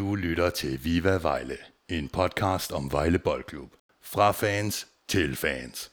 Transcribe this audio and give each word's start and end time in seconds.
Du 0.00 0.14
lytter 0.14 0.50
til 0.50 0.84
Viva 0.84 1.18
Vejle, 1.22 1.56
en 1.88 2.08
podcast 2.08 2.72
om 2.72 2.92
Vejle 2.92 3.18
Boldklub. 3.18 3.70
Fra 4.02 4.30
fans 4.30 4.86
til 5.08 5.36
fans. 5.36 5.90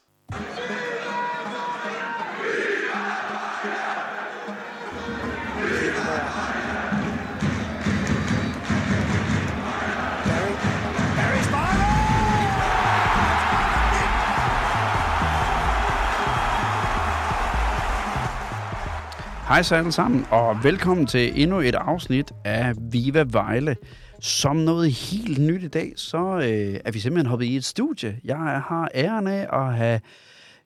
Hej 19.47 19.63
så 19.63 19.75
alle 19.75 19.91
sammen, 19.91 20.25
og 20.31 20.63
velkommen 20.63 21.05
til 21.05 21.41
endnu 21.43 21.59
et 21.59 21.75
afsnit 21.75 22.31
af 22.45 22.73
Viva 22.91 23.25
Vejle. 23.27 23.75
Som 24.19 24.55
noget 24.55 24.91
helt 24.91 25.39
nyt 25.39 25.63
i 25.63 25.67
dag, 25.67 25.93
så 25.95 26.37
øh, 26.37 26.79
er 26.85 26.91
vi 26.91 26.99
simpelthen 26.99 27.29
hoppet 27.29 27.45
i 27.45 27.55
et 27.55 27.65
studie. 27.65 28.19
Jeg 28.23 28.37
har 28.37 28.89
æren 28.95 29.27
af 29.27 29.47
at 29.53 29.75
have 29.75 30.01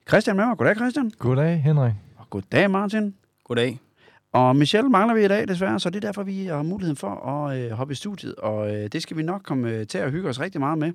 Christian 0.07 0.35
med 0.35 0.45
mig. 0.45 0.57
Goddag 0.57 0.75
Christian. 0.75 1.11
Goddag, 1.19 1.61
Henrik. 1.61 1.93
Og 2.17 2.29
goddag 2.29 2.71
Martin. 2.71 3.15
Goddag. 3.43 3.79
Og 4.31 4.55
Michelle 4.55 4.89
mangler 4.89 5.13
vi 5.15 5.25
i 5.25 5.27
dag 5.27 5.47
desværre, 5.47 5.79
så 5.79 5.89
det 5.89 5.95
er 6.03 6.07
derfor, 6.07 6.23
vi 6.23 6.45
har 6.45 6.63
muligheden 6.63 6.97
for 6.97 7.27
at 7.27 7.57
øh, 7.57 7.71
hoppe 7.71 7.91
i 7.91 7.95
studiet. 7.95 8.35
Og 8.35 8.75
øh, 8.75 8.87
det 8.87 9.01
skal 9.01 9.17
vi 9.17 9.23
nok 9.23 9.41
komme 9.43 9.69
øh, 9.69 9.87
til 9.87 9.97
at 9.97 10.11
hygge 10.11 10.29
os 10.29 10.39
rigtig 10.39 10.61
meget 10.61 10.77
med. 10.77 10.93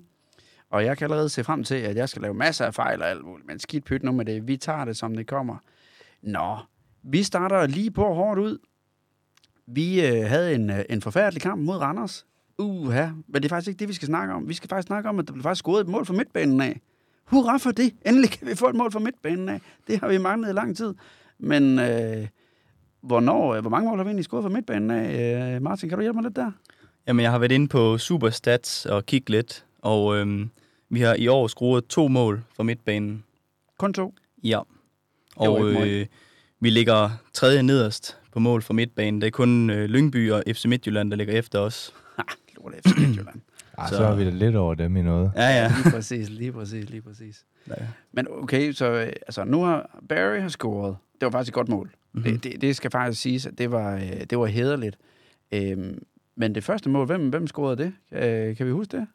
Og 0.70 0.84
jeg 0.84 0.98
kan 0.98 1.04
allerede 1.04 1.28
se 1.28 1.44
frem 1.44 1.64
til, 1.64 1.74
at 1.74 1.96
jeg 1.96 2.08
skal 2.08 2.22
lave 2.22 2.34
masser 2.34 2.66
af 2.66 2.74
fejl 2.74 3.02
og 3.02 3.08
alt 3.08 3.24
muligt. 3.24 3.46
Men 3.46 3.58
skidt 3.58 3.84
pyt 3.84 4.02
nu 4.02 4.12
med 4.12 4.24
det. 4.24 4.48
Vi 4.48 4.56
tager 4.56 4.84
det, 4.84 4.96
som 4.96 5.16
det 5.16 5.26
kommer. 5.26 5.56
Nå, 6.22 6.56
vi 7.06 7.22
starter 7.22 7.66
lige 7.66 7.90
på 7.90 8.14
hårdt 8.14 8.40
ud. 8.40 8.58
Vi 9.66 10.06
øh, 10.06 10.24
havde 10.24 10.54
en, 10.54 10.70
øh, 10.70 10.84
en 10.90 11.02
forfærdelig 11.02 11.42
kamp 11.42 11.62
mod 11.62 11.76
Randers. 11.76 12.26
Uha, 12.58 13.06
men 13.06 13.34
det 13.34 13.44
er 13.44 13.48
faktisk 13.48 13.68
ikke 13.68 13.78
det, 13.78 13.88
vi 13.88 13.94
skal 13.94 14.06
snakke 14.06 14.34
om. 14.34 14.48
Vi 14.48 14.54
skal 14.54 14.68
faktisk 14.68 14.86
snakke 14.86 15.08
om, 15.08 15.18
at 15.18 15.26
der 15.26 15.32
blev 15.32 15.42
faktisk 15.42 15.60
scoret 15.62 15.80
et 15.80 15.88
mål 15.88 16.06
for 16.06 16.14
midtbanen 16.14 16.60
af. 16.60 16.80
Hurra 17.24 17.56
for 17.56 17.70
det! 17.70 17.94
Endelig 18.06 18.30
kan 18.30 18.48
vi 18.48 18.54
få 18.54 18.68
et 18.68 18.74
mål 18.74 18.92
for 18.92 18.98
midtbanen 18.98 19.48
af. 19.48 19.60
Det 19.86 20.00
har 20.00 20.08
vi 20.08 20.18
manglet 20.18 20.48
i 20.48 20.52
lang 20.52 20.76
tid. 20.76 20.94
Men 21.38 21.78
øh, 21.78 22.26
hvornår, 23.00 23.54
øh, 23.54 23.60
hvor 23.60 23.70
mange 23.70 23.88
mål 23.88 23.98
har 23.98 24.04
vi 24.04 24.08
egentlig 24.08 24.24
scoret 24.24 24.42
for 24.42 24.50
midtbanen 24.50 24.90
af? 24.90 25.54
Øh, 25.54 25.62
Martin, 25.62 25.88
kan 25.88 25.98
du 25.98 26.02
hjælpe 26.02 26.16
mig 26.16 26.24
lidt 26.24 26.36
der? 26.36 26.52
Jamen, 27.06 27.22
jeg 27.22 27.30
har 27.30 27.38
været 27.38 27.52
inde 27.52 27.68
på 27.68 27.98
Superstats 27.98 28.86
og 28.86 29.06
kigget 29.06 29.30
lidt, 29.30 29.64
og 29.82 30.16
øhm, 30.16 30.50
vi 30.88 31.00
har 31.00 31.14
i 31.14 31.28
år 31.28 31.46
scoret 31.46 31.86
to 31.86 32.08
mål 32.08 32.42
for 32.56 32.62
midtbanen. 32.62 33.24
Kun 33.78 33.92
to. 33.92 34.14
Ja. 34.44 34.60
Og 35.36 35.68
øh, 35.68 36.06
vi 36.66 36.70
ligger 36.70 37.10
tredje 37.32 37.62
nederst 37.62 38.16
på 38.32 38.38
mål 38.38 38.62
for 38.62 38.74
midtbanen. 38.74 39.20
Det 39.20 39.26
er 39.26 39.30
kun 39.30 39.70
øh, 39.70 39.84
Lyngby 39.84 40.30
og 40.30 40.42
FC 40.52 40.64
Midtjylland, 40.64 41.10
der 41.10 41.16
ligger 41.16 41.34
efter 41.34 41.58
os. 41.60 41.94
Lort 42.56 42.74
FC 42.86 42.98
Midtjylland. 42.98 43.40
Ah, 43.78 43.88
Så- 43.88 43.94
så... 43.94 43.96
så 43.98 44.04
er 44.06 44.14
vi 44.16 44.24
da 44.24 44.30
lidt 44.30 44.56
over 44.56 44.74
dem 44.74 44.96
i 44.96 45.02
noget. 45.02 45.32
Ja, 45.36 45.48
ja. 45.48 45.72
Lige 45.82 45.90
præcis, 45.90 46.30
lige 46.30 46.52
præcis, 46.52 46.90
lige 46.90 47.02
præcis. 47.02 47.44
ja. 47.68 47.74
Men 48.12 48.26
okay, 48.30 48.72
så 48.72 48.86
øh, 48.92 49.06
altså, 49.06 49.44
nu 49.44 49.62
har 49.62 50.00
Barry 50.08 50.40
har 50.40 50.48
scoret. 50.48 50.96
Det 51.20 51.26
var 51.26 51.30
faktisk 51.30 51.50
et 51.50 51.54
godt 51.54 51.68
mål. 51.68 51.86
Mhm. 52.12 52.22
Mm-hmm. 52.24 52.40
Det, 52.40 52.52
det, 52.52 52.60
det 52.60 52.76
skal 52.76 52.90
faktisk 52.90 53.22
siges, 53.22 53.46
at 53.46 53.58
det 53.58 53.70
var, 53.70 53.94
øh, 53.94 54.20
det 54.30 54.38
var 54.38 54.46
hederligt. 54.46 54.96
Øhm, 55.52 56.02
men 56.36 56.54
det 56.54 56.64
første 56.64 56.88
mål, 56.90 57.06
hvem, 57.06 57.28
hvem 57.28 57.46
scorede 57.46 57.76
det? 57.84 57.92
Øh, 58.48 58.56
kan 58.56 58.66
vi 58.66 58.70
huske 58.72 58.96
det? 58.96 59.06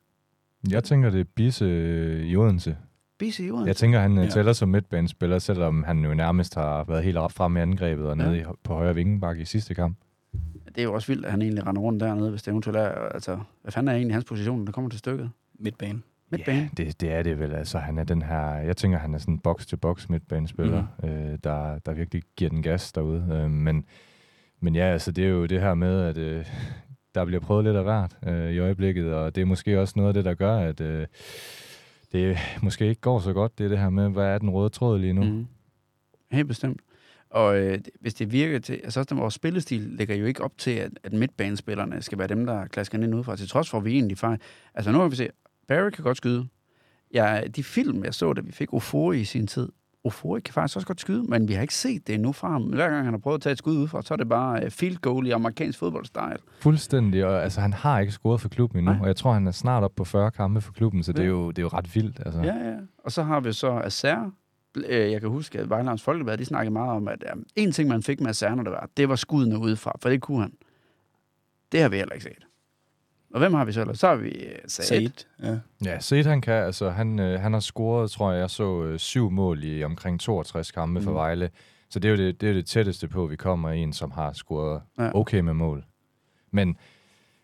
Jeg 0.72 0.84
tænker, 0.84 1.10
det 1.10 1.20
er 1.20 1.26
Bisse 1.36 1.66
øh, 1.66 2.26
i 2.26 2.36
Odense. 2.36 2.78
BC 3.26 3.40
Odense. 3.40 3.68
Jeg 3.68 3.76
tænker, 3.76 4.00
han 4.00 4.16
Ja. 4.18 4.22
ja. 4.24 4.30
tæller 4.30 4.54
som 4.54 4.70
midtbanespiller, 4.70 5.40
selvom 5.40 5.84
han 5.84 6.00
jo 6.06 6.14
nærmest 6.14 6.56
har 6.56 6.84
været 6.84 7.04
helt 7.04 7.18
op 7.18 7.32
frem 7.32 7.58
i 7.58 7.60
angrebet 7.60 8.06
og 8.06 8.18
Ja. 8.18 8.24
nede 8.24 8.40
i, 8.40 8.44
på 8.64 8.74
højre 8.74 8.96
vingebakke 8.96 9.42
i 9.42 9.46
sidste 9.46 9.74
kamp. 9.74 9.98
Det 10.68 10.78
er 10.78 10.84
jo 10.84 10.94
også 10.94 11.08
vildt, 11.08 11.26
at 11.26 11.32
han 11.32 11.42
egentlig 11.42 11.68
render 11.68 11.82
rundt 11.82 12.00
dernede, 12.04 12.30
hvis 12.30 12.44
det 12.44 12.52
eventuelt 12.52 12.78
er... 12.78 12.90
Altså, 12.90 13.40
hvad 13.62 13.72
fanden 13.72 13.88
er 13.88 13.94
egentlig 13.96 14.16
hans 14.16 14.26
position, 14.26 14.58
når 14.58 14.66
det 14.66 14.74
kommer 14.74 14.90
til 14.90 15.00
stykket? 15.00 15.30
Midtbane. 15.60 16.02
Midtbane. 16.32 16.60
Ja, 16.78 16.84
det, 16.84 17.02
det 17.02 17.12
er 17.12 17.24
det 17.24 17.40
vel. 17.40 17.52
Altså, 17.54 17.78
han 17.78 17.98
er 17.98 18.04
den 18.04 18.22
her, 18.22 18.42
jeg 18.56 18.78
tænker, 18.78 18.98
han 18.98 19.14
er 19.14 19.18
sådan 19.18 19.34
en 19.34 19.40
box-to-box 19.40 20.10
midtbanespiller, 20.10 20.84
mm. 21.04 21.10
øh, 21.10 21.38
der, 21.44 21.80
der 21.80 21.94
virkelig 21.94 22.24
giver 22.36 22.50
den 22.50 22.62
gas 22.62 22.92
derude. 22.92 23.28
Øh, 23.32 23.52
men, 23.52 23.86
men 24.62 24.76
ja, 24.76 24.84
altså, 24.86 25.12
det 25.12 25.26
er 25.26 25.30
jo 25.30 25.46
det 25.46 25.62
her 25.62 25.74
med, 25.74 26.02
at 26.02 26.18
øh, 26.18 26.46
der 27.16 27.26
bliver 27.26 27.40
prøvet 27.42 27.64
lidt 27.66 27.76
af 27.76 27.84
hvert 27.84 28.18
øh, 28.28 28.52
i 28.52 28.60
øjeblikket, 28.60 29.14
og 29.14 29.36
det 29.36 29.42
er 29.42 29.46
måske 29.46 29.80
også 29.82 29.94
noget 29.96 30.08
af 30.08 30.14
det, 30.14 30.26
der 30.26 30.34
gør, 30.34 30.58
at 30.58 30.82
øh, 30.82 31.08
det 32.12 32.38
måske 32.62 32.88
ikke 32.88 33.02
går 33.02 33.20
så 33.20 33.34
godt. 33.34 33.58
Det 33.58 33.70
det 33.70 33.80
her 33.80 33.90
med, 33.90 34.10
hvad 34.10 34.26
er 34.26 34.38
den 34.38 34.50
røde 34.50 34.70
tråd 34.70 35.00
lige 35.00 35.14
nu? 35.14 35.24
Mm. 35.24 35.48
Helt 36.32 36.48
bestemt. 36.48 36.82
Og 37.30 37.60
øh, 37.60 37.80
hvis 38.02 38.14
det 38.14 38.32
virker 38.32 38.60
til... 38.60 38.74
Altså 38.74 39.00
også 39.00 39.16
vores 39.16 39.34
spillestil 39.34 39.82
lægger 39.82 40.16
jo 40.16 40.26
ikke 40.26 40.44
op 40.44 40.58
til, 40.58 40.72
at, 40.72 40.92
at 41.04 41.14
midtbanespillerne 41.14 42.02
skal 42.02 42.18
være 42.18 42.28
dem, 42.28 42.46
der 42.46 42.66
klasker 42.66 42.98
ind 43.04 43.16
udefra, 43.16 43.36
til 43.36 43.48
trods 43.48 43.70
for, 43.70 43.78
at 43.78 43.86
vi 43.86 43.94
egentlig 43.94 44.18
fejl. 44.18 44.40
Altså 44.74 44.92
nu 44.92 45.00
har 45.00 45.08
vi 45.08 45.16
set, 45.16 45.32
Barry 45.68 45.90
kan 45.90 46.04
godt 46.04 46.18
skyde. 46.18 46.48
Ja, 47.14 47.42
de 47.56 47.64
film, 47.64 48.04
jeg 48.04 48.14
så, 48.14 48.34
da 48.34 48.42
vi 48.42 48.52
fik 48.52 48.74
Ofori 48.74 49.20
i 49.20 49.24
sin 49.24 49.48
tid, 49.48 49.70
Ofori 50.04 50.40
kan 50.42 50.54
faktisk 50.54 50.76
også 50.76 50.88
godt 50.88 51.02
skyde, 51.02 51.24
men 51.24 51.48
vi 51.48 51.54
har 51.54 51.62
ikke 51.62 51.74
set 51.76 52.08
det 52.08 52.16
endnu 52.16 52.32
fra 52.32 52.52
ham. 52.52 52.62
Hver 52.64 52.90
gang 52.90 53.06
han 53.06 53.14
har 53.14 53.18
prøvet 53.20 53.36
at 53.36 53.42
tage 53.42 53.52
et 53.52 53.58
skud 53.58 53.78
udefra, 53.78 54.02
så 54.02 54.14
er 54.14 54.16
det 54.18 54.30
bare 54.30 54.64
øh, 54.64 54.70
field 54.72 54.98
goal 54.98 55.28
i 55.28 55.30
amerikansk 55.32 55.80
fodboldstyle. 55.80 56.38
Fuldstændig, 56.60 57.26
og 57.26 57.44
altså, 57.44 57.62
han 57.62 57.74
har 57.74 58.00
ikke 58.00 58.12
scoret 58.14 58.42
for 58.42 58.50
klubben 58.50 58.80
endnu, 58.80 58.92
Nej. 58.92 59.02
og 59.02 59.08
jeg 59.08 59.16
tror, 59.16 59.34
han 59.34 59.48
er 59.48 59.52
snart 59.52 59.84
op 59.84 59.92
på 59.96 60.04
40 60.04 60.32
kampe 60.32 60.62
for 60.62 60.74
klubben, 60.74 61.04
så 61.04 61.12
det 61.14 61.20
er 61.20 61.24
Ja. 61.24 61.30
jo, 61.30 61.50
det 61.52 61.58
er 61.58 61.62
jo 61.62 61.68
ret 61.68 61.96
vildt. 61.96 62.20
Altså. 62.26 62.42
Ja, 62.42 62.56
ja. 62.70 62.76
Og 63.06 63.12
så 63.12 63.24
har 63.24 63.40
vi 63.40 63.54
så 63.54 63.72
Acer. 63.80 64.32
Øh, 64.78 65.12
Jeg 65.12 65.22
kan 65.22 65.30
huske, 65.30 65.60
at 65.60 65.70
Vejlands 65.70 66.04
Folkeblad, 66.04 66.38
de 66.38 66.46
snakkede 66.46 66.74
meget 66.74 66.92
om, 66.92 67.08
at 67.08 67.24
um, 67.34 67.44
en 67.56 67.72
ting, 67.72 67.90
man 67.90 68.04
fik 68.04 68.20
med 68.22 68.30
Acer, 68.30 68.56
når 68.56 68.64
det 68.64 68.72
var, 68.72 68.90
det 68.98 69.10
var 69.10 69.16
skuddene 69.16 69.58
udefra, 69.60 69.92
for 70.02 70.10
det 70.10 70.22
kunne 70.22 70.42
han. 70.42 70.54
Det 71.72 71.82
har 71.82 71.90
vi 71.90 71.96
heller 71.98 72.14
ikke 72.14 72.24
set. 72.24 72.48
Og 73.34 73.40
hvem 73.40 73.54
har 73.54 73.66
vi 73.66 73.72
så 73.72 73.82
ellers? 73.82 74.00
Så 74.00 74.08
har 74.08 74.16
vi 74.16 74.46
Said. 74.68 74.88
Said. 74.88 75.12
Ja. 75.44 75.58
Ja, 75.86 76.00
set 76.00 76.26
han 76.26 76.42
kan, 76.42 76.54
altså 76.54 76.90
han, 76.90 77.20
øh, 77.20 77.40
han 77.40 77.54
har 77.54 77.60
scoret, 77.60 78.12
tror 78.12 78.32
jeg, 78.32 78.40
jeg 78.40 78.50
så 78.50 78.84
øh, 78.84 79.00
syv 79.00 79.32
mål 79.32 79.64
i 79.64 79.84
omkring 79.84 80.20
62 80.20 80.72
kampe 80.72 81.00
mm. 81.00 81.06
for. 81.06 81.12
Vejle. 81.12 81.50
Så 81.90 82.00
det 82.00 82.08
er 82.08 82.12
jo 82.12 82.18
det, 82.18 82.42
det, 82.42 82.50
er 82.50 82.54
det 82.54 82.66
tætteste 82.66 83.08
på, 83.08 83.24
at 83.24 83.32
vi 83.32 83.36
kommer 83.36 83.72
i 83.72 83.80
en, 83.80 83.94
som 83.94 84.12
har 84.12 84.34
scoret 84.34 84.82
ja. 85.00 85.16
okay 85.16 85.40
med 85.40 85.54
mål. 85.54 85.84
Men, 86.52 86.78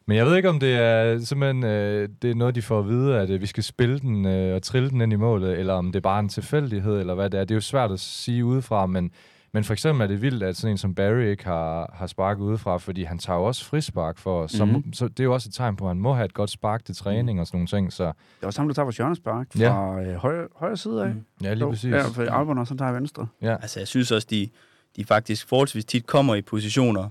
men 0.06 0.18
jeg 0.18 0.26
ved 0.26 0.36
ikke, 0.36 0.50
om 0.50 0.60
det 0.60 0.76
er 0.76 1.20
simpelthen 1.20 1.64
øh, 1.64 2.10
det 2.22 2.32
er 2.32 2.36
noget, 2.36 2.56
de 2.56 2.62
får 2.62 2.80
at 2.80 2.88
vide, 2.88 3.20
at 3.20 3.30
øh, 3.30 3.42
vi 3.42 3.46
skal 3.46 3.64
spille 3.64 4.00
den 4.00 4.26
øh, 4.26 4.56
og 4.56 4.64
trille 4.64 4.90
den 4.90 5.02
ind 5.02 5.14
i 5.14 5.16
målet, 5.16 5.60
eller 5.60 5.74
om 5.74 5.92
det 5.92 5.96
er 6.00 6.02
bare 6.02 6.20
en 6.20 6.30
tilfældighed, 6.30 7.00
eller 7.00 7.16
hvad 7.16 7.30
det 7.30 7.40
er. 7.40 7.44
Det 7.44 7.52
er 7.52 7.56
jo 7.56 7.62
svært 7.62 7.92
at 7.92 8.00
sige 8.00 8.46
udefra, 8.46 8.86
men, 8.86 9.12
men 9.52 9.64
for 9.64 9.74
eksempel 9.74 10.04
er 10.04 10.08
det 10.08 10.22
vildt, 10.22 10.44
at 10.44 10.58
sådan 10.58 10.72
en 10.72 10.78
som 10.78 10.96
Barry 10.96 11.24
ikke 11.32 11.44
har, 11.46 11.92
har 11.96 12.08
sparket 12.08 12.44
udefra, 12.44 12.78
fordi 12.78 13.04
han 13.04 13.18
tager 13.20 13.40
jo 13.40 13.46
også 13.46 13.66
frispark 13.66 14.18
for 14.18 14.42
os. 14.44 14.52
Så, 14.52 14.66
Mhm. 14.66 14.94
så 14.94 15.08
det 15.08 15.20
er 15.20 15.24
jo 15.24 15.34
også 15.34 15.50
et 15.50 15.54
tegn 15.54 15.76
på, 15.76 15.86
at 15.86 15.90
han 15.90 15.98
må 15.98 16.14
have 16.14 16.26
et 16.26 16.34
godt 16.34 16.50
spark 16.50 16.86
til 16.86 16.96
træning 16.96 17.40
og 17.40 17.48
sådan 17.48 17.58
nogle 17.58 17.68
ting. 17.68 17.94
Så 17.94 18.04
Det 18.06 18.14
er 18.44 18.48
også 18.48 18.62
ham, 18.62 18.68
der 18.68 18.74
tager 18.74 18.84
vores 18.86 18.98
hjørnespark 18.98 19.48
Ja. 19.60 19.70
fra 19.72 20.02
øh, 20.02 20.16
højre, 20.16 20.48
højre 20.56 20.78
side 20.78 21.04
af. 21.04 21.10
Mm. 21.10 21.24
ja, 21.44 21.54
lige 21.54 21.68
præcis. 21.70 21.92
Ja, 21.92 22.02
for 22.08 22.32
Albon 22.40 22.58
også, 22.58 22.72
han 22.72 22.78
tager 22.78 22.92
venstre. 22.92 23.28
Ja. 23.42 23.54
Altså, 23.62 23.80
jeg 23.80 23.88
synes 23.88 24.12
også, 24.12 24.28
de, 24.32 24.50
de 24.96 25.06
faktisk 25.06 25.48
forholdsvis 25.48 25.86
tit 25.86 26.06
kommer 26.08 26.36
i 26.36 26.42
positioner, 26.42 27.10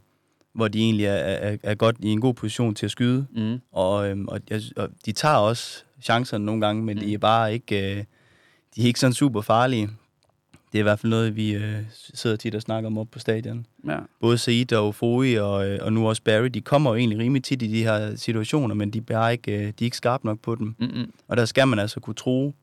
hvor 0.54 0.68
de 0.68 0.80
egentlig 0.80 1.06
er, 1.06 1.12
er, 1.14 1.56
er 1.62 1.74
godt 1.74 1.96
i 2.00 2.08
en 2.08 2.20
god 2.20 2.34
position 2.34 2.74
til 2.74 2.86
at 2.86 2.90
skyde. 2.90 3.26
Mm. 3.36 3.60
Og, 3.72 4.08
øhm, 4.10 4.28
og, 4.28 4.40
jeg, 4.50 4.60
og 4.76 4.88
de 5.06 5.12
tager 5.12 5.36
også 5.36 5.84
chancerne 6.02 6.44
nogle 6.44 6.66
gange, 6.66 6.82
men 6.84 6.96
Mm. 6.96 7.00
mm. 7.02 7.06
de 7.06 7.14
er 7.14 7.18
bare 7.18 7.52
ikke, 7.52 7.96
øh, 7.96 8.04
de 8.76 8.82
er 8.82 8.86
ikke 8.86 9.00
sådan 9.00 9.12
super 9.14 9.40
farlige. 9.40 9.88
Det 10.76 10.80
er 10.80 10.82
i 10.82 10.90
hvert 10.90 10.98
fald 10.98 11.10
noget, 11.10 11.36
vi 11.36 11.54
øh, 11.54 11.76
sidder 12.14 12.36
tit 12.36 12.54
og 12.54 12.62
snakker 12.62 12.86
om 12.86 12.98
op 12.98 13.06
på 13.10 13.18
stadion. 13.18 13.66
Ja. 13.86 13.98
Både 14.20 14.38
Said 14.38 14.72
og 14.72 14.88
Ofori 14.88 15.34
og, 15.34 15.68
øh, 15.68 15.78
og 15.82 15.92
nu 15.92 16.08
også 16.08 16.22
Barry, 16.22 16.46
de 16.46 16.60
kommer 16.60 16.90
jo 16.90 16.96
egentlig 16.96 17.18
rimelig 17.18 17.44
tit 17.44 17.62
i 17.62 17.66
de 17.66 17.82
her 17.82 18.16
situationer, 18.16 18.74
men 18.74 18.90
de 18.90 18.98
er, 18.98 19.02
bare 19.02 19.32
ikke, 19.32 19.52
øh, 19.52 19.60
de 19.60 19.66
er 19.66 19.84
ikke 19.84 19.96
skarpe 19.96 20.26
nok 20.26 20.40
på 20.40 20.54
dem. 20.54 20.74
Mm-mm. 20.78 21.12
Og 21.28 21.36
der 21.36 21.44
skal 21.44 21.68
man 21.68 21.78
altså 21.78 22.00
kunne 22.00 22.14
tro. 22.14 22.54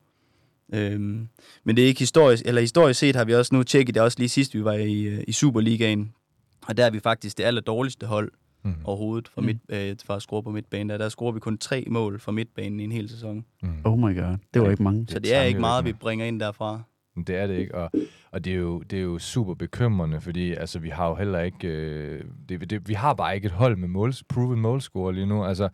Øhm, 0.74 1.28
men 1.64 1.76
det 1.76 1.84
er 1.84 1.88
ikke 1.88 1.98
historisk, 1.98 2.42
eller 2.46 2.60
historisk 2.60 3.00
set 3.00 3.16
har 3.16 3.24
vi 3.24 3.34
også 3.34 3.54
nu 3.54 3.62
tjekket 3.62 3.94
det 3.94 4.02
også 4.02 4.18
lige 4.18 4.28
sidst, 4.28 4.54
vi 4.54 4.64
var 4.64 4.72
i, 4.72 5.02
øh, 5.02 5.24
i 5.28 5.32
Superligaen. 5.32 6.12
Og 6.68 6.76
der 6.76 6.84
er 6.86 6.90
vi 6.90 7.00
faktisk 7.00 7.38
det 7.38 7.44
aller 7.44 7.60
dårligste 7.60 8.06
hold 8.06 8.32
Mm. 8.66 8.74
overhovedet 8.84 9.28
for, 9.28 9.40
Mm. 9.40 9.46
mm. 9.46 9.58
midt, 9.68 9.90
øh, 9.90 9.96
for 10.06 10.14
at 10.14 10.22
score 10.22 10.42
på 10.42 10.50
midtbanen. 10.50 10.88
Der, 10.90 10.98
der 10.98 11.08
scorer 11.08 11.32
vi 11.32 11.40
kun 11.40 11.58
tre 11.58 11.84
mål 11.88 12.20
for 12.20 12.32
midtbanen 12.32 12.80
i 12.80 12.84
en 12.84 12.92
hel 12.92 13.08
sæson. 13.08 13.44
Mm. 13.62 13.68
Oh 13.84 13.98
my 13.98 14.20
god, 14.20 14.36
det 14.54 14.62
var 14.62 14.70
ikke 14.70 14.82
mange. 14.82 15.06
Så 15.08 15.16
er 15.16 15.20
det 15.20 15.34
er 15.34 15.42
ikke 15.42 15.60
meget, 15.60 15.84
vi 15.84 15.92
bringer 15.92 16.26
ind 16.26 16.40
derfra. 16.40 16.82
Men 17.16 17.24
Det 17.24 17.36
er 17.36 17.46
det 17.46 17.58
ikke, 17.58 17.74
og, 17.74 17.90
og 18.30 18.44
det, 18.44 18.52
er 18.52 18.56
jo, 18.56 18.78
det 18.80 18.98
er 18.98 19.02
jo 19.02 19.18
super 19.18 19.54
bekymrende, 19.54 20.20
fordi 20.20 20.52
altså, 20.52 20.78
vi 20.78 20.88
har 20.88 21.08
jo 21.08 21.14
heller 21.14 21.40
ikke... 21.40 21.68
Øh, 21.68 22.24
det, 22.48 22.70
det, 22.70 22.88
vi 22.88 22.94
har 22.94 23.14
bare 23.14 23.34
ikke 23.34 23.46
et 23.46 23.52
hold 23.52 23.76
med 23.76 23.88
måls, 23.88 24.24
proven 24.28 24.60
målscorer 24.60 25.12
lige 25.12 25.26
nu. 25.26 25.44
Altså, 25.44 25.68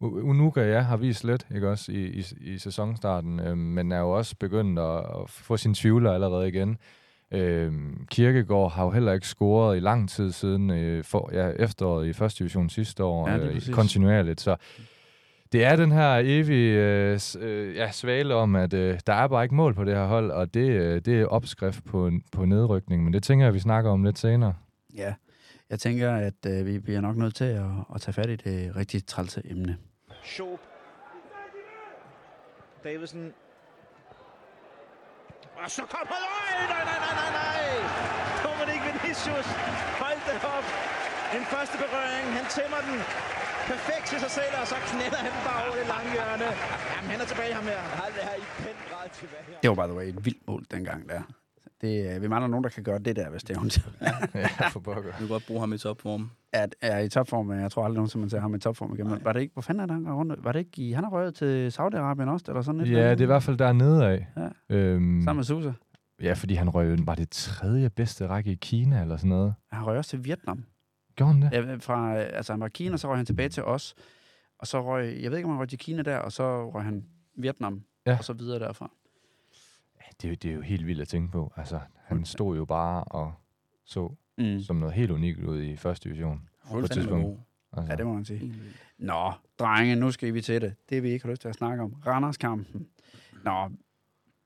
Unuka, 0.00 0.60
ja, 0.60 0.80
har 0.80 0.96
vist 0.96 1.24
lidt, 1.24 1.46
ikke 1.54 1.68
også, 1.70 1.92
i, 1.92 2.04
i, 2.06 2.24
i 2.40 2.58
sæsonstarten, 2.58 3.40
øh, 3.40 3.56
men 3.56 3.92
er 3.92 3.98
jo 3.98 4.10
også 4.10 4.36
begyndt 4.40 4.78
at, 4.78 4.98
at 4.98 5.30
få 5.30 5.56
sine 5.56 5.74
tvivler 5.74 6.12
allerede 6.12 6.48
igen. 6.48 6.78
Øh, 7.32 7.72
Kirkegaard 8.10 8.72
har 8.72 8.84
jo 8.84 8.90
heller 8.90 9.12
ikke 9.12 9.26
scoret 9.26 9.76
i 9.76 9.80
lang 9.80 10.10
tid 10.10 10.32
siden 10.32 10.70
øh, 10.70 11.04
for, 11.04 11.30
ja, 11.32 11.48
efteråret 11.48 12.06
i 12.06 12.12
første 12.12 12.38
division 12.38 12.68
sidste 12.68 13.04
år, 13.04 13.28
Ja, 13.28 13.36
øh, 13.38 13.60
kontinuerligt, 13.72 14.40
så 14.40 14.56
det 15.52 15.64
er 15.64 15.76
den 15.76 15.92
her 15.92 16.20
evige 16.24 16.78
øh, 16.78 17.20
øh, 17.38 17.76
ja, 17.76 17.90
svale 17.90 18.34
om, 18.34 18.56
at 18.56 18.74
øh, 18.74 19.00
der 19.06 19.12
er 19.12 19.28
bare 19.28 19.42
ikke 19.42 19.54
mål 19.54 19.74
på 19.74 19.84
det 19.84 19.94
her 19.94 20.06
hold, 20.06 20.30
og 20.30 20.54
det, 20.54 20.70
øh, 20.70 21.00
det 21.04 21.20
er 21.20 21.26
opskrift 21.26 21.84
på, 21.84 22.10
på 22.32 22.44
nedrykning, 22.44 23.04
men 23.04 23.12
det 23.12 23.22
tænker 23.22 23.46
jeg, 23.46 23.54
vi 23.54 23.58
snakker 23.58 23.90
om 23.90 24.04
lidt 24.04 24.18
senere. 24.18 24.54
Ja. 24.94 25.14
Jeg 25.70 25.78
tænker, 25.80 26.12
at 26.12 26.46
øh, 26.46 26.66
vi 26.66 26.78
bliver 26.78 27.00
nok 27.00 27.16
nødt 27.16 27.34
til 27.34 27.44
at, 27.44 27.64
at 27.94 28.00
tage 28.00 28.12
fat 28.12 28.30
i 28.30 28.36
det 28.36 28.76
rigtig 28.76 29.06
trælse 29.06 29.42
emne. 29.44 29.76
Schob. 30.24 30.60
Davidsen. 32.84 33.32
Og 35.62 35.70
så 35.70 35.82
kommer 35.94 36.16
nej, 36.26 36.64
nej, 36.72 36.82
nej, 36.88 36.98
nej, 37.04 37.14
nej, 37.20 37.30
nej. 37.40 37.64
Dominik 38.44 38.80
Vinicius. 38.86 39.48
Hold 40.02 40.20
det 40.28 40.38
op. 40.56 40.66
En 41.36 41.44
første 41.52 41.76
berøring. 41.82 42.26
Han 42.38 42.46
tæmmer 42.56 42.80
den 42.88 42.98
perfekt 43.72 44.04
til 44.10 44.18
sig 44.24 44.30
selv, 44.38 44.52
og 44.62 44.66
så 44.72 44.76
knæller 44.90 45.20
han 45.26 45.34
bare 45.48 45.60
over 45.66 45.76
det 45.80 45.86
lange 45.94 46.08
hjørne. 46.16 46.48
Jamen, 46.94 47.08
han 47.12 47.18
er 47.24 47.28
tilbage 47.32 47.52
ham 47.58 47.64
her. 47.72 47.80
Han 48.02 48.12
er 48.28 48.34
i 48.42 48.44
den 48.66 48.76
grad 48.90 49.06
tilbage. 49.20 49.44
Det 49.62 49.66
var, 49.70 49.76
by 49.80 49.86
the 49.90 49.96
way, 49.98 50.06
et 50.12 50.24
vildt 50.26 50.42
mål 50.50 50.62
dengang 50.74 51.00
der. 51.12 51.22
Det, 51.80 52.14
øh, 52.16 52.22
vi 52.22 52.28
mangler 52.28 52.48
nogen, 52.48 52.64
der 52.64 52.70
kan 52.70 52.82
gøre 52.82 52.98
det 52.98 53.16
der, 53.16 53.30
hvis 53.30 53.42
det 53.44 53.56
er 53.56 53.60
ondt. 53.60 53.88
ja, 54.34 54.68
for 54.68 54.80
pokker. 54.80 55.02
Vi 55.12 55.18
kan 55.18 55.28
godt 55.28 55.44
bruge 55.46 55.60
ham 55.60 55.72
i 55.72 55.78
topform. 55.78 56.30
At 56.52 56.74
er 56.82 56.98
i 56.98 57.08
topform, 57.08 57.46
men 57.46 57.60
jeg 57.60 57.70
tror 57.70 57.84
aldrig 57.84 57.94
nogensinde, 57.96 58.20
man 58.22 58.30
ser 58.30 58.40
ham 58.40 58.54
i 58.54 58.58
topform 58.58 58.94
igen. 58.94 59.08
Men 59.10 59.18
Var 59.24 59.32
det 59.32 59.40
ikke, 59.40 59.52
hvor 59.52 59.62
fanden 59.62 59.82
er 59.82 59.86
det, 59.86 59.94
han 60.06 60.12
rundt? 60.12 60.44
Var 60.44 60.52
det 60.52 60.58
ikke 60.58 60.82
i, 60.82 60.92
han 60.92 61.04
har 61.04 61.10
røget 61.10 61.34
til 61.34 61.68
Saudi-Arabien 61.78 62.28
også, 62.30 62.44
eller 62.48 62.62
sådan 62.62 62.80
et 62.80 62.86
eller 62.88 63.02
Ja, 63.02 63.10
det 63.10 63.20
er 63.20 63.24
i 63.24 63.26
hvert 63.26 63.42
fald 63.42 63.56
dernede 63.58 64.06
af. 64.06 64.26
Ja. 64.36 64.48
Øhm, 64.76 65.22
Sammen 65.24 65.36
med 65.38 65.44
Susa. 65.44 65.72
ja, 66.22 66.32
fordi 66.32 66.54
han 66.54 66.70
røg, 66.70 66.96
var 67.06 67.14
det 67.14 67.30
tredje 67.30 67.90
bedste 67.90 68.26
række 68.26 68.50
i 68.50 68.54
Kina 68.54 69.00
eller 69.00 69.16
sådan 69.16 69.28
noget? 69.28 69.54
Han 69.72 69.86
røg 69.86 69.98
også 69.98 70.10
til 70.10 70.24
Vietnam. 70.24 70.64
Gjorde 71.18 71.32
han 71.32 71.42
det? 71.42 71.52
Ja, 71.52 71.76
fra, 71.80 72.16
altså 72.18 72.52
han 72.52 72.60
var 72.60 72.66
i 72.66 72.70
Kina, 72.74 72.96
så 72.96 73.08
røg 73.08 73.16
han 73.16 73.26
tilbage 73.26 73.48
til 73.48 73.62
os. 73.64 73.94
Og 74.58 74.66
så 74.66 74.82
røg, 74.82 75.22
jeg 75.22 75.30
ved 75.30 75.38
ikke, 75.38 75.46
om 75.46 75.50
han 75.54 75.60
røg 75.60 75.68
til 75.68 75.78
Kina 75.78 76.02
der, 76.02 76.16
og 76.18 76.32
så 76.32 76.70
røg 76.70 76.82
han 76.84 77.04
Vietnam, 77.34 77.82
Ja. 78.06 78.16
og 78.18 78.24
så 78.24 78.32
videre 78.32 78.58
derfra. 78.58 78.90
Det, 80.22 80.24
er 80.24 80.28
jo- 80.28 80.34
det 80.42 80.50
er 80.50 80.54
jo 80.54 80.60
helt 80.60 80.86
vildt 80.86 81.00
at 81.00 81.08
tænke 81.08 81.32
på. 81.32 81.52
Altså, 81.56 81.80
han 82.04 82.24
stod 82.24 82.56
jo 82.56 82.64
bare 82.64 83.04
og 83.04 83.32
så 83.84 84.14
Mm. 84.38 84.60
som 84.60 84.76
noget 84.76 84.94
helt 84.94 85.10
unikt 85.10 85.38
ud 85.44 85.62
i 85.62 85.76
første 85.76 86.08
division. 86.08 86.48
På 86.70 86.78
et 86.78 86.90
tidspunkt. 86.90 87.40
Altså, 87.72 87.92
Ja, 87.92 87.96
det 87.96 88.06
må 88.06 88.12
man 88.14 88.24
sige. 88.24 88.54
Nå, 88.98 89.32
drenge, 89.58 89.96
nu 89.96 90.10
skal 90.10 90.34
vi 90.34 90.40
til 90.40 90.60
det. 90.60 90.74
Det 90.90 91.02
vi 91.02 91.08
ikke 91.10 91.24
har 91.24 91.30
lyst 91.30 91.40
til 91.42 91.48
at 91.48 91.54
snakke 91.54 91.82
om. 91.82 91.92
Randers-kampen. 92.06 92.86
Nå, 93.44 93.70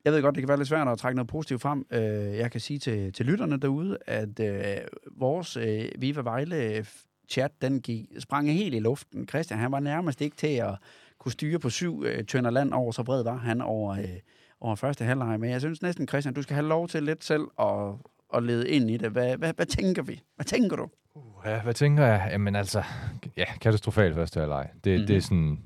jeg 0.04 0.12
ved 0.12 0.22
godt, 0.22 0.34
det 0.34 0.42
kan 0.42 0.48
være 0.48 0.58
lidt 0.58 0.68
svært 0.68 0.88
at 0.88 0.98
trække 0.98 1.16
noget 1.16 1.28
positivt 1.28 1.62
frem. 1.62 1.86
Øh, 1.90 2.00
Jeg 2.36 2.50
kan 2.50 2.60
sige 2.60 2.78
til, 2.78 3.12
til 3.12 3.26
lytterne 3.26 3.60
derude, 3.60 3.98
at 4.06 4.40
øh, 4.40 4.76
vores 5.16 5.56
øh, 5.56 5.88
Viva 5.98 6.20
Vejle 6.20 6.86
chat, 7.28 7.50
den 7.62 7.80
gik, 7.80 8.06
sprang 8.18 8.50
helt 8.50 8.74
i 8.74 8.78
luften. 8.78 9.28
Christian, 9.28 9.60
han 9.60 9.72
var 9.72 9.80
nærmest 9.80 10.20
ikke 10.20 10.36
til 10.36 10.46
at 10.56 10.74
kunne 11.18 11.32
styre 11.32 11.58
på 11.58 11.70
syv 11.70 12.04
øh, 12.06 12.24
tønder 12.24 12.50
land 12.50 12.72
over, 12.72 12.92
så 12.92 13.02
bred 13.02 13.22
var 13.24 13.36
han 13.36 13.60
over, 13.60 13.92
øh, 13.92 14.04
over 14.60 14.74
første 14.74 15.04
halvleg. 15.04 15.40
Men 15.40 15.50
jeg 15.50 15.60
synes 15.60 15.82
næsten, 15.82 16.08
Christian, 16.08 16.34
du 16.34 16.42
skal 16.42 16.54
have 16.54 16.68
lov 16.68 16.88
til 16.88 17.02
lidt 17.02 17.24
selv 17.24 17.42
at, 17.60 17.94
at 18.34 18.42
lede 18.42 18.68
ind 18.68 18.90
i 18.90 18.96
det. 18.96 19.10
Hvad, 19.10 19.36
hvad, 19.36 19.52
hvad 19.54 19.66
tænker 19.66 20.02
vi? 20.02 20.20
Hvad 20.36 20.44
tænker 20.44 20.76
du? 20.76 20.88
Ja, 21.44 21.62
hvad 21.62 21.74
tænker 21.74 22.06
jeg? 22.06 22.28
Jamen 22.32 22.56
altså, 22.56 22.82
ja, 23.36 23.44
katastrofalt 23.60 24.14
første 24.14 24.40
halvleg. 24.40 24.68
Det, 24.84 24.92
mm-hmm. 24.92 25.06
det 25.06 25.16
er 25.16 25.20
sådan... 25.20 25.58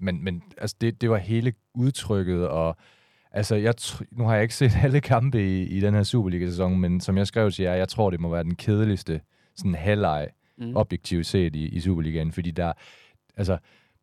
Men, 0.00 0.24
men 0.24 0.42
altså, 0.58 0.76
det, 0.80 1.00
det 1.00 1.10
var 1.10 1.16
hele 1.16 1.52
udtrykket, 1.74 2.48
og 2.48 2.76
altså, 3.32 3.54
jeg, 3.56 3.74
nu 4.12 4.24
har 4.24 4.34
jeg 4.34 4.42
ikke 4.42 4.54
set 4.54 4.72
alle 4.84 5.00
kampe 5.00 5.42
i, 5.42 5.62
i 5.62 5.80
den 5.80 5.94
her 5.94 6.02
Superliga-sæson, 6.02 6.80
men 6.80 7.00
som 7.00 7.18
jeg 7.18 7.26
skrev 7.26 7.50
til 7.50 7.62
jer, 7.62 7.74
jeg 7.74 7.88
tror, 7.88 8.10
det 8.10 8.20
må 8.20 8.28
være 8.30 8.44
den 8.44 8.54
kedeligste 8.54 9.20
sådan 9.56 9.74
halvleg, 9.74 10.28
Mm. 10.60 10.76
objektivt 10.76 11.26
set 11.26 11.56
i, 11.56 11.68
i 11.68 11.80
Superligaen, 11.80 12.32
fordi 12.32 12.50
der, 12.50 12.72
altså, 13.36 13.58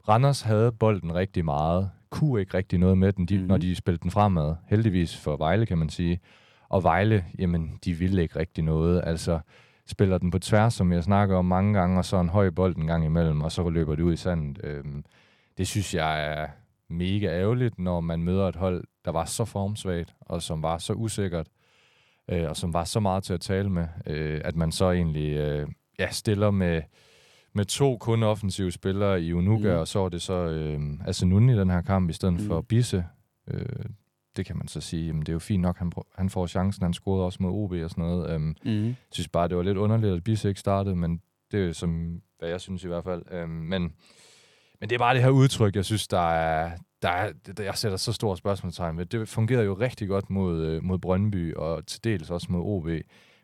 Randers 0.09 0.41
havde 0.41 0.71
bolden 0.71 1.15
rigtig 1.15 1.45
meget, 1.45 1.89
kunne 2.09 2.39
ikke 2.41 2.57
rigtig 2.57 2.79
noget 2.79 2.97
med 2.97 3.13
den, 3.13 3.25
de, 3.25 3.33
Mhm. 3.33 3.39
mm-hmm. 3.41 3.47
når 3.49 3.57
de 3.57 3.75
spillede 3.75 4.03
den 4.03 4.11
fremad. 4.11 4.55
Heldigvis 4.69 5.17
for 5.17 5.37
Vejle, 5.37 5.65
kan 5.65 5.77
man 5.77 5.89
sige. 5.89 6.19
Og 6.69 6.83
Vejle, 6.83 7.25
jamen, 7.39 7.79
de 7.85 7.93
ville 7.93 8.21
ikke 8.21 8.39
rigtig 8.39 8.63
noget. 8.63 9.01
Altså, 9.05 9.39
spiller 9.87 10.17
den 10.17 10.31
på 10.31 10.39
tværs, 10.39 10.73
som 10.73 10.91
jeg 10.93 11.03
snakker 11.03 11.35
om 11.37 11.45
mange 11.45 11.73
gange, 11.79 11.97
og 11.97 12.05
så 12.05 12.19
en 12.19 12.29
høj 12.29 12.49
bold 12.49 12.75
en 12.77 12.87
gang 12.87 13.05
imellem, 13.05 13.41
og 13.41 13.51
så 13.51 13.69
løber 13.69 13.95
det 13.95 14.03
ud 14.03 14.13
i 14.13 14.17
sandet. 14.17 14.59
Øhm, 14.63 15.03
det 15.57 15.67
synes 15.67 15.93
jeg 15.95 16.27
er 16.41 16.47
mega 16.89 17.27
ærgerligt, 17.27 17.79
når 17.79 18.01
man 18.01 18.23
møder 18.23 18.47
et 18.47 18.55
hold, 18.55 18.83
der 19.05 19.11
var 19.11 19.25
så 19.25 19.45
formsvagt, 19.45 20.15
og 20.21 20.41
som 20.41 20.61
var 20.63 20.77
så 20.77 20.93
usikkert, 20.93 21.47
øh, 22.29 22.49
og 22.49 22.57
som 22.57 22.73
var 22.73 22.83
så 22.83 22.99
meget 22.99 23.23
til 23.23 23.33
at 23.33 23.41
tale 23.41 23.69
med, 23.69 23.87
øh, 24.07 24.41
at 24.45 24.55
man 24.55 24.71
så 24.71 24.91
egentlig 24.91 25.33
øh, 25.37 25.67
ja, 25.99 26.11
stiller 26.11 26.51
med, 26.51 26.81
med 27.53 27.65
to 27.65 27.97
kun 27.97 28.23
offensive 28.23 28.71
spillere 28.71 29.21
i 29.21 29.33
Unuga, 29.33 29.73
Mm. 29.73 29.79
og 29.79 29.87
så 29.87 29.99
er 29.99 30.09
det 30.09 30.21
så 30.21 30.33
øh, 30.33 30.79
Asenun 31.07 31.49
i 31.49 31.57
den 31.57 31.69
her 31.69 31.81
kamp, 31.81 32.09
i 32.09 32.13
stedet 32.13 32.33
Mm. 32.33 32.47
for 32.47 32.61
Bisse. 32.61 33.05
Øh, 33.47 33.65
det 34.37 34.45
kan 34.45 34.57
man 34.57 34.67
så 34.67 34.81
sige, 34.81 35.05
jamen 35.07 35.21
det 35.21 35.29
er 35.29 35.33
jo 35.33 35.39
fint 35.39 35.61
nok, 35.61 35.77
han, 35.77 35.91
han 36.15 36.29
får 36.29 36.47
chancen, 36.47 36.83
han 36.83 36.93
scorede 36.93 37.25
også 37.25 37.43
mod 37.43 37.51
OB 37.51 37.71
og 37.71 37.89
sådan 37.89 38.03
noget. 38.03 38.29
Øhm, 38.29 38.55
Mm. 38.65 38.85
jeg 38.85 38.95
synes 39.11 39.27
bare, 39.27 39.47
det 39.47 39.57
var 39.57 39.63
lidt 39.63 39.77
underligt, 39.77 40.13
at 40.13 40.23
Bisse 40.23 40.47
ikke 40.49 40.59
startede, 40.59 40.95
men 40.95 41.21
det 41.51 41.69
er 41.69 41.73
som, 41.73 42.21
hvad 42.39 42.49
jeg 42.49 42.61
synes 42.61 42.83
i 42.83 42.87
hvert 42.87 43.03
fald. 43.03 43.23
Øhm, 43.31 43.49
men, 43.49 43.81
men 44.79 44.89
det 44.89 44.91
er 44.91 44.97
bare 44.99 45.13
det 45.15 45.23
her 45.23 45.29
udtryk, 45.29 45.75
jeg 45.75 45.85
synes, 45.85 46.07
der 46.07 46.31
er, 46.31 46.71
der 47.05 47.11
er, 47.11 47.31
der, 47.57 47.63
jeg 47.63 47.77
sætter 47.77 47.97
så 47.97 48.13
store 48.13 48.37
spørgsmålstegn 48.37 48.97
ved. 48.97 49.05
Det 49.05 49.29
fungerede 49.29 49.65
jo 49.65 49.73
rigtig 49.73 50.07
godt 50.07 50.29
mod, 50.29 50.61
øh, 50.65 50.83
mod 50.83 50.99
Brøndby, 50.99 51.53
og 51.55 51.85
til 51.87 52.03
dels 52.03 52.29
også 52.29 52.47
mod 52.49 52.61
OB, 52.61 52.89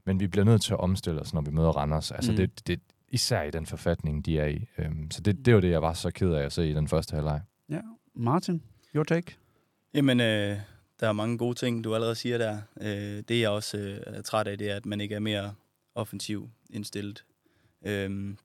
men 0.06 0.20
vi 0.20 0.28
bliver 0.28 0.46
nødt 0.46 0.62
til 0.62 0.74
at 0.74 0.80
omstille 0.80 1.22
os, 1.22 1.34
når 1.34 1.42
vi 1.42 1.52
møder 1.52 1.70
Randers. 1.70 2.12
Altså 2.12 2.32
Mm. 2.32 2.38
det, 2.38 2.68
det, 2.68 2.80
især 3.10 3.42
i 3.44 3.52
den 3.52 3.66
forfatning, 3.66 4.26
de 4.26 4.40
er 4.40 4.46
i. 4.46 4.66
Øhm, 4.78 5.12
så 5.12 5.22
det, 5.22 5.46
det 5.46 5.56
var 5.56 5.62
det, 5.62 5.70
jeg 5.70 5.82
var 5.82 5.94
så 5.94 6.12
ked 6.12 6.32
af 6.34 6.44
at 6.46 6.52
se 6.54 6.70
i 6.70 6.74
den 6.74 6.88
første 6.88 7.14
halvleg. 7.16 7.42
Ja. 7.70 7.80
Martin, 8.16 8.64
your 8.96 9.04
take? 9.04 9.36
Jamen, 9.94 10.20
øh, 10.20 10.58
der 11.00 11.08
er 11.08 11.14
mange 11.14 11.38
gode 11.38 11.54
ting, 11.56 11.84
du 11.84 11.96
allerede 11.96 12.16
siger 12.16 12.38
der. 12.38 12.58
Øh, 12.82 13.24
det, 13.28 13.42
jeg 13.42 13.50
også 13.50 13.78
øh, 13.78 13.98
er 14.08 14.22
træt 14.22 14.48
af, 14.48 14.58
det 14.58 14.72
er, 14.72 14.76
at 14.76 14.86
man 14.86 15.02
ikke 15.02 15.16
er 15.16 15.20
mere 15.20 15.54
offensiv 15.96 16.50
indstillet. 16.70 17.24
Øh, 17.86 18.36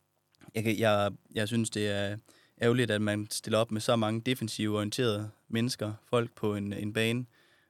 jeg, 0.55 0.65
kan, 0.65 0.79
jeg, 0.79 1.11
jeg 1.35 1.49
synes, 1.49 1.71
det 1.71 1.89
er 1.89 2.17
ærgerligt, 2.63 2.91
at 2.91 3.03
man 3.03 3.27
stiller 3.31 3.59
op 3.59 3.71
med 3.71 3.81
så 3.81 3.97
mange 3.97 4.21
defensive 4.21 4.77
orienterede 4.77 5.31
mennesker, 5.49 5.93
folk 6.11 6.31
på 6.35 6.55
en, 6.55 6.73
en 6.73 6.93
bane, 6.93 7.27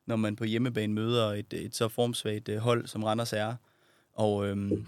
når 0.06 0.17
man 0.17 0.37
på 0.37 0.44
hjemmebane 0.44 0.93
møder 0.93 1.27
et, 1.27 1.53
et 1.53 1.77
så 1.77 1.88
formsvagt 1.88 2.49
øh, 2.49 2.59
hold, 2.59 2.87
som 2.87 3.05
Randers 3.05 3.33
er. 3.33 3.55
Og 4.12 4.47
øhm, 4.47 4.87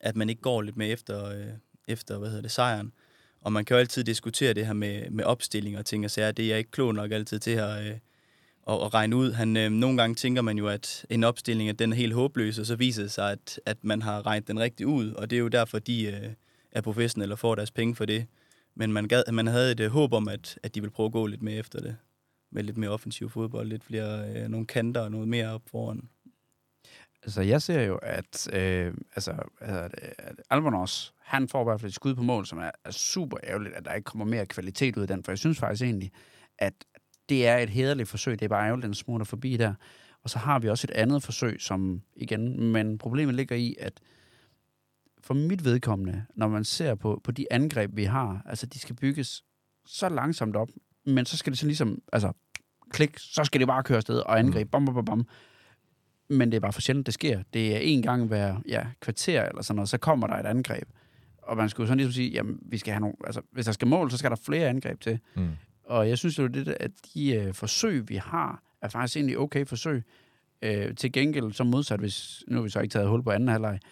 at 0.00 0.16
man 0.16 0.28
ikke 0.30 0.42
går 0.42 0.62
lidt 0.62 0.76
med 0.76 0.92
efter, 0.92 1.28
øh, 1.28 1.46
efter 1.88 2.18
hvad 2.18 2.28
hedder 2.28 2.42
det, 2.42 2.50
sejren. 2.50 2.92
Og 3.40 3.52
man 3.52 3.64
kan 3.64 3.74
jo 3.74 3.78
altid 3.78 4.04
diskutere 4.04 4.54
det 4.54 4.66
her 4.66 4.72
med, 4.72 5.10
med 5.10 5.24
opstilling 5.24 5.78
og 5.78 5.86
ting 5.86 6.04
og 6.04 6.10
sager. 6.10 6.32
Det 6.32 6.44
er 6.44 6.48
jeg 6.48 6.58
ikke 6.58 6.70
klog 6.70 6.94
nok 6.94 7.12
altid 7.12 7.38
til 7.38 7.50
at, 7.50 7.86
øh, 7.86 7.90
at, 8.68 8.74
at 8.74 8.94
regne 8.94 9.16
ud. 9.16 9.32
Han, 9.32 9.56
øh, 9.56 9.70
nogle 9.70 9.96
gange 9.96 10.14
tænker 10.14 10.42
man 10.42 10.58
jo, 10.58 10.68
at 10.68 11.06
en 11.10 11.24
opstilling 11.24 11.68
at 11.68 11.78
den 11.78 11.92
er 11.92 11.96
helt 11.96 12.14
håbløs, 12.14 12.58
og 12.58 12.66
så 12.66 12.76
viser 12.76 13.02
det 13.02 13.12
sig, 13.12 13.32
at, 13.32 13.60
at 13.66 13.76
man 13.82 14.02
har 14.02 14.26
regnet 14.26 14.48
den 14.48 14.60
rigtigt 14.60 14.86
ud. 14.86 15.12
Og 15.12 15.30
det 15.30 15.36
er 15.36 15.40
jo 15.40 15.48
derfor, 15.48 15.78
de 15.78 16.04
øh, 16.04 16.32
er 16.72 16.80
professionelle 16.80 17.34
og 17.34 17.38
får 17.38 17.54
deres 17.54 17.70
penge 17.70 17.94
for 17.94 18.04
det. 18.04 18.26
Men 18.78 18.92
man, 18.92 19.08
gad, 19.08 19.32
man 19.32 19.46
havde 19.46 19.72
et 19.72 19.80
øh, 19.80 19.90
håb 19.90 20.12
om, 20.12 20.28
at, 20.28 20.58
at 20.62 20.74
de 20.74 20.80
ville 20.80 20.92
prøve 20.92 21.06
at 21.06 21.12
gå 21.12 21.26
lidt 21.26 21.42
mere 21.42 21.56
efter 21.56 21.80
det. 21.80 21.96
Med 22.52 22.62
lidt 22.62 22.76
mere 22.76 22.90
offensiv 22.90 23.30
fodbold, 23.30 23.68
lidt 23.68 23.84
flere 23.84 24.28
øh, 24.28 24.48
nogle 24.48 24.66
kanter 24.66 25.00
og 25.00 25.10
noget 25.10 25.28
mere 25.28 25.52
op 25.54 25.62
foran. 25.70 26.08
Altså, 27.22 27.42
jeg 27.42 27.62
ser 27.62 27.82
jo, 27.82 27.96
at, 27.96 28.48
øh, 28.52 28.94
altså, 29.14 29.32
at, 29.60 29.94
at 30.18 30.34
Albonos, 30.50 31.14
han 31.20 31.48
får 31.48 31.60
i 31.60 31.64
hvert 31.64 31.80
fald 31.80 31.90
et 31.90 31.94
skud 31.94 32.14
på 32.14 32.22
mål, 32.22 32.46
som 32.46 32.58
er, 32.58 32.70
er 32.84 32.90
super 32.90 33.38
ærgerligt, 33.44 33.74
at 33.74 33.84
der 33.84 33.94
ikke 33.94 34.04
kommer 34.04 34.24
mere 34.24 34.46
kvalitet 34.46 34.96
ud 34.96 35.02
af 35.02 35.08
den, 35.08 35.24
for 35.24 35.32
jeg 35.32 35.38
synes 35.38 35.58
faktisk 35.58 35.82
egentlig, 35.82 36.12
at 36.58 36.74
det 37.28 37.46
er 37.46 37.56
et 37.58 37.70
hederligt 37.70 38.08
forsøg, 38.08 38.38
det 38.38 38.44
er 38.44 38.48
bare 38.48 38.66
ærgerligt, 38.66 38.84
at 38.84 38.88
den 38.88 38.94
smutter 38.94 39.24
forbi 39.24 39.56
der. 39.56 39.74
Og 40.22 40.30
så 40.30 40.38
har 40.38 40.58
vi 40.58 40.68
også 40.68 40.86
et 40.90 40.94
andet 40.94 41.22
forsøg, 41.22 41.60
som 41.60 42.02
igen, 42.16 42.72
men 42.72 42.98
problemet 42.98 43.34
ligger 43.34 43.56
i, 43.56 43.76
at 43.80 44.00
for 45.28 45.34
mit 45.34 45.64
vedkommende, 45.64 46.24
når 46.34 46.48
man 46.48 46.64
ser 46.64 46.94
på, 46.94 47.20
på 47.24 47.32
de 47.32 47.52
angreb, 47.52 47.90
vi 47.96 48.04
har, 48.04 48.42
altså 48.46 48.66
de 48.66 48.78
skal 48.78 48.96
bygges 48.96 49.44
så 49.86 50.08
langsomt 50.08 50.56
op, 50.56 50.68
men 51.06 51.26
så 51.26 51.36
skal 51.36 51.52
det 51.52 51.58
så 51.58 51.66
ligesom, 51.66 51.98
altså 52.12 52.32
klik, 52.90 53.18
så 53.18 53.44
skal 53.44 53.60
det 53.60 53.68
bare 53.68 53.82
køre 53.82 53.96
afsted 53.96 54.18
og 54.18 54.38
angribe, 54.38 54.70
bam, 54.70 54.84
bam, 54.84 54.94
bam, 54.94 55.04
bam 55.04 55.26
men 56.28 56.50
det 56.50 56.56
er 56.56 56.60
bare 56.60 56.72
for 56.72 56.80
sjældent, 56.80 57.06
det 57.06 57.14
sker. 57.14 57.42
Det 57.52 57.76
er 57.76 57.78
en 57.78 58.02
gang 58.02 58.26
hver 58.26 58.56
ja, 58.68 58.86
kvarter 59.00 59.42
eller 59.42 59.62
sådan 59.62 59.76
noget, 59.76 59.88
så 59.88 59.98
kommer 59.98 60.26
der 60.26 60.34
et 60.34 60.46
angreb. 60.46 60.88
Og 61.42 61.56
man 61.56 61.68
skulle 61.68 61.86
sådan 61.86 61.96
ligesom 61.96 62.12
sige, 62.12 62.30
jamen, 62.30 62.58
vi 62.62 62.78
skal 62.78 62.92
have 62.92 63.00
nogle, 63.00 63.16
altså, 63.24 63.40
hvis 63.52 63.64
der 63.64 63.72
skal 63.72 63.88
mål, 63.88 64.10
så 64.10 64.16
skal 64.16 64.30
der 64.30 64.36
flere 64.36 64.68
angreb 64.68 65.00
til. 65.00 65.18
Mm. 65.36 65.48
Og 65.84 66.08
jeg 66.08 66.18
synes 66.18 66.38
jo, 66.38 66.46
det, 66.46 66.76
at 66.80 66.90
de 67.14 67.34
øh, 67.34 67.54
forsøg, 67.54 68.08
vi 68.08 68.16
har, 68.16 68.62
er 68.82 68.88
faktisk 68.88 69.16
egentlig 69.16 69.38
okay 69.38 69.66
forsøg. 69.66 70.02
Øh, 70.62 70.94
til 70.94 71.12
gengæld, 71.12 71.52
som 71.52 71.66
modsat, 71.66 72.00
hvis 72.00 72.44
nu 72.48 72.56
har 72.56 72.62
vi 72.62 72.68
så 72.68 72.80
ikke 72.80 72.92
taget 72.92 73.08
hul 73.08 73.22
på 73.22 73.30
anden 73.30 73.48
halvleg, 73.48 73.74
at 73.74 73.82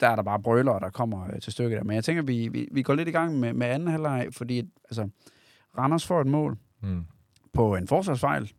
der 0.00 0.08
er 0.08 0.16
der 0.16 0.22
bare 0.22 0.42
brøler, 0.42 0.78
der 0.78 0.90
kommer 0.90 1.26
øh, 1.34 1.40
til 1.40 1.52
stykket 1.52 1.76
der. 1.78 1.84
Men 1.84 1.94
jeg 1.94 2.04
tænker, 2.04 2.22
vi, 2.22 2.48
vi, 2.48 2.68
vi 2.72 2.82
går 2.82 2.94
lidt 2.94 3.08
i 3.08 3.12
gang 3.12 3.38
med, 3.40 3.52
med 3.52 3.66
anden 3.66 3.88
halvleg, 3.88 4.28
fordi 4.32 4.62
altså, 4.84 5.08
Randers 5.78 6.06
får 6.06 6.20
et 6.20 6.26
mål 6.26 6.58
Mm. 6.82 7.04
på 7.52 7.76
en 7.76 7.88
forsvarsfejl 7.88 8.52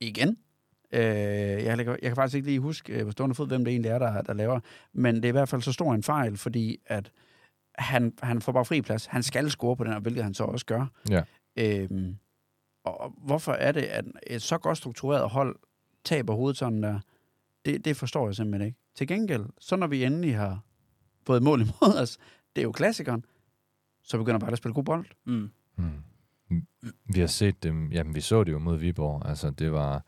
igen. 0.00 0.36
Øh, 0.92 1.00
jeg, 1.02 1.76
kan, 1.76 1.86
jeg 1.88 1.98
kan 2.00 2.14
faktisk 2.16 2.34
ikke 2.36 2.48
lige 2.48 2.60
huske 2.60 2.92
øh, 2.92 3.04
på 3.04 3.10
stående 3.10 3.34
fod, 3.34 3.46
hvem 3.48 3.64
det 3.64 3.72
egentlig 3.72 3.90
er, 3.90 3.98
der, 3.98 4.22
der 4.22 4.32
laver. 4.32 4.60
Men 4.92 5.14
det 5.14 5.24
er 5.24 5.28
i 5.28 5.32
hvert 5.32 5.48
fald 5.48 5.62
så 5.62 5.72
stor 5.72 5.94
en 5.94 6.02
fejl, 6.02 6.36
fordi 6.36 6.78
at 6.86 7.10
han, 7.78 8.12
han 8.22 8.40
får 8.40 8.52
bare 8.52 8.64
fri 8.64 8.82
plads. 8.82 9.06
Han 9.06 9.22
skal 9.22 9.50
score 9.50 9.76
på 9.76 9.84
den, 9.84 9.92
og 9.92 10.00
hvilket 10.00 10.24
han 10.24 10.34
så 10.34 10.44
også 10.44 10.66
gør. 10.66 10.86
Ja. 11.10 11.22
Øhm, 11.56 12.16
og 12.84 13.14
hvorfor 13.26 13.52
er 13.52 13.72
det, 13.72 13.82
at 13.82 14.04
et 14.26 14.42
så 14.42 14.58
godt 14.58 14.78
struktureret 14.78 15.30
hold 15.30 15.56
taber 16.04 16.34
hovedet 16.34 16.56
sådan 16.56 16.82
der? 16.82 17.00
Det, 17.64 17.84
det 17.84 17.96
forstår 17.96 18.28
jeg 18.28 18.34
simpelthen 18.34 18.66
ikke. 18.66 18.78
Til 18.94 19.06
gengæld, 19.06 19.44
så 19.58 19.76
når 19.76 19.86
vi 19.86 20.04
endelig 20.04 20.36
har 20.36 20.60
fået 21.26 21.42
mål 21.42 21.60
imod 21.60 21.98
os. 22.02 22.18
Det 22.56 22.62
er 22.62 22.64
jo 22.64 22.72
klassikeren. 22.72 23.24
Så 24.02 24.18
begynder 24.18 24.38
bare 24.38 24.52
at 24.52 24.58
spille 24.58 24.74
god 24.74 24.84
bold. 24.84 25.06
Mm. 25.26 25.50
Mm. 25.76 26.62
Vi 27.14 27.20
har 27.20 27.26
set 27.26 27.62
dem, 27.62 27.92
jamen 27.92 28.14
vi 28.14 28.20
så 28.20 28.44
det 28.44 28.52
jo 28.52 28.58
mod 28.58 28.76
Viborg, 28.76 29.26
altså 29.28 29.50
det 29.50 29.72
var, 29.72 30.04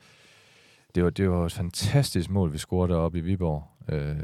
det 0.95 1.05
var, 1.05 1.11
det 1.11 1.31
var 1.31 1.47
et 1.47 1.53
fantastisk 1.53 2.31
mål, 2.31 2.53
vi 2.53 2.59
scorede 2.59 2.93
deroppe 2.93 3.19
i 3.19 3.21
Viborg, 3.21 3.65
øh, 3.95 4.17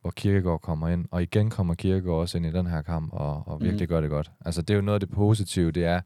hvor 0.00 0.10
Kirkegaard 0.10 0.60
kommer 0.60 0.88
ind, 0.88 1.06
og 1.10 1.22
igen 1.22 1.50
kommer 1.50 1.74
Kirkegaard 1.74 2.16
også 2.20 2.38
ind 2.38 2.46
i 2.46 2.50
den 2.52 2.66
her 2.66 2.82
kamp, 2.82 3.12
og, 3.12 3.48
og 3.48 3.60
virkelig 3.60 3.86
Mm. 3.86 3.88
gør 3.88 4.00
det 4.00 4.10
godt. 4.10 4.30
Altså 4.44 4.62
det 4.62 4.70
er 4.70 4.74
jo 4.74 4.80
noget 4.80 4.94
af 5.02 5.08
det 5.08 5.10
positive, 5.10 5.70
det 5.70 5.84
er, 5.84 6.00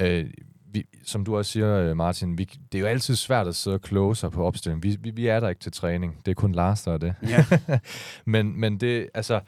øh, 0.00 0.30
vi, 0.72 0.84
som 1.04 1.24
du 1.24 1.36
også 1.36 1.50
siger, 1.52 1.76
øh, 1.76 1.96
Martin, 1.96 2.38
vi, 2.38 2.44
det 2.44 2.78
er 2.78 2.80
jo 2.82 2.86
altid 2.86 3.16
svært 3.16 3.46
at 3.48 3.54
sidde 3.54 3.74
og 3.74 3.80
kloge 3.80 4.16
sig 4.16 4.30
på 4.30 4.44
opstillingen. 4.44 4.82
Vi, 4.82 4.96
vi, 5.00 5.10
vi 5.10 5.26
er 5.26 5.40
der 5.40 5.48
ikke 5.48 5.60
til 5.60 5.72
træning, 5.72 6.16
det 6.26 6.30
er 6.30 6.34
kun 6.34 6.52
Lars, 6.52 6.82
der 6.82 6.92
er 6.92 6.98
det. 6.98 7.14
Ja. 7.28 7.44
men, 8.26 8.60
men 8.60 8.80
det, 8.80 9.08
altså, 9.14 9.40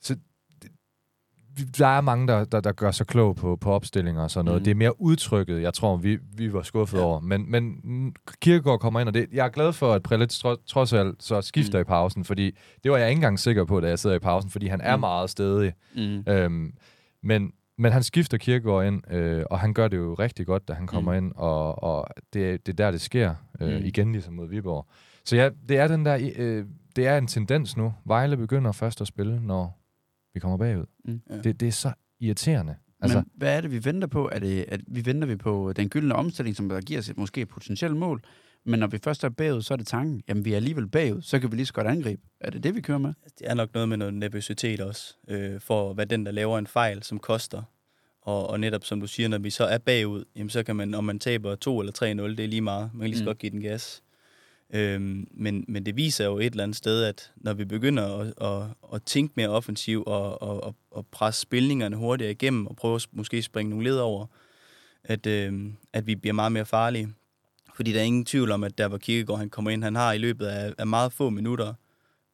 så, 0.00 0.16
det, 0.62 1.78
der 1.78 1.86
er 1.86 2.00
mange, 2.00 2.28
der, 2.28 2.44
der, 2.44 2.60
der 2.60 2.72
gør 2.72 2.90
sig 2.90 3.06
klog 3.06 3.36
på, 3.36 3.56
på 3.56 3.72
opstillinger 3.72 4.22
og 4.22 4.30
sådan 4.30 4.44
noget. 4.44 4.60
Mm. 4.60 4.64
Det 4.64 4.70
er 4.70 4.74
mere 4.74 5.00
udtrykket, 5.00 5.62
jeg 5.62 5.74
tror, 5.74 5.96
vi, 5.96 6.18
vi 6.36 6.52
var 6.52 6.62
skuffet 6.62 6.98
ja. 6.98 7.02
over. 7.04 7.20
Men, 7.20 7.50
men 7.50 7.80
mm, 7.84 8.14
Kirkegaard 8.40 8.80
kommer 8.80 9.00
ind, 9.00 9.08
og 9.08 9.14
det, 9.14 9.26
jeg 9.32 9.44
er 9.46 9.50
glad 9.50 9.72
for, 9.72 9.92
at 9.92 10.02
Prelitz 10.02 10.38
tro, 10.38 10.54
trods 10.66 10.92
alt 10.92 11.22
så 11.22 11.40
skifter 11.40 11.78
mm. 11.78 11.82
i 11.82 11.84
pausen, 11.84 12.24
fordi 12.24 12.56
det 12.84 12.90
var 12.90 12.96
jeg 12.96 13.08
ikke 13.08 13.18
engang 13.18 13.38
sikker 13.38 13.64
på, 13.64 13.80
da 13.80 13.88
jeg 13.88 13.98
sidder 13.98 14.16
i 14.16 14.18
pausen, 14.18 14.50
fordi 14.50 14.66
han 14.66 14.80
er 14.80 14.96
Mhm. 14.96 15.00
meget 15.00 15.30
stedig. 15.30 15.72
Mm. 15.96 16.24
Øhm, 16.28 16.72
men, 17.22 17.52
men 17.82 17.92
han 17.92 18.02
skifter 18.02 18.38
Kirkegaard 18.38 18.86
ind, 18.86 19.12
øh, 19.12 19.44
og 19.50 19.60
han 19.60 19.74
gør 19.74 19.88
det 19.88 19.96
jo 19.96 20.14
rigtig 20.14 20.46
godt, 20.46 20.68
da 20.68 20.72
han 20.72 20.86
kommer 20.86 21.12
Mm. 21.20 21.24
ind, 21.26 21.32
og, 21.36 21.82
og 21.82 22.08
det, 22.32 22.66
det 22.66 22.72
er 22.72 22.76
der, 22.76 22.90
det 22.90 23.00
sker. 23.00 23.34
Øh, 23.60 23.68
Mm. 23.78 23.84
Igen 23.84 24.12
ligesom 24.12 24.34
mod 24.34 24.48
Viborg. 24.48 24.86
Så 25.24 25.36
ja, 25.36 25.50
det 25.68 25.76
er 25.78 25.88
den 25.88 26.04
der, 26.04 26.30
øh, 26.36 26.64
det 26.96 27.06
er 27.06 27.18
en 27.18 27.26
tendens 27.26 27.76
nu. 27.76 27.94
Vejle 28.04 28.36
begynder 28.36 28.72
først 28.72 29.00
at 29.00 29.06
spille, 29.06 29.40
når 29.40 29.78
vi 30.34 30.40
kommer 30.40 30.56
bagud. 30.58 30.84
Mm. 31.04 31.20
Ja. 31.30 31.36
Det, 31.40 31.60
det 31.60 31.68
er 31.68 31.72
så 31.72 31.92
irriterende. 32.20 32.74
Altså, 33.00 33.18
Men 33.18 33.26
hvad 33.34 33.56
er 33.56 33.60
det, 33.60 33.70
vi 33.72 33.84
venter 33.84 34.08
på? 34.08 34.28
Er 34.32 34.38
det, 34.38 34.64
at 34.68 34.80
vi 34.88 35.06
venter 35.06 35.26
vi 35.28 35.36
på 35.36 35.72
den 35.76 35.88
gyldne 35.88 36.14
omstilling, 36.14 36.56
som 36.56 36.68
der 36.68 36.80
giver 36.80 36.98
os 37.00 37.08
et 37.08 37.16
måske 37.18 37.40
et 37.40 37.48
potentielt 37.48 37.96
mål? 37.96 38.22
Men 38.64 38.80
når 38.80 38.86
vi 38.86 38.98
først 39.04 39.24
er 39.24 39.28
bagud, 39.28 39.62
så 39.62 39.74
er 39.74 39.78
det 39.78 39.86
tanken, 39.86 40.22
jamen 40.28 40.44
vi 40.44 40.52
er 40.52 40.56
alligevel 40.56 40.88
bagud, 40.88 41.22
så 41.22 41.38
kan 41.38 41.50
vi 41.52 41.56
lige 41.56 41.66
så 41.66 41.72
godt 41.72 41.86
angribe. 41.86 42.22
Er 42.40 42.50
det 42.50 42.62
det, 42.62 42.74
vi 42.74 42.80
kører 42.80 42.98
med? 42.98 43.12
Det 43.38 43.50
er 43.50 43.54
nok 43.54 43.74
noget 43.74 43.88
med 43.88 43.96
noget 43.96 44.14
nervøsitet 44.14 44.80
også, 44.80 45.14
øh, 45.28 45.60
for 45.60 45.92
hvad 45.94 46.06
den, 46.06 46.26
der 46.26 46.32
laver 46.32 46.58
en 46.58 46.66
fejl, 46.66 47.02
som 47.02 47.18
koster. 47.18 47.62
Og, 48.22 48.50
og 48.50 48.60
netop 48.60 48.84
som 48.84 49.00
du 49.00 49.06
siger, 49.06 49.28
når 49.28 49.38
vi 49.38 49.50
så 49.50 49.64
er 49.64 49.78
bagud, 49.78 50.24
jamen 50.36 50.50
så 50.50 50.62
kan 50.62 50.76
man, 50.76 50.94
om 50.94 51.04
man 51.04 51.18
taber 51.18 51.54
2 51.54 51.80
eller 51.80 51.92
3-0, 52.02 52.04
det 52.36 52.40
er 52.40 52.46
lige 52.48 52.60
meget. 52.60 52.90
Man 52.94 53.00
kan 53.00 53.08
lige 53.10 53.18
så 53.18 53.24
Mm. 53.24 53.26
godt 53.26 53.38
give 53.38 53.50
den 53.50 53.60
gas. 53.62 54.02
Øhm, 54.74 55.28
men, 55.30 55.64
men 55.68 55.86
det 55.86 55.96
viser 55.96 56.24
jo 56.24 56.38
et 56.38 56.46
eller 56.46 56.62
andet 56.62 56.76
sted, 56.76 57.04
at 57.04 57.32
når 57.36 57.54
vi 57.54 57.64
begynder 57.64 58.18
at, 58.18 58.34
at, 58.40 58.68
at 58.94 59.02
tænke 59.02 59.32
mere 59.36 59.48
offensivt 59.48 60.06
og, 60.06 60.42
og, 60.42 60.64
og, 60.64 60.76
og 60.90 61.06
presse 61.06 61.40
spilningerne 61.40 61.96
hurtigere 61.96 62.32
igennem 62.32 62.66
og 62.66 62.76
prøve 62.76 62.94
at 62.94 63.06
måske 63.12 63.42
springe 63.42 63.70
nogle 63.70 63.84
led 63.84 63.98
over, 63.98 64.26
at, 65.04 65.26
øhm, 65.26 65.76
at 65.92 66.06
vi 66.06 66.14
bliver 66.14 66.32
meget 66.34 66.52
mere 66.52 66.64
farlige. 66.66 67.08
Fordi 67.74 67.92
der 67.92 68.00
er 68.00 68.04
ingen 68.04 68.24
tvivl 68.24 68.50
om, 68.50 68.64
at 68.64 68.78
der 68.78 68.88
hvor 68.88 68.98
Kirkegaard 68.98 69.38
han 69.38 69.50
kommer 69.50 69.70
ind, 69.70 69.84
han 69.84 69.94
har 69.94 70.12
i 70.12 70.18
løbet 70.18 70.46
af, 70.46 70.74
af 70.78 70.86
meget 70.86 71.12
få 71.12 71.30
minutter 71.30 71.74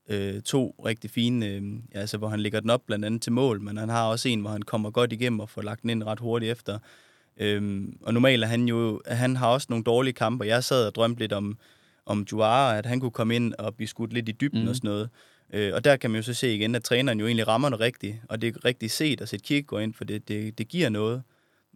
øh, 0.09 0.43
to 0.43 0.75
rigtig 0.85 1.11
fine, 1.11 1.47
øh, 1.47 1.63
ja, 1.95 2.01
altså, 2.01 2.19
hvor 2.19 2.29
han 2.29 2.41
lægger 2.41 2.61
den 2.61 2.71
op 2.71 2.83
blandt 2.87 3.05
andet 3.05 3.23
til 3.23 3.33
mål, 3.33 3.61
men 3.61 3.77
han 3.77 3.89
har 3.89 4.07
også 4.07 4.29
en, 4.29 4.41
hvor 4.41 4.51
han 4.51 4.63
kommer 4.63 4.91
godt 4.91 5.13
igennem 5.13 5.41
og 5.41 5.49
får 5.49 5.63
lagt 5.63 5.83
den 5.83 5.91
ind 5.91 6.05
ret 6.05 6.21
hurtigt 6.21 6.53
efter. 6.53 6.79
Øhm, 7.41 7.99
og 8.03 8.15
normalt 8.15 8.45
er 8.45 8.49
han 8.49 8.69
jo, 8.69 9.03
han 9.07 9.37
har 9.37 9.49
også 9.49 9.67
nogle 9.71 9.85
dårlige 9.85 10.15
kampe, 10.15 10.45
jeg 10.45 10.65
sad 10.65 10.87
og 10.87 10.95
drømte 10.95 11.21
lidt 11.21 11.33
om, 11.33 11.59
om 12.07 12.27
Juara, 12.33 12.79
at 12.79 12.87
han 12.87 13.01
kunne 13.01 13.11
komme 13.11 13.37
ind 13.37 13.55
og 13.55 13.75
blive 13.75 13.89
skudt 13.89 14.13
lidt 14.13 14.29
i 14.29 14.33
dybden 14.33 14.63
mm. 14.63 14.69
og 14.69 14.77
sådan 14.77 14.89
noget. 14.89 15.09
Øh, 15.53 15.75
og 15.75 15.85
der 15.85 15.97
kan 15.97 16.11
man 16.11 16.19
jo 16.19 16.23
så 16.23 16.35
se 16.35 16.55
igen, 16.55 16.75
at 16.75 16.85
træneren 16.85 17.21
jo 17.21 17.27
egentlig 17.27 17.49
rammer 17.49 17.69
det 17.69 17.81
rigtigt, 17.81 18.17
og 18.29 18.43
det 18.43 18.57
er 18.57 18.65
rigtig 18.65 18.91
set 18.91 19.21
at 19.21 19.29
sætte 19.29 19.45
Kirkegaard 19.45 19.83
ind, 19.83 19.95
for 19.95 20.05
det, 20.05 20.29
det, 20.29 20.59
det 20.59 20.69
giver 20.69 20.89
noget. 20.89 21.23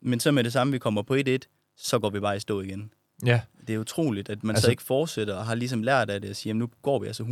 Men 0.03 0.21
så 0.21 0.33
med 0.33 0.45
det 0.45 0.53
samme, 0.53 0.73
vi 0.73 0.79
kommer 0.79 1.03
på 1.03 1.17
1-1, 1.17 1.39
så 1.77 1.99
går 1.99 2.11
vi 2.11 2.21
bare 2.21 2.37
i 2.37 2.41
stå 2.41 2.61
igen. 2.61 2.93
ja, 3.27 3.41
Det 3.67 3.75
er 3.75 3.79
utroligt, 3.79 4.29
at 4.31 4.45
man 4.45 4.51
altså, 4.57 4.65
så 4.65 4.71
ikke 4.71 4.83
fortsætter 4.83 5.35
og 5.37 5.47
har 5.47 5.55
ligesom 5.55 5.83
lært 5.83 6.11
af 6.11 6.21
det 6.21 6.31
og 6.31 6.37
siger, 6.37 6.51
jamen 6.51 6.59
nu 6.59 6.69
går 6.83 6.99
vi 6.99 7.07
altså 7.07 7.23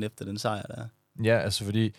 100% 0.00 0.04
efter 0.04 0.24
den 0.24 0.38
sejr, 0.38 0.62
der 0.62 0.74
er. 0.74 0.86
ja, 1.24 1.38
altså 1.38 1.64
fordi 1.64 1.94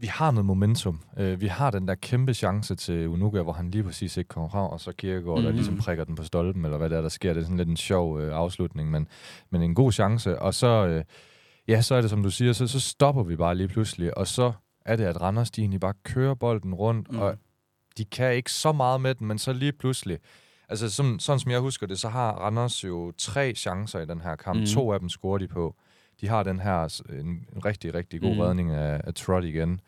vi 0.00 0.06
har 0.06 0.30
noget 0.30 0.46
momentum. 0.46 1.00
Øh, 1.18 1.40
vi 1.40 1.46
har 1.46 1.70
den 1.70 1.88
der 1.88 1.94
kæmpe 1.94 2.34
chance 2.34 2.74
til 2.74 3.08
Unuka, 3.08 3.42
hvor 3.42 3.52
han 3.52 3.70
lige 3.70 3.84
præcis 3.84 4.16
ikke 4.16 4.28
kommer 4.28 4.48
frem, 4.48 4.62
og 4.70 4.80
så 4.80 4.92
Kirkegaard, 4.92 5.38
mm. 5.38 5.42
der 5.42 5.50
Mhm. 5.50 5.56
ligesom 5.56 5.78
prikker 5.78 6.04
den 6.04 6.14
på 6.14 6.24
stolpen, 6.24 6.64
eller 6.64 6.78
hvad 6.78 6.90
det 6.90 6.96
er, 6.98 7.02
der 7.02 7.08
sker. 7.08 7.32
Det 7.32 7.40
er 7.40 7.44
sådan 7.44 7.56
lidt 7.56 7.68
en 7.68 7.76
sjov 7.76 8.20
øh, 8.20 8.32
afslutning, 8.36 8.90
men, 8.90 9.08
men 9.50 9.62
en 9.62 9.74
god 9.74 9.92
chance. 9.92 10.38
Og 10.38 10.54
så, 10.54 10.86
øh, 10.86 11.04
ja, 11.68 11.80
så 11.80 11.94
er 11.94 12.00
det, 12.00 12.10
som 12.10 12.22
du 12.22 12.30
siger, 12.30 12.52
så, 12.52 12.66
så 12.66 12.80
stopper 12.80 13.22
vi 13.22 13.36
bare 13.36 13.54
lige 13.54 13.68
pludselig, 13.68 14.18
og 14.18 14.26
så 14.26 14.52
er 14.86 14.96
det, 14.96 15.04
at 15.04 15.20
Randers, 15.20 15.50
de 15.50 15.60
egentlig 15.60 15.80
bare 15.80 15.94
kører 16.04 16.34
bolden 16.34 16.74
rundt. 16.74 17.12
Mm. 17.12 17.18
og 17.18 17.36
de 17.98 18.04
kan 18.04 18.34
ikke 18.34 18.52
så 18.52 18.72
meget 18.72 19.00
med 19.00 19.14
den, 19.14 19.26
men 19.26 19.38
så 19.38 19.52
lige 19.52 19.72
pludselig, 19.72 20.18
altså 20.72 20.90
sådan, 20.90 21.18
sådan 21.18 21.38
som 21.40 21.50
jeg 21.50 21.60
husker 21.60 21.86
det, 21.86 21.98
så 21.98 22.08
har 22.08 22.32
Randers 22.32 22.84
jo 22.84 23.12
tre 23.18 23.52
chancer 23.56 24.00
i 24.00 24.06
den 24.06 24.20
her 24.20 24.36
kamp. 24.36 24.60
Mm. 24.60 24.66
To 24.66 24.92
af 24.92 25.00
dem 25.00 25.08
scorer 25.08 25.38
de 25.38 25.48
på. 25.48 25.74
De 26.20 26.28
har 26.28 26.42
den 26.42 26.60
her 26.60 27.02
en, 27.20 27.26
en 27.26 27.64
rigtig, 27.64 27.94
rigtig 27.94 28.20
god 28.20 28.34
mm. 28.34 28.40
redning 28.40 28.70
af, 28.70 29.00
af 29.04 29.14
Trot 29.14 29.44
igen 29.44 29.80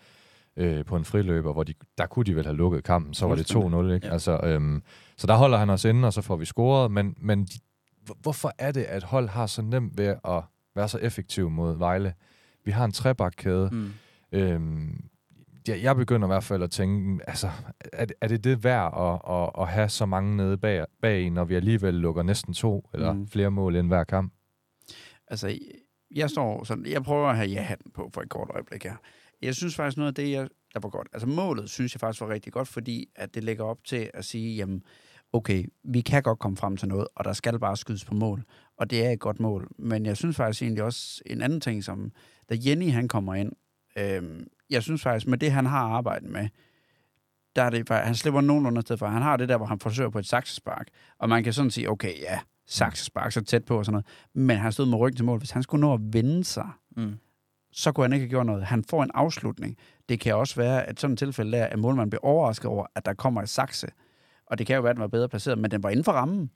øh, 0.57 0.85
på 0.85 0.97
en 0.97 1.05
friløber, 1.05 1.53
hvor 1.53 1.63
de, 1.63 1.75
der 1.99 2.07
kunne 2.07 2.25
de 2.25 2.37
vel 2.37 2.45
have 2.45 2.57
lukket 2.57 2.85
kampen, 2.85 3.15
så 3.15 3.27
var 3.27 3.35
det 3.35 3.51
2-0, 3.55 3.95
ikke? 3.95 4.07
Ja. 4.07 4.13
Altså, 4.13 4.41
øhm, 4.45 4.83
så 5.17 5.27
der 5.27 5.35
holder 5.37 5.59
han 5.59 5.71
os 5.71 5.85
inde, 5.85 6.07
og 6.07 6.13
så 6.13 6.23
får 6.23 6.37
vi 6.37 6.45
scoret, 6.45 6.91
men, 6.91 7.15
men 7.21 7.45
de, 7.45 7.59
hvor- 8.05 8.17
hvorfor 8.23 8.53
er 8.59 8.73
det, 8.73 8.83
at 8.83 9.03
hold 9.05 9.29
har 9.29 9.47
så 9.47 9.63
nemt 9.63 9.99
ved 9.99 10.07
at 10.25 10.43
være 10.77 10.89
så 10.89 10.99
effektiv 10.99 11.51
mod 11.51 11.77
Vejle? 11.79 12.15
Vi 12.65 12.71
har 12.71 12.85
en 12.85 12.93
trebakkæde, 12.93 13.69
Mm. 13.73 13.93
Øhm, 14.33 15.05
jeg, 15.69 15.83
jeg 15.83 15.97
begynder 15.97 16.29
i 16.29 16.31
hvert 16.31 16.45
fald 16.45 16.63
at 16.63 16.71
tænke, 16.71 17.29
altså, 17.29 17.51
er, 17.93 18.05
det- 18.05 18.17
er 18.21 18.29
det 18.29 18.45
det 18.45 18.65
værd 18.65 18.93
at, 19.27 19.35
at, 19.35 19.51
at 19.63 19.69
have 19.69 19.89
så 19.89 20.07
mange 20.07 20.37
nede 20.37 20.59
bag, 20.59 20.85
bag 21.03 21.31
når 21.31 21.45
vi 21.45 21.55
alligevel 21.55 21.95
lukker 21.95 22.23
næsten 22.23 22.55
to 22.55 22.89
eller 22.95 23.13
Mm. 23.13 23.19
mm. 23.19 23.29
flere 23.29 23.51
mål 23.51 23.77
ind 23.77 23.87
hver 23.87 24.05
kamp? 24.05 24.33
Altså, 25.29 25.59
jeg 26.15 26.31
står 26.31 26.65
sådan, 26.65 26.87
jeg 26.87 27.03
prøver 27.03 27.29
at 27.29 27.37
have 27.37 27.49
ja-hatten 27.49 27.91
på 27.93 28.11
for 28.15 28.21
et 28.23 28.29
kort 28.29 28.51
øjeblik 28.55 28.85
her. 28.85 28.97
Jeg 29.43 29.55
synes 29.55 29.77
faktisk 29.77 29.97
noget 29.97 30.09
af 30.09 30.15
det, 30.15 30.31
jeg, 30.31 30.49
der 30.75 30.81
var 30.81 30.89
godt. 30.89 31.09
Altså 31.13 31.29
målet 31.29 31.71
synes 31.71 31.95
jeg 31.95 32.01
faktisk 32.01 32.21
var 32.21 32.29
rigtig 32.29 32.53
godt, 32.53 32.69
fordi 32.69 33.07
at 33.17 33.35
det 33.35 33.45
lægger 33.45 33.65
op 33.65 33.85
til 33.85 34.11
at 34.15 34.25
sige, 34.25 34.57
jamen, 34.57 34.83
okay, 35.33 35.65
vi 35.85 36.01
kan 36.01 36.23
godt 36.23 36.39
komme 36.39 36.57
frem 36.57 36.77
til 36.77 36.89
noget, 36.89 37.07
og 37.17 37.25
der 37.25 37.33
skal 37.33 37.59
bare 37.59 37.77
skydes 37.77 38.05
på 38.05 38.15
mål. 38.15 38.45
Og 38.79 38.91
det 38.91 39.07
er 39.07 39.11
et 39.11 39.21
godt 39.21 39.41
mål. 39.41 39.69
Men 39.79 40.07
jeg 40.07 40.17
synes 40.17 40.37
faktisk 40.37 40.63
egentlig 40.63 40.85
også 40.85 41.23
en 41.27 41.43
anden 41.43 41.61
ting, 41.61 41.85
som 41.85 42.13
da 42.51 42.57
Jenny 42.67 42.91
han 42.91 43.09
kommer 43.09 43.35
ind, 43.35 43.53
øhm, 43.99 44.47
jeg 44.71 44.83
synes 44.83 45.03
faktisk, 45.03 45.27
med 45.27 45.39
det 45.39 45.53
han 45.53 45.67
har 45.67 45.89
arbejdet 45.89 46.31
med, 46.31 46.49
der 47.57 47.63
er 47.63 47.71
det, 47.71 47.89
han 47.89 48.15
slipper 48.15 48.41
nogenlunde 48.41 48.83
sted 48.83 48.97
for. 48.97 49.07
Han 49.07 49.23
har 49.23 49.37
det 49.37 49.49
der, 49.49 49.57
hvor 49.57 49.67
han 49.67 49.79
forsøger 49.79 50.11
på 50.11 50.19
et 50.19 50.27
saksespark. 50.27 50.89
Og 51.19 51.29
man 51.29 51.45
kan 51.45 51.53
sådan 51.53 51.71
sige, 51.71 51.91
okay, 51.91 52.21
ja, 52.21 52.41
saksespark 52.67 53.33
så 53.33 53.41
tæt 53.45 53.65
på 53.65 53.79
og 53.79 53.85
sådan 53.85 53.93
noget. 53.93 54.07
Men 54.35 54.57
han 54.57 54.73
stod 54.73 54.87
med 54.87 54.99
ryggen 54.99 55.17
til 55.17 55.25
mål. 55.25 55.39
Hvis 55.39 55.51
han 55.51 55.63
skulle 55.63 55.81
nå 55.81 55.95
at 55.95 56.01
vende 56.03 56.45
sig, 56.45 56.69
Mm. 56.97 57.15
så 57.73 57.93
kunne 57.93 58.05
han 58.05 58.13
ikke 58.13 58.25
have 58.25 58.31
gjort 58.31 58.47
noget. 58.47 58.65
Han 58.65 58.85
får 58.85 59.03
en 59.03 59.11
afslutning. 59.15 59.77
Det 60.09 60.21
kan 60.21 60.35
også 60.35 60.57
være, 60.57 60.85
at 60.85 61.01
sådan 61.01 61.13
et 61.13 61.19
tilfælde 61.19 61.53
der, 61.53 61.65
at 61.67 61.79
målmanden 61.79 62.11
bliver 62.11 62.25
overrasket 62.25 62.67
over, 62.67 62.87
at 62.95 63.07
der 63.07 63.15
kommer 63.15 63.43
et 63.43 63.49
sakse. 63.49 63.87
Og 64.47 64.59
det 64.59 64.67
kan 64.67 64.77
jo 64.77 64.83
være, 64.83 64.91
at 64.91 64.97
den 64.97 65.01
var 65.01 65.09
bedre 65.09 65.29
placeret, 65.29 65.59
men 65.59 65.71
den 65.71 65.83
var 65.83 65.91
inden 65.91 66.05
for 66.05 66.13
rammen. 66.13 66.51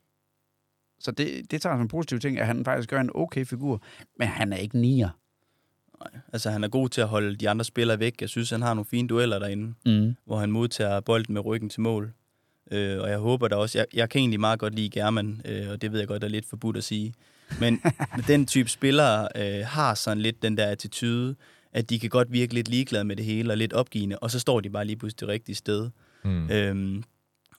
Så 1.00 1.10
det, 1.10 1.50
det 1.50 1.62
tager 1.62 1.74
som 1.74 1.80
en 1.80 1.88
positiv 1.88 2.18
ting, 2.20 2.38
at 2.38 2.46
han 2.46 2.64
faktisk 2.64 2.88
gør 2.90 3.00
en 3.00 3.10
okay 3.14 3.44
figur, 3.44 3.82
men 4.18 4.28
han 4.28 4.52
er 4.52 4.56
ikke 4.56 4.78
nier. 4.78 5.08
Nej. 6.00 6.20
Altså, 6.32 6.50
han 6.50 6.64
er 6.64 6.68
god 6.68 6.88
til 6.88 7.00
at 7.00 7.08
holde 7.08 7.36
de 7.36 7.48
andre 7.48 7.64
spillere 7.64 7.98
væk. 7.98 8.20
Jeg 8.20 8.28
synes, 8.28 8.50
han 8.50 8.62
har 8.62 8.74
nogle 8.74 8.86
fine 8.90 9.08
dueller 9.08 9.38
derinde, 9.38 9.74
Mm. 9.86 10.16
hvor 10.24 10.38
han 10.38 10.50
modtager 10.50 11.00
bolden 11.00 11.32
med 11.34 11.44
ryggen 11.44 11.68
til 11.70 11.80
mål. 11.80 12.12
Øh, 12.70 13.00
og 13.00 13.10
jeg 13.10 13.18
håber 13.18 13.48
da 13.48 13.56
også, 13.56 13.78
jeg, 13.78 13.86
jeg 13.94 14.10
kan 14.10 14.18
egentlig 14.18 14.40
meget 14.40 14.58
godt 14.58 14.74
lide 14.74 14.90
German, 14.90 15.42
øh, 15.44 15.70
og 15.70 15.82
det 15.82 15.92
ved 15.92 15.98
jeg 15.98 16.08
godt 16.08 16.24
er 16.24 16.28
lidt 16.28 16.46
forbudt 16.48 16.76
at 16.76 16.84
sige. 16.84 17.14
Men 17.60 17.80
den 18.26 18.46
type 18.46 18.68
spillere 18.68 19.28
øh, 19.36 19.66
har 19.66 19.94
sådan 19.94 20.20
lidt 20.20 20.42
den 20.42 20.56
der 20.56 20.66
attitude, 20.66 21.34
at 21.72 21.90
de 21.90 21.98
kan 21.98 22.10
godt 22.10 22.32
virke 22.32 22.54
lidt 22.54 22.68
ligeglade 22.68 23.04
med 23.04 23.16
det 23.16 23.24
hele 23.24 23.52
og 23.52 23.56
lidt 23.56 23.72
opgivende, 23.72 24.18
og 24.18 24.30
så 24.30 24.38
står 24.40 24.60
de 24.60 24.70
bare 24.70 24.84
lige 24.84 24.96
pludselig 24.96 25.20
det 25.20 25.28
rigtige 25.28 25.56
sted. 25.56 25.90
Mm. 26.24 26.50
Øhm, 26.50 27.02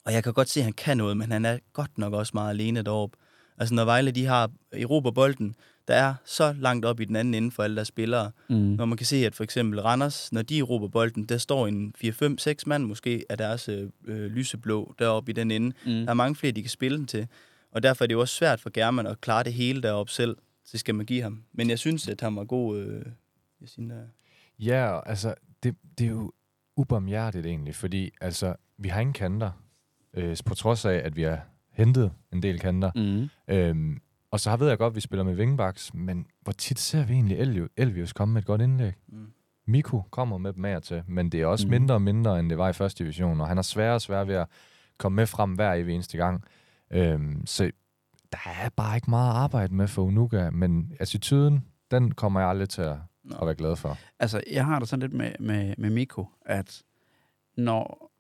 og 0.06 0.14
jeg 0.14 0.24
kan 0.24 0.34
godt 0.34 0.50
se, 0.50 0.60
at 0.60 0.64
han 0.64 0.74
kan 0.74 0.98
noget, 0.98 1.18
men 1.18 1.32
han 1.32 1.46
er 1.46 1.58
godt 1.74 1.98
nok 1.98 2.14
også 2.14 2.32
meget 2.34 2.50
alene 2.50 2.82
deroppe. 2.82 3.18
Altså 3.58 3.76
når 3.76 3.86
Vejle 3.86 4.12
de 4.12 4.26
har 4.26 4.52
Europa 4.74 5.10
bolden, 5.10 5.56
der 5.90 5.96
er 5.96 6.14
så 6.26 6.54
langt 6.54 6.86
op 6.86 7.00
i 7.00 7.06
den 7.06 7.16
anden 7.16 7.34
ende 7.34 7.52
for 7.52 7.64
alle 7.64 7.76
der 7.76 7.84
spillere. 7.84 8.32
Mm. 8.50 8.56
Når 8.56 8.86
man 8.86 8.98
kan 8.98 9.06
se, 9.06 9.16
at 9.26 9.36
for 9.36 9.44
eksempel 9.44 9.82
Randers, 9.82 10.32
når 10.32 10.42
de 10.42 10.62
råber 10.62 10.88
bolden, 10.88 11.26
der 11.26 11.38
står 11.38 11.68
en 11.68 11.94
4-5-6 12.06 12.54
mand 12.66 12.84
måske 12.86 13.24
af 13.30 13.38
deres 13.38 13.70
øh, 13.70 13.90
øh, 14.06 14.32
lyseblå 14.32 14.96
deroppe 15.00 15.32
i 15.32 15.34
den 15.34 15.52
ende. 15.52 15.68
Mm. 15.86 15.92
Der 15.92 16.10
er 16.10 16.14
mange 16.14 16.36
flere, 16.36 16.52
de 16.52 16.62
kan 16.62 16.70
spille 16.70 16.98
den 16.98 17.08
til. 17.08 17.28
Og 17.72 17.84
derfor 17.84 18.06
er 18.06 18.08
det 18.08 18.14
jo 18.14 18.20
også 18.20 18.36
svært 18.36 18.62
for 18.62 18.70
German 18.70 19.08
at 19.08 19.22
klare 19.22 19.44
det 19.44 19.54
hele 19.54 19.82
deroppe 19.82 20.12
selv. 20.12 20.38
Så 20.66 20.78
skal 20.78 20.96
man 20.96 21.06
give 21.06 21.22
ham. 21.22 21.44
Men 21.54 21.70
jeg 21.70 21.80
synes, 21.80 22.08
at 22.08 22.22
han 22.22 22.36
var 22.36 22.44
god 22.44 22.78
øh, 22.78 23.06
i 23.60 23.68
sin... 23.68 23.92
Øh, 23.92 23.98
Ja, 24.60 25.10
altså, 25.10 25.34
det, 25.64 25.76
det 25.98 26.06
er 26.06 26.10
jo 26.10 26.32
ubarmhjertigt 26.76 27.46
egentlig, 27.46 27.76
fordi 27.76 28.12
altså, 28.22 28.56
vi 28.78 28.90
har 28.90 29.02
ingen 29.02 29.14
kanter, 29.14 29.52
øh, 30.14 30.38
på 30.46 30.56
trods 30.56 30.86
af, 30.86 31.02
at 31.06 31.16
vi 31.16 31.24
har 31.24 31.40
hentet 31.72 32.12
en 32.34 32.44
del 32.44 32.60
kanter. 32.60 32.92
Mm. 32.96 33.54
Øhm, 33.56 34.02
og 34.32 34.40
så 34.40 34.50
har 34.50 34.58
ved 34.58 34.68
jeg 34.70 34.78
godt, 34.78 34.92
at 34.92 34.96
vi 34.96 35.02
spiller 35.02 35.24
med 35.24 35.36
wingbacks, 35.36 35.94
men 35.94 36.26
hvor 36.42 36.52
tit 36.52 36.80
ser 36.80 37.06
vi 37.06 37.14
egentlig 37.14 37.40
Elvi- 37.40 37.74
Elvius 37.78 38.14
komme 38.14 38.34
med 38.34 38.42
et 38.42 38.46
godt 38.46 38.62
indlæg? 38.62 38.94
mm. 39.08 39.32
Miko 39.68 40.02
kommer 40.02 40.38
med 40.38 40.54
dem 40.54 40.66
af 40.66 40.82
til, 40.82 41.04
men 41.08 41.30
det 41.32 41.42
er 41.42 41.46
også 41.46 41.68
mm. 41.68 41.72
mindre 41.72 41.96
og 41.96 42.02
mindre, 42.02 42.40
end 42.40 42.50
det 42.50 42.58
var 42.58 42.70
i 42.70 42.74
første 42.74 43.04
division, 43.04 43.42
og 43.42 43.48
han 43.48 43.58
har 43.58 43.62
sværere 43.62 43.94
og 43.96 44.02
sværere 44.02 44.28
ved 44.28 44.36
at 44.36 44.48
komme 44.98 45.16
med 45.16 45.28
frem 45.28 45.54
hver 45.54 45.74
evig 45.74 45.94
eneste 45.96 46.18
gang. 46.18 46.44
Øhm, 46.92 47.46
så 47.46 47.72
der 48.32 48.50
er 48.64 48.70
bare 48.70 48.96
ikke 48.98 49.10
meget 49.10 49.30
at 49.30 49.36
arbejde 49.36 49.76
med 49.76 49.88
for 49.88 50.02
Unuka, 50.02 50.50
men 50.50 50.92
attituden, 51.00 51.66
den 51.92 52.12
kommer 52.12 52.40
jeg 52.40 52.50
aldrig 52.50 52.70
til 52.70 52.82
at, 52.82 52.98
Nå. 53.24 53.36
at 53.42 53.46
være 53.46 53.56
glad 53.56 53.76
for. 53.76 53.98
Altså, 54.20 54.42
jeg 54.52 54.66
har 54.66 54.80
det 54.80 54.90
sådan 54.90 55.02
lidt 55.10 55.14
med, 55.14 55.32
med, 55.40 55.74
med 55.78 55.90
Miko, 55.90 56.28
at 56.46 56.84
når, 57.58 58.12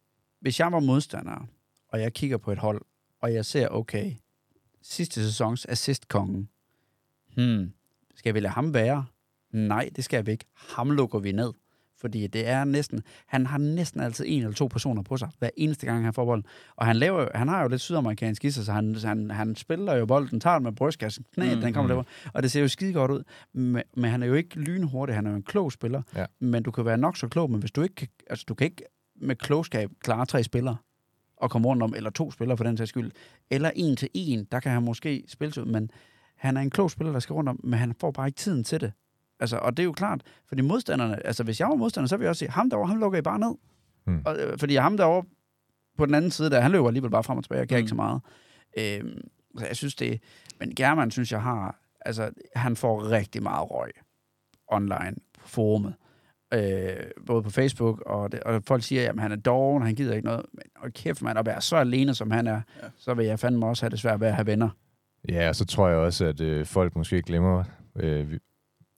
hvis 0.41 0.59
jeg 0.59 0.71
var 0.71 0.79
modstander, 0.79 1.47
og 1.89 2.01
jeg 2.01 2.13
kigger 2.13 2.37
på 2.37 2.51
et 2.51 2.57
hold, 2.57 2.81
og 3.21 3.33
jeg 3.33 3.45
ser, 3.45 3.67
okay, 3.67 4.13
sidste 4.81 5.24
sæsons 5.24 5.65
assist-kongen, 5.65 6.50
hmm, 7.36 7.74
skal 8.15 8.33
vi 8.33 8.39
lade 8.39 8.53
ham 8.53 8.74
være? 8.74 9.05
Nej, 9.51 9.89
det 9.95 10.03
skal 10.03 10.25
vi 10.25 10.31
ikke. 10.31 10.45
Ham 10.75 10.91
lukker 10.91 11.19
vi 11.19 11.31
ned. 11.31 11.53
Fordi 12.01 12.27
det 12.27 12.48
er 12.48 12.63
næsten, 12.63 13.03
han 13.27 13.45
har 13.45 13.57
næsten 13.57 14.01
altid 14.01 14.25
en 14.27 14.41
eller 14.41 14.53
to 14.53 14.67
personer 14.67 15.01
på 15.01 15.17
sig, 15.17 15.29
hver 15.39 15.50
eneste 15.57 15.86
gang 15.86 16.03
han 16.03 16.13
får 16.13 16.25
bolden. 16.25 16.45
Og 16.75 16.86
han, 16.86 16.95
laver, 16.95 17.29
han 17.36 17.48
har 17.48 17.62
jo 17.62 17.67
lidt 17.67 17.81
sydamerikansk 17.81 18.45
i 18.45 18.51
sig, 18.51 18.65
så 18.65 18.71
han, 18.71 18.95
han, 18.95 19.31
han 19.31 19.55
spiller 19.55 19.95
jo 19.95 20.05
bolden, 20.05 20.39
tager 20.39 20.55
den 20.55 20.63
med 20.63 20.71
brystkassen, 20.71 21.25
knæet, 21.33 21.55
Mm, 21.57 21.62
den 21.62 21.74
kommer 21.74 21.95
mm. 21.95 22.00
mm. 22.00 22.29
Og 22.33 22.43
det 22.43 22.51
ser 22.51 22.62
jo 22.62 22.67
skide 22.67 22.93
godt 22.93 23.12
ud. 23.12 23.24
Men, 23.53 23.83
men 23.95 24.12
han 24.12 24.24
er 24.24 24.27
jo 24.27 24.33
ikke 24.33 24.59
lynhurtig, 24.59 25.15
han 25.15 25.25
er 25.25 25.29
jo 25.29 25.36
en 25.36 25.43
klog 25.43 25.71
spiller. 25.71 26.01
Ja. 26.15 26.25
Men 26.39 26.63
du 26.63 26.71
kan 26.71 26.86
være 26.86 26.98
nok 26.98 27.17
så 27.17 27.27
klog, 27.27 27.51
men 27.51 27.59
hvis 27.59 27.71
du 27.71 27.81
ikke 27.81 28.07
altså 28.29 28.45
du 28.50 28.53
kan 28.53 28.65
ikke 28.65 28.83
med 29.21 29.36
klogskab 29.36 29.91
klare 30.03 30.25
tre 30.25 30.43
spillere 30.43 30.77
og 31.39 31.51
komme 31.51 31.67
rundt 31.67 31.84
om, 31.84 31.93
eller 31.96 32.10
to 32.10 32.31
spillere 32.31 32.58
for 32.58 32.63
den 32.63 32.77
sags 32.77 32.89
skyld, 32.89 33.12
eller 33.50 33.72
en 33.75 33.96
til 33.96 34.10
en, 34.13 34.43
der 34.51 34.60
kan 34.60 34.72
han 34.72 34.84
måske 34.84 35.24
spille 35.27 35.51
til, 35.51 35.67
men 35.67 35.91
han 36.36 36.58
er 36.58 36.62
en 36.62 36.69
klog 36.69 36.91
spiller, 36.91 37.12
der 37.12 37.19
skal 37.19 37.34
rundt 37.34 37.50
om, 37.50 37.60
men 37.63 37.79
han 37.79 37.93
får 38.00 38.12
bare 38.12 38.27
ikke 38.27 38.38
tiden 38.38 38.63
til 38.63 38.81
det. 38.81 38.91
Altså, 39.39 39.58
og 39.58 39.77
det 39.77 39.84
er 39.84 39.86
jo 39.86 39.91
klart, 39.91 40.22
fordi 40.48 40.62
modstanderne, 40.62 41.25
altså 41.27 41.43
hvis 41.43 41.60
jeg 41.60 41.67
var 41.67 41.75
modstander, 41.75 42.08
så 42.08 42.17
ville 42.17 42.24
jeg 42.25 42.29
også 42.29 42.39
sige, 42.39 42.51
ham 42.51 42.69
derovre, 42.69 42.88
ham 42.88 42.98
lukker 43.00 43.19
I 43.19 43.22
bare 43.22 43.39
ned. 43.39 43.55
Hmm. 44.05 44.22
Og, 44.25 44.38
øh, 44.39 44.58
fordi 44.60 44.75
ham 44.75 44.98
derovre 44.98 45.27
på 45.98 46.05
den 46.05 46.15
anden 46.15 46.31
side, 46.31 46.50
der, 46.50 46.60
han 46.62 46.72
løber 46.72 46.88
alligevel 46.88 47.12
bare 47.12 47.24
frem 47.24 47.38
og 47.38 47.43
tilbage, 47.43 47.62
og 47.62 47.67
kan 47.67 47.75
Mm. 47.75 47.79
ikke 47.79 47.89
så 47.89 47.96
meget. 47.96 48.22
Øhm, 48.77 49.22
så 49.58 49.65
jeg 49.65 49.75
synes 49.75 49.96
det, 49.96 50.22
men 50.60 50.75
German 50.75 51.12
synes 51.12 51.31
jeg 51.31 51.41
har, 51.41 51.79
altså 52.01 52.31
han 52.55 52.75
får 52.75 53.12
rigtig 53.12 53.43
meget 53.43 53.72
røg 53.72 53.91
online 54.67 55.15
på 55.39 55.48
forumet. 55.48 55.93
Øh, 56.53 56.96
både 57.27 57.44
på 57.44 57.50
Facebook, 57.50 58.01
og, 58.06 58.32
det, 58.32 58.39
og 58.39 58.63
folk 58.68 58.84
siger, 58.84 59.10
at 59.13 59.20
han 59.20 59.32
er 59.32 59.36
doven, 59.36 59.84
han 59.84 59.96
gider 59.96 60.15
ikke 60.15 60.25
noget. 60.27 60.46
Men 60.53 60.62
og 60.75 60.94
kæft, 60.94 61.22
man, 61.22 61.38
at 61.38 61.46
være 61.46 61.62
så 61.62 61.75
alene, 61.75 62.15
som 62.15 62.32
han 62.32 62.48
er, 62.48 62.62
Ja. 62.84 62.88
så 62.98 63.13
vil 63.13 63.25
jeg 63.25 63.39
fandme 63.39 63.65
også 63.65 63.84
have 63.86 63.89
det 63.89 64.00
svært 64.00 64.20
ved 64.20 64.27
at 64.27 64.36
have 64.36 64.46
venner. 64.46 64.70
Ja, 65.29 65.50
og 65.50 65.56
så 65.56 65.65
tror 65.65 65.88
jeg 65.88 65.98
også, 65.98 66.25
at 66.25 66.41
øh, 66.41 66.65
folk 66.65 66.96
måske 66.96 67.22
glemmer, 67.22 67.63
øh, 67.96 68.38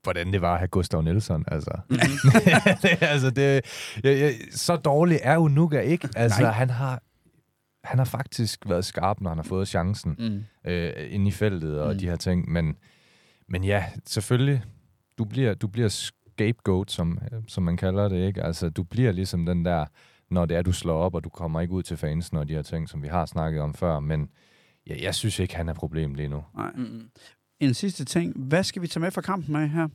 hvordan 0.04 0.34
det 0.34 0.42
var 0.42 0.54
at 0.54 0.60
have 0.60 0.68
Gustav 0.68 1.02
Nielsen. 1.02 1.46
Altså, 1.48 1.72
det, 2.82 2.98
altså 3.02 3.30
det, 3.30 3.62
jeg, 4.04 4.20
jeg, 4.20 4.34
så 4.52 4.76
dårlig 4.76 5.20
er 5.24 5.38
Unuka 5.38 5.80
ikke. 5.80 6.10
Altså, 6.16 6.42
Nej. 6.42 6.52
han 6.52 6.70
har, 6.70 7.02
han 7.84 7.98
har 7.98 8.06
faktisk 8.06 8.60
været 8.70 8.86
skarp, 8.86 9.22
når 9.22 9.30
han 9.30 9.38
har 9.38 9.44
fået 9.44 9.68
chancen 9.68 10.16
Mm. 10.20 10.72
øh, 10.72 10.94
inde 11.10 11.28
i 11.28 11.32
feltet 11.32 11.80
og 11.80 11.94
mm. 11.94 12.00
de 12.00 12.06
her 12.10 12.16
ting. 12.16 12.52
Men, 12.52 12.76
men 13.50 13.64
ja, 13.64 13.86
selvfølgelig, 14.08 14.64
du 15.18 15.24
bliver, 15.26 15.54
du 15.54 15.68
bliver 15.68 16.10
scapegoat, 16.42 16.92
som, 16.92 17.20
som 17.48 17.64
man 17.64 17.78
kalder 17.78 18.10
det. 18.10 18.28
ikke. 18.28 18.44
Altså, 18.44 18.70
du 18.70 18.84
bliver 18.84 19.12
ligesom 19.12 19.46
den 19.46 19.66
der, 19.66 19.86
når 20.30 20.46
det 20.46 20.58
er, 20.58 20.62
du 20.62 20.72
slår 20.72 20.98
op, 20.98 21.16
og 21.16 21.24
du 21.24 21.30
kommer 21.30 21.62
ikke 21.62 21.74
ud 21.74 21.84
til 21.84 21.98
fansen 21.98 22.38
og 22.38 22.48
de 22.48 22.54
her 22.54 22.62
ting, 22.62 22.90
som 22.90 23.04
vi 23.04 23.08
har 23.08 23.26
snakket 23.26 23.62
om 23.62 23.74
før. 23.74 24.00
Men 24.00 24.30
ja, 24.88 24.96
jeg 25.02 25.16
synes 25.16 25.40
ikke, 25.40 25.56
han 25.56 25.70
er 25.70 25.74
problem 25.74 26.14
lige 26.14 26.28
nu. 26.28 26.44
Nej. 26.56 26.72
Mm-mm. 26.76 27.10
En 27.60 27.74
sidste 27.74 28.06
ting. 28.06 28.34
Hvad 28.36 28.64
skal 28.64 28.82
vi 28.82 28.88
tage 28.88 29.02
med 29.02 29.12
fra 29.12 29.22
kampen 29.22 29.56
af 29.56 29.70
her? 29.70 29.88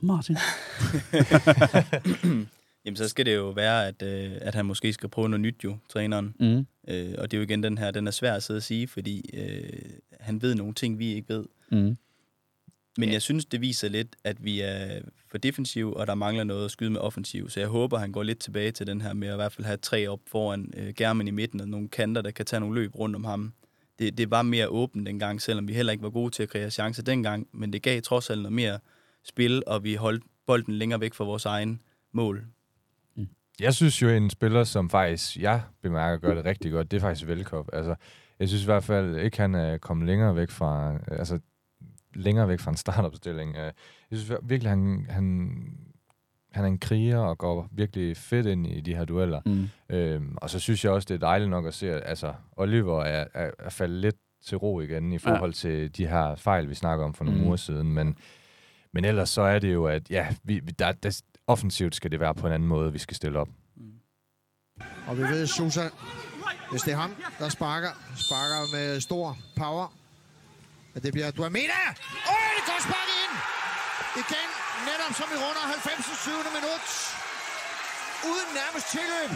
Martin? 0.00 0.36
Jamen, 2.84 2.96
så 2.96 3.08
skal 3.08 3.26
det 3.26 3.36
jo 3.36 3.50
være, 3.50 3.86
at, 3.86 4.02
øh, 4.02 4.32
at 4.40 4.54
han 4.54 4.66
måske 4.66 4.92
skal 4.92 5.08
prøve 5.08 5.28
noget 5.28 5.40
nyt 5.40 5.64
jo, 5.64 5.76
træneren. 5.88 6.34
Mm. 6.40 6.66
Øh, 6.88 7.14
og 7.18 7.30
det 7.30 7.36
er 7.36 7.38
jo 7.38 7.42
igen 7.42 7.62
den 7.62 7.78
her, 7.78 7.90
den 7.90 8.06
er 8.06 8.10
svær 8.10 8.34
at 8.34 8.42
sidde 8.42 8.58
og 8.58 8.62
sige, 8.62 8.88
fordi 8.88 9.30
øh, 9.34 9.90
han 10.20 10.42
ved 10.42 10.54
nogle 10.54 10.74
ting, 10.74 10.98
vi 10.98 11.14
ikke 11.14 11.28
ved. 11.28 11.44
Mm. 11.72 11.96
Men 12.98 13.12
jeg 13.12 13.22
synes, 13.22 13.44
det 13.44 13.60
viser 13.60 13.88
lidt, 13.88 14.16
at 14.24 14.44
vi 14.44 14.60
er 14.60 15.00
for 15.30 15.38
defensiv, 15.38 15.92
og 15.92 16.06
der 16.06 16.14
mangler 16.14 16.44
noget 16.44 16.64
at 16.64 16.70
skyde 16.70 16.90
med 16.90 17.00
offensiv. 17.00 17.50
Så 17.50 17.60
jeg 17.60 17.68
håber, 17.68 17.98
han 17.98 18.12
går 18.12 18.22
lidt 18.22 18.38
tilbage 18.38 18.70
til 18.70 18.86
den 18.86 19.00
her 19.00 19.12
med 19.12 19.28
at 19.28 19.34
i 19.34 19.36
hvert 19.36 19.52
fald 19.52 19.66
have 19.66 19.76
tre 19.76 20.08
op 20.08 20.20
foran 20.26 20.72
øh, 20.76 20.94
Germen 20.94 21.28
i 21.28 21.30
midten, 21.30 21.60
og 21.60 21.68
nogle 21.68 21.88
kanter, 21.88 22.22
der 22.22 22.30
kan 22.30 22.46
tage 22.46 22.60
nogle 22.60 22.74
løb 22.80 22.98
rundt 22.98 23.16
om 23.16 23.24
ham. 23.24 23.52
Det, 23.98 24.18
det 24.18 24.30
var 24.30 24.42
mere 24.42 24.68
åbent 24.68 25.06
dengang, 25.06 25.42
selvom 25.42 25.68
vi 25.68 25.74
heller 25.74 25.92
ikke 25.92 26.02
var 26.02 26.10
gode 26.10 26.30
til 26.30 26.42
at 26.42 26.48
kreere 26.48 26.70
chancer 26.70 27.02
dengang, 27.02 27.48
men 27.52 27.72
det 27.72 27.82
gav 27.82 28.00
trods 28.00 28.30
alt 28.30 28.42
noget 28.42 28.52
mere 28.52 28.78
spil, 29.24 29.62
og 29.66 29.84
vi 29.84 29.94
holdt 29.94 30.24
bolden 30.46 30.74
længere 30.74 31.00
væk 31.00 31.14
fra 31.14 31.24
vores 31.24 31.44
egen 31.44 31.82
mål. 32.12 32.44
Jeg 33.60 33.74
synes 33.74 34.02
jo, 34.02 34.08
en 34.08 34.30
spiller, 34.30 34.64
som 34.64 34.90
faktisk, 34.90 35.36
jeg 35.36 35.62
bemærker, 35.82 36.18
gør 36.18 36.34
det 36.34 36.44
rigtig 36.44 36.72
godt, 36.72 36.90
det 36.90 36.96
er 36.96 37.00
faktisk 37.00 37.26
Velkop. 37.26 37.68
Altså, 37.72 37.94
jeg 38.40 38.48
synes 38.48 38.62
i 38.62 38.66
hvert 38.66 38.84
fald 38.84 39.16
ikke, 39.18 39.40
han 39.40 39.54
er 39.54 39.78
kommet 39.78 40.06
længere 40.06 40.36
væk 40.36 40.50
fra, 40.50 40.98
altså, 41.08 41.38
længere 42.18 42.48
væk 42.48 42.60
fra 42.60 42.70
en 42.70 42.76
startopstilling. 42.76 43.56
Øh, 43.56 43.72
Jeg 44.10 44.18
synes 44.18 44.32
virkelig, 44.42 44.70
han, 44.70 45.06
han, 45.10 45.50
han 46.52 46.64
er 46.64 46.68
en 46.68 46.78
kriger 46.78 47.18
og 47.18 47.38
går 47.38 47.68
virkelig 47.72 48.16
fedt 48.16 48.46
ind 48.46 48.66
i 48.66 48.80
de 48.80 48.94
her 48.94 49.04
dueller. 49.04 49.40
Mm. 49.46 49.68
Øhm, 49.96 50.36
og 50.36 50.50
så 50.50 50.58
synes 50.58 50.84
jeg 50.84 50.92
også, 50.92 51.06
det 51.06 51.14
er 51.14 51.18
dejligt 51.18 51.50
nok 51.50 51.66
at 51.66 51.74
se, 51.74 51.92
at 51.92 52.02
altså, 52.06 52.34
Oliver 52.56 53.02
er, 53.04 53.24
er, 53.34 53.50
er 53.58 53.70
faldet 53.70 54.00
lidt 54.00 54.16
til 54.44 54.56
ro 54.58 54.80
igen 54.80 55.12
i 55.12 55.18
forhold 55.18 55.52
til 55.52 55.96
de 55.96 56.06
her 56.06 56.34
fejl, 56.36 56.68
vi 56.68 56.74
snakker 56.74 57.04
om 57.04 57.14
for 57.14 57.24
nogle 57.24 57.40
Mm. 57.40 57.46
uger 57.46 57.56
siden. 57.56 57.92
Men, 57.92 58.16
men 58.92 59.04
ellers 59.04 59.28
så 59.30 59.42
er 59.42 59.58
det 59.58 59.72
jo, 59.74 59.84
at 59.86 60.10
ja, 60.10 60.26
vi, 60.44 60.60
vi- 60.64 60.70
der, 60.72 60.92
der, 60.92 61.22
offensivt 61.46 61.94
skal 61.94 62.10
det 62.10 62.20
være 62.20 62.34
på 62.34 62.46
en 62.46 62.52
anden 62.52 62.68
måde, 62.68 62.92
vi 62.92 62.98
skal 62.98 63.16
stille 63.16 63.38
op. 63.38 63.48
Og 65.08 65.16
vi 65.18 65.22
ved, 65.22 65.46
Susa, 65.46 65.82
hvis 66.70 66.82
det 66.82 66.92
er 66.92 66.96
ham, 66.96 67.10
der 67.38 67.48
sparker, 67.48 67.88
sparker 68.16 68.76
med 68.76 69.00
stor 69.00 69.36
power. 69.56 69.94
At 70.98 71.04
det 71.06 71.12
bliver 71.16 71.30
Duamina. 71.38 71.80
Åh, 72.30 72.34
oh, 72.34 72.48
det 72.56 72.64
går 72.68 72.78
sparket 72.88 73.16
ind. 73.24 73.34
Igen, 74.22 74.48
netop 74.88 75.12
som 75.18 75.28
i 75.34 75.36
runder 75.44 75.64
90. 75.76 76.04
7. 76.26 76.30
minut. 76.58 76.84
Uden 78.30 78.48
nærmest 78.60 78.86
tilløb. 78.96 79.30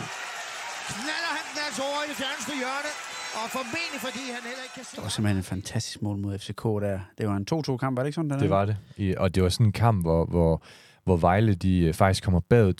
Knaller 0.92 1.32
han 1.36 1.44
den 1.50 1.58
altså 1.66 1.82
over 1.88 2.00
i 2.04 2.08
det 2.10 2.16
fjerneste 2.22 2.52
hjørne. 2.62 2.92
Og 3.38 3.44
formentlig 3.56 4.00
fordi 4.06 4.22
han 4.36 4.42
heller 4.50 4.64
ikke 4.66 4.76
kan 4.78 4.84
se... 4.88 4.92
Det 4.96 5.02
var 5.06 5.12
simpelthen 5.16 5.40
en 5.44 5.50
fantastisk 5.54 5.98
mål 6.06 6.16
mod 6.24 6.32
FCK 6.42 6.64
der. 6.86 6.98
Det 7.18 7.24
var 7.30 7.36
en 7.42 7.46
2-2-kamp, 7.52 7.92
var 7.96 8.02
det 8.02 8.08
ikke 8.08 8.18
sådan? 8.20 8.30
Den 8.30 8.40
Det 8.44 8.50
var 8.58 8.64
det. 8.70 8.76
I, 9.04 9.06
og 9.22 9.26
det 9.34 9.40
var 9.42 9.48
sådan 9.56 9.66
en 9.66 9.78
kamp, 9.84 9.98
hvor, 10.06 10.20
hvor, 10.34 10.52
hvor 11.04 11.16
Vejle 11.16 11.54
de 11.54 11.78
øh, 11.80 11.94
faktisk 11.94 12.24
kommer 12.24 12.40
bagud 12.40 12.72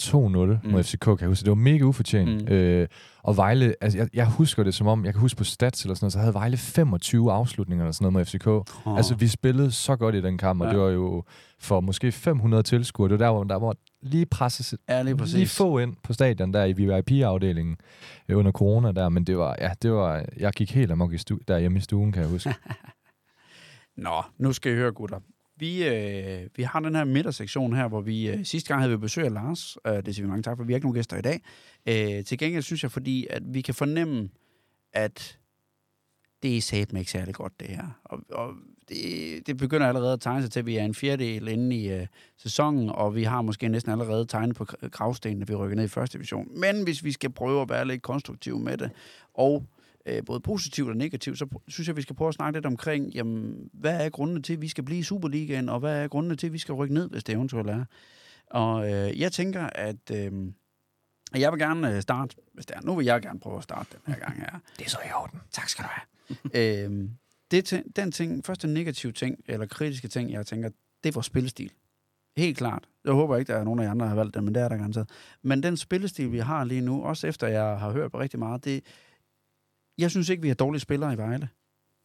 2-0 0.61 0.66
mm. 0.66 0.72
mod 0.72 0.82
FCK, 0.82 1.00
kan 1.04 1.16
jeg 1.20 1.28
huske. 1.28 1.42
Det 1.44 1.50
var 1.50 1.54
mega 1.54 1.85
ufortjent. 1.85 2.42
Mm. 2.48 2.54
Øh, 2.54 2.88
og 3.22 3.37
Vejle, 3.37 3.74
altså 3.80 3.98
jeg, 3.98 4.08
jeg 4.14 4.26
husker 4.30 4.62
det 4.64 4.74
som 4.74 4.87
om, 4.87 5.04
jeg 5.04 5.12
kan 5.14 5.20
huske 5.20 5.38
på 5.38 5.44
stats 5.44 5.82
eller 5.82 5.94
sådan 5.94 6.04
noget, 6.04 6.12
så 6.12 6.18
havde 6.18 6.35
Vejle 6.35 6.56
25 6.56 7.32
afslutninger 7.32 7.85
eller 7.85 7.92
sådan 7.92 8.12
noget 8.12 8.12
mod 8.12 8.24
FCK. 8.24 8.46
Oh. 8.87 8.96
Altså 8.96 9.14
vi 9.14 9.28
spillede 9.28 9.70
så 9.70 9.96
godt 9.96 10.14
i 10.14 10.20
den 10.22 10.38
kamp, 10.38 10.61
og 10.61 10.66
Ja. 10.66 10.72
det 10.72 10.80
var 10.80 10.88
jo 10.88 11.24
for 11.61 11.80
måske 11.80 12.12
500 12.12 12.62
tilskuere. 12.62 13.08
Det 13.11 13.18
var 13.18 13.24
der, 13.26 13.32
hvor 13.32 13.44
der 13.44 13.58
var 13.58 13.74
lige 14.02 14.26
presset 14.26 14.78
Ja, 14.88 15.02
lige 15.02 15.16
præcis. 15.16 15.35
lige 15.35 15.46
få 15.48 15.78
ind 15.78 15.96
på 16.02 16.12
stadion 16.12 16.52
der 16.52 16.64
i 16.64 16.72
VIP-afdelingen 16.72 17.76
øh, 18.28 18.38
under 18.38 18.52
corona 18.52 18.92
der, 18.92 19.08
men 19.08 19.24
det 19.24 19.38
var, 19.38 19.56
ja, 19.61 19.70
det 19.82 19.92
var, 19.92 20.24
jeg 20.37 20.52
gik 20.52 20.72
helt 20.74 20.92
amok 20.92 21.12
i 21.12 21.16
stu- 21.16 21.38
derhjemme 21.48 21.78
i 21.78 21.80
stuen, 21.80 22.12
kan 22.12 22.22
jeg 22.22 22.30
huske. 22.30 22.54
Nå, 23.96 24.22
nu 24.38 24.52
skal 24.52 24.72
I 24.72 24.74
høre, 24.74 24.92
gutter. 24.92 25.18
Vi, 25.62 25.85
øh, 25.85 26.48
vi 26.57 26.62
har 26.62 26.81
den 26.81 26.94
her 26.94 27.05
midtersektion 27.05 27.72
her, 27.72 27.88
hvor 27.88 28.01
vi 28.01 28.29
øh, 28.29 28.44
sidste 28.44 28.68
gang 28.68 28.81
havde 28.81 28.90
vi 28.90 28.96
besøg 28.96 29.25
af 29.25 29.33
Lars. 29.33 29.77
Øh, 29.87 30.07
det 30.07 30.14
siger 30.14 30.27
vi 30.27 30.29
mange 30.29 30.42
tak 30.42 30.57
for. 30.57 30.64
Vi 30.64 30.72
har 30.72 30.77
ikke 30.77 30.87
nogen 30.87 30.94
gæster 30.94 31.16
i 31.16 31.22
dag. 31.22 31.42
Øh, 31.87 32.25
til 32.25 32.38
gengæld 32.38 32.62
synes 32.62 32.83
jeg, 32.83 32.90
fordi 32.90 33.27
at 33.31 33.42
vi 33.46 33.61
kan 33.61 33.75
fornemme, 33.75 34.29
at 34.92 35.38
det 36.42 36.57
er 36.57 36.61
satme 36.61 36.98
ikke 36.98 37.11
særlig 37.11 37.35
godt, 37.35 37.61
det 37.61 37.68
her. 37.68 38.01
Og, 38.05 38.18
og 38.31 38.55
det, 38.88 39.46
det 39.46 39.57
begynder 39.57 39.87
allerede 39.87 40.12
at 40.12 40.20
tegne 40.20 40.42
sig 40.42 40.51
til, 40.51 40.61
at 40.61 40.66
vi 40.66 40.77
er 40.77 40.85
en 40.85 40.94
fjerdedel 40.94 41.48
inde 41.48 41.77
i 41.77 41.92
øh, 41.92 42.07
sæsonen, 42.37 42.90
og 42.90 43.14
vi 43.14 43.22
har 43.22 43.42
måske 43.42 43.68
næsten 43.68 43.92
allerede 43.92 44.27
tegnet 44.27 44.57
på 44.57 44.64
kravstenen, 44.64 45.42
at 45.42 45.48
vi 45.48 45.55
rykker 45.55 45.77
ned 45.77 45.85
i 45.85 45.88
første 45.88 46.18
division. 46.18 46.61
Men 46.61 46.85
hvis 46.85 47.05
vi 47.05 47.12
skal 47.12 47.31
prøve 47.31 47.62
at 47.62 47.68
være 47.68 47.87
lidt 47.87 48.03
konstruktive 48.03 48.61
med 48.61 48.79
det, 48.79 48.90
og 49.35 49.66
øh, 50.06 50.24
både 50.26 50.40
positivt 50.40 50.88
og 50.88 50.96
negativt, 50.96 51.38
så 51.38 51.46
synes 51.68 51.88
jeg, 51.88 51.96
vi 51.96 52.02
skal 52.02 52.16
prøve 52.16 52.28
at 52.28 52.34
snakke 52.34 52.56
lidt 52.56 52.66
omkring, 52.66 53.12
jamen, 53.14 53.70
hvad 53.72 54.04
er 54.04 54.08
grundene 54.10 54.42
til, 54.42 54.52
at 54.52 54.60
vi 54.60 54.68
skal 54.68 54.84
blive 54.84 54.98
i 54.98 55.02
Superligaen, 55.02 55.68
og 55.68 55.80
hvad 55.80 56.02
er 56.02 56.08
grundene 56.08 56.36
til, 56.36 56.46
at 56.46 56.52
vi 56.52 56.58
skal 56.58 56.74
rykke 56.74 56.94
ned, 56.94 57.10
hvis 57.10 57.24
det 57.24 57.34
eventuelt 57.34 57.70
er. 57.70 57.84
Og 58.46 58.92
øh, 58.92 59.20
jeg 59.20 59.32
tænker, 59.32 59.62
at 59.62 60.10
øh, 60.12 60.32
jeg 61.34 61.52
vil 61.52 61.60
gerne 61.60 61.96
øh, 61.96 62.02
starte, 62.02 62.36
hvis 62.54 62.66
det 62.66 62.76
er, 62.76 62.80
nu 62.80 62.94
vil 62.94 63.06
jeg 63.06 63.22
gerne 63.22 63.40
prøve 63.40 63.56
at 63.56 63.62
starte 63.62 63.88
den 63.92 64.14
her 64.14 64.20
gang 64.20 64.40
her. 64.40 64.58
det 64.78 64.84
er 64.84 64.90
så 64.90 64.98
i 65.08 65.12
orden. 65.12 65.40
Tak 65.50 65.68
skal 65.68 65.84
du 65.84 65.88
have. 65.90 66.84
øhm, 66.84 67.10
det, 67.50 67.82
den 67.96 68.12
ting, 68.12 68.44
første 68.44 68.68
negative 68.68 69.12
ting, 69.12 69.38
eller 69.46 69.66
kritiske 69.66 70.08
ting, 70.08 70.32
jeg 70.32 70.46
tænker, 70.46 70.68
det 71.02 71.08
er 71.08 71.12
vores 71.12 71.26
spillestil. 71.26 71.72
Helt 72.36 72.58
klart. 72.58 72.88
Jeg 73.04 73.12
håber 73.12 73.36
ikke, 73.36 73.52
der 73.52 73.58
er 73.58 73.64
nogen 73.64 73.80
af 73.80 73.84
jer 73.84 73.90
andre, 73.90 74.04
der 74.04 74.08
har 74.08 74.16
valgt 74.16 74.34
det, 74.34 74.44
men 74.44 74.54
det 74.54 74.62
er 74.62 74.68
der 74.68 74.76
garanteret. 74.76 75.10
Men 75.42 75.62
den 75.62 75.76
spillestil, 75.76 76.32
vi 76.32 76.38
har 76.38 76.64
lige 76.64 76.80
nu, 76.80 77.04
også 77.04 77.26
efter 77.26 77.46
jeg 77.46 77.78
har 77.78 77.92
hørt 77.92 78.10
på 78.10 78.20
rigtig 78.20 78.38
meget, 78.38 78.64
det, 78.64 78.84
jeg 80.02 80.10
synes 80.10 80.28
ikke, 80.28 80.42
vi 80.42 80.48
har 80.48 80.54
dårlige 80.54 80.80
spillere 80.80 81.12
i 81.12 81.16
Vejle. 81.16 81.48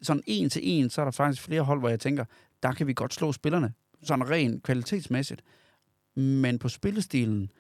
Sådan 0.02 0.24
en 0.26 0.50
til 0.50 0.62
en, 0.64 0.90
så 0.90 1.02
er 1.02 1.06
der 1.06 1.12
faktisk 1.12 1.42
flere 1.42 1.62
hold, 1.62 1.80
hvor 1.80 1.90
jeg 1.90 2.00
tænker, 2.00 2.26
der 2.64 2.72
kan 2.72 2.88
vi 2.88 2.94
godt 2.94 3.14
slå 3.14 3.32
spillerne. 3.32 3.74
Sådan 4.04 4.30
rent 4.30 4.64
kvalitetsmæssigt. 4.64 5.44
Men 6.16 6.60
på 6.60 6.70
spillestilen, 6.70 7.52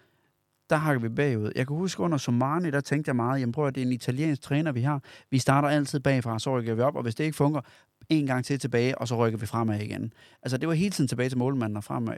der 0.69 0.75
hakker 0.75 1.01
vi 1.01 1.09
bagud. 1.09 1.51
Jeg 1.55 1.67
kan 1.67 1.75
huske 1.75 2.03
under 2.03 2.17
Somani, 2.17 2.71
der 2.71 2.81
tænkte 2.81 3.09
jeg 3.09 3.15
meget, 3.15 3.39
jamen 3.39 3.51
prøv 3.51 3.67
at 3.67 3.75
det 3.75 3.81
er 3.81 3.85
en 3.85 3.91
italiensk 3.91 4.41
træner, 4.41 4.71
vi 4.71 4.81
har. 4.81 5.03
Vi 5.31 5.39
starter 5.39 5.67
altid 5.67 5.99
bagfra, 5.99 6.39
så 6.39 6.57
rykker 6.57 6.75
vi 6.75 6.81
op, 6.81 6.95
og 6.95 7.03
hvis 7.03 7.15
det 7.15 7.23
ikke 7.23 7.35
fungerer, 7.35 7.61
en 8.09 8.25
gang 8.25 8.45
til 8.45 8.59
tilbage, 8.59 8.97
og 8.97 9.07
så 9.07 9.15
rykker 9.15 9.39
vi 9.39 9.45
fremad 9.45 9.79
igen. 9.79 10.13
Altså 10.43 10.57
det 10.57 10.67
var 10.67 10.73
hele 10.73 10.91
tiden 10.91 11.07
tilbage 11.07 11.29
til 11.29 11.37
målmanden 11.37 11.77
og 11.77 11.83
fremad. 11.83 12.17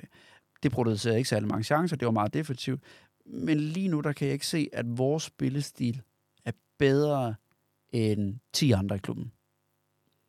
Det 0.64 0.72
producerede 0.72 1.18
ikke 1.18 1.30
særlig 1.30 1.50
mange 1.50 1.64
chancer, 1.64 1.96
det 1.96 2.06
var 2.06 2.12
meget 2.12 2.34
defensivt. 2.34 2.84
Men 3.26 3.60
lige 3.60 3.88
nu, 3.88 4.02
der 4.02 4.12
kan 4.12 4.28
jeg 4.28 4.34
ikke 4.34 4.48
se, 4.48 4.70
at 4.74 4.98
vores 4.98 5.24
spillestil 5.24 6.02
er 6.46 6.52
bedre 6.78 7.36
end 7.92 8.36
10 8.54 8.72
andre 8.72 8.96
i 8.96 9.00
klubben. 9.00 9.32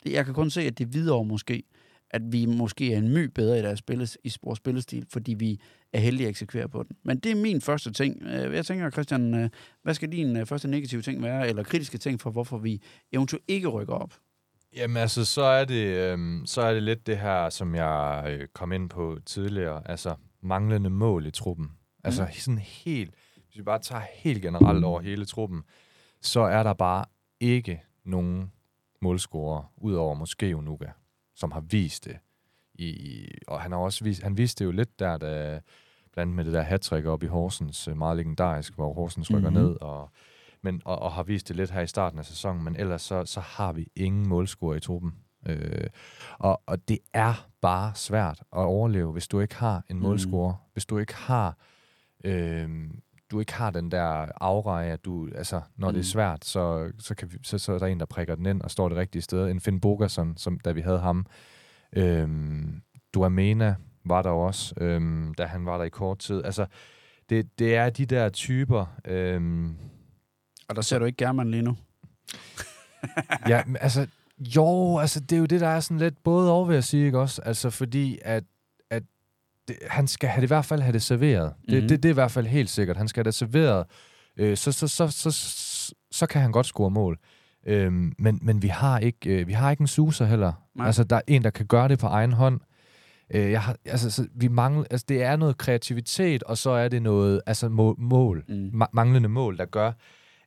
Det- 0.05 0.13
Jeg 0.13 0.25
kan 0.25 0.35
kun 0.35 0.51
se, 0.51 0.63
at 0.63 0.79
det 0.79 0.95
videre 0.95 1.25
måske, 1.25 1.63
at 2.11 2.23
vi 2.33 2.47
måske 2.47 2.93
er 2.95 2.99
en 2.99 3.09
my 3.15 3.25
bedre 3.25 3.59
i 3.59 3.63
deres 3.63 3.79
spilles, 3.79 4.19
i 4.25 4.33
vores 4.43 4.57
spillestil, 4.57 5.07
fordi 5.13 5.35
vi 5.35 5.61
er 5.93 6.01
heldige 6.01 6.27
at 6.27 6.31
eksekvere 6.31 6.69
på 6.69 6.83
den. 6.83 6.97
Men 7.05 7.19
det 7.19 7.33
er 7.33 7.37
min 7.37 7.61
første 7.61 7.93
ting. 7.93 8.23
Øh, 8.23 8.55
Jeg 8.55 8.67
tænker, 8.67 8.91
Christian, 8.91 9.35
øh, 9.35 9.51
hvad 9.83 9.95
skal 9.95 10.13
din 10.13 10.37
øh, 10.37 10.47
første 10.47 10.69
negative 10.69 11.03
ting 11.03 11.23
være, 11.23 11.49
eller 11.49 11.63
kritiske 11.63 11.99
ting 11.99 12.21
for, 12.21 12.31
hvorfor 12.31 12.59
vi 12.59 12.83
eventuelt 13.13 13.45
ikke 13.49 13.69
rykker 13.69 13.95
op? 13.95 14.15
Jamen 14.77 14.97
altså, 14.97 15.25
så 15.25 15.43
er 15.43 15.65
det, 15.65 15.85
øhm, 15.97 16.43
så 16.47 16.61
er 16.63 16.73
det 16.75 16.83
lidt 16.83 17.07
det 17.07 17.19
her, 17.19 17.51
som 17.51 17.75
jeg 17.75 18.25
øh, 18.29 18.49
kom 18.55 18.73
ind 18.73 18.91
på 18.91 19.19
tidligere, 19.27 19.91
altså 19.91 20.15
manglende 20.43 20.91
mål 20.91 21.27
i 21.27 21.31
truppen. 21.31 21.71
Altså 22.05 22.27
sådan 22.33 22.59
helt, 22.59 23.15
hvis 23.47 23.57
vi 23.59 23.63
bare 23.63 23.79
tager 23.79 24.03
helt 24.15 24.43
generelt 24.43 24.85
over 24.85 25.01
hele 25.01 25.25
truppen, 25.25 25.63
så 26.23 26.41
er 26.41 26.63
der 26.63 26.73
bare 26.75 27.05
ikke 27.41 27.83
nogen 28.05 28.53
målscorer, 29.03 29.73
udover 29.77 30.15
måske 30.15 30.57
Unuga, 30.57 30.87
som 31.35 31.53
har 31.53 31.61
vist 31.61 32.05
det. 32.05 32.19
I, 32.75 33.27
og 33.47 33.61
han 33.61 33.73
har 33.73 33.79
også 33.79 34.05
vist, 34.05 34.23
han 34.23 34.39
viste 34.39 34.59
det 34.65 34.67
jo 34.67 34.73
lidt 34.77 34.99
der, 34.99 35.17
da, 35.19 35.61
blandt 36.13 36.19
andet 36.19 36.37
med 36.37 36.45
det 36.45 36.53
der 36.53 36.63
hat 36.63 36.93
op 37.07 37.23
i 37.23 37.27
Horsens, 37.27 37.89
øh, 37.89 37.97
meget 37.97 38.17
legendarisk, 38.17 38.75
hvor 38.75 38.93
Horsens 38.95 39.31
rykker 39.31 39.51
Mhm. 39.51 39.59
mm-hmm. 39.59 39.71
ned, 39.73 39.81
og, 39.81 40.11
men, 40.63 40.83
og, 40.85 40.99
og 40.99 41.13
har 41.13 41.23
vist 41.23 41.49
det 41.49 41.57
lidt 41.57 41.71
her 41.71 41.81
i 41.81 41.87
starten 41.87 42.19
af 42.19 42.25
sæsonen, 42.25 42.65
men 42.65 42.77
ellers 42.77 43.03
så, 43.03 43.25
så 43.25 43.41
har 43.41 43.73
vi 43.73 43.87
ingen 43.97 44.29
målscorer 44.29 44.77
i 44.77 44.81
truppen. 44.81 45.15
Øh, 45.47 45.87
og, 46.39 46.63
og 46.67 46.89
det 46.89 46.99
er 47.13 47.49
bare 47.61 47.95
svært 47.95 48.41
at 48.41 48.47
overleve, 48.59 49.13
hvis 49.13 49.29
du 49.29 49.41
ikke 49.41 49.55
har 49.57 49.85
en 49.91 49.97
Mhm. 49.97 50.03
målscorer, 50.03 50.55
hvis 50.73 50.87
du 50.87 50.99
ikke 50.99 51.15
har 51.15 51.57
øh, 52.25 52.91
du 53.31 53.41
ikke 53.41 53.53
har 53.53 53.71
den 53.71 53.91
der 53.91 54.27
aura 54.41 54.85
at 54.85 55.05
du, 55.05 55.29
altså, 55.35 55.61
når 55.77 55.89
mm. 55.89 55.95
det 55.95 55.99
Mm. 55.99 56.01
er 56.01 56.05
svært, 56.05 56.45
så, 56.45 56.93
så, 56.99 57.15
kan 57.15 57.33
vi, 57.33 57.39
så, 57.43 57.59
så 57.59 57.73
er 57.73 57.79
der 57.79 57.87
en, 57.87 58.01
der 58.01 58.07
prikker 58.07 58.35
den 58.35 58.47
ind 58.47 58.63
og 58.63 58.71
står 58.71 58.89
det 58.89 58.99
rigtige 58.99 59.23
sted. 59.23 59.49
En 59.51 59.61
Finn 59.61 59.81
Bogerson, 59.81 60.37
som, 60.37 60.59
da 60.59 60.73
vi 60.73 60.81
havde 60.81 60.99
ham. 60.99 61.27
Øhm, 61.97 62.83
Duamena 63.15 63.75
var 64.05 64.23
der 64.23 64.31
også, 64.31 64.75
øhm, 64.81 65.35
da 65.35 65.47
han 65.47 65.67
var 65.67 65.79
der 65.79 65.85
i 65.85 65.89
kort 65.89 66.19
tid. 66.19 66.45
Altså, 66.45 66.67
det, 67.31 67.59
det 67.59 67.75
er 67.77 67.91
de 67.91 68.07
der 68.07 68.29
typer... 68.29 68.87
Øhm, 69.05 69.77
Og 70.69 70.77
der 70.77 70.83
ser 70.83 70.99
du 70.99 71.05
ikke 71.05 71.25
German 71.25 71.51
lige 71.51 71.63
nu. 71.63 71.77
ja, 73.49 73.63
men 73.67 73.77
altså, 73.81 74.07
jo, 74.39 74.99
altså, 74.99 75.21
det 75.21 75.33
er 75.33 75.39
jo 75.41 75.47
det, 75.47 75.61
der 75.61 75.69
er 75.69 75.81
sådan 75.81 75.99
lidt 75.99 76.23
både 76.25 76.53
over, 76.53 76.67
vil 76.67 76.75
jeg 76.75 76.85
sige, 76.85 77.07
ikke 77.07 77.19
også? 77.19 77.43
Altså, 77.43 77.71
fordi 77.71 78.19
at, 78.23 78.37
at 78.37 78.45
det, 79.71 79.79
han 79.91 80.07
skal 80.09 80.29
have 80.29 80.41
det, 80.41 80.47
i 80.47 80.55
hvert 80.55 80.65
fald 80.65 80.81
have 80.83 80.93
det 80.93 81.03
serveret. 81.03 81.53
Mm-hmm. 81.57 81.75
Mhm. 81.75 81.81
Det, 81.81 81.89
det, 81.91 82.03
det 82.03 82.09
er 82.09 82.13
i 82.13 82.15
hvert 82.15 82.31
fald 82.31 82.47
helt 82.47 82.71
sikkert. 82.71 82.97
Han 82.97 83.09
skal 83.09 83.21
have 83.21 83.29
det 83.29 83.35
serveret. 83.35 83.87
Øh, 84.37 84.57
så, 84.57 84.73
så, 84.73 84.89
så, 84.89 85.09
så, 85.09 85.31
så, 85.31 85.95
så 86.11 86.27
kan 86.27 86.43
han 86.43 86.53
godt 86.53 86.67
score 86.67 86.91
mål. 86.91 87.19
Øhm, 87.67 88.13
men, 88.19 88.39
men 88.43 88.63
vi 88.63 88.69
har 88.69 88.99
ikke 88.99 89.41
øh, 89.41 89.47
vi 89.49 89.53
har 89.53 89.71
ikke 89.71 89.81
en 89.81 89.87
suser 89.87 90.25
heller. 90.25 90.53
Nej. 90.75 90.87
Altså, 90.87 91.05
der 91.05 91.17
er 91.17 91.21
en, 91.27 91.45
der 91.45 91.51
kan 91.51 91.67
gøre 91.67 91.89
det 91.89 91.99
på 91.99 92.07
egen 92.07 92.33
hånd. 92.33 92.61
Øh, 93.35 93.51
jeg 93.51 93.63
har, 93.63 93.77
altså, 93.85 94.11
så 94.11 94.27
vi 94.35 94.49
mangler, 94.49 94.85
altså, 94.91 95.05
det 95.09 95.23
er 95.23 95.37
noget 95.37 95.59
kreativitet, 95.59 96.43
og 96.43 96.59
så 96.59 96.71
er 96.71 96.89
det 96.89 97.03
noget 97.03 97.41
altså, 97.47 97.69
må, 97.69 97.95
mål 97.99 98.45
Mm. 98.49 98.83
ma- 98.83 98.91
manglende 98.93 99.29
mål, 99.29 99.59
der 99.59 99.65
gør, 99.65 99.93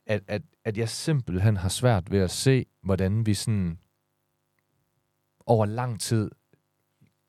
at, 0.06 0.20
at, 0.28 0.42
at 0.64 0.78
jeg 0.78 0.88
simpelthen 0.88 1.56
har 1.56 1.68
svært 1.68 2.10
ved 2.10 2.18
at 2.20 2.30
se, 2.30 2.64
hvordan 2.82 3.26
vi 3.26 3.34
sådan 3.34 3.78
over 5.46 5.66
lang 5.66 6.00
tid 6.00 6.30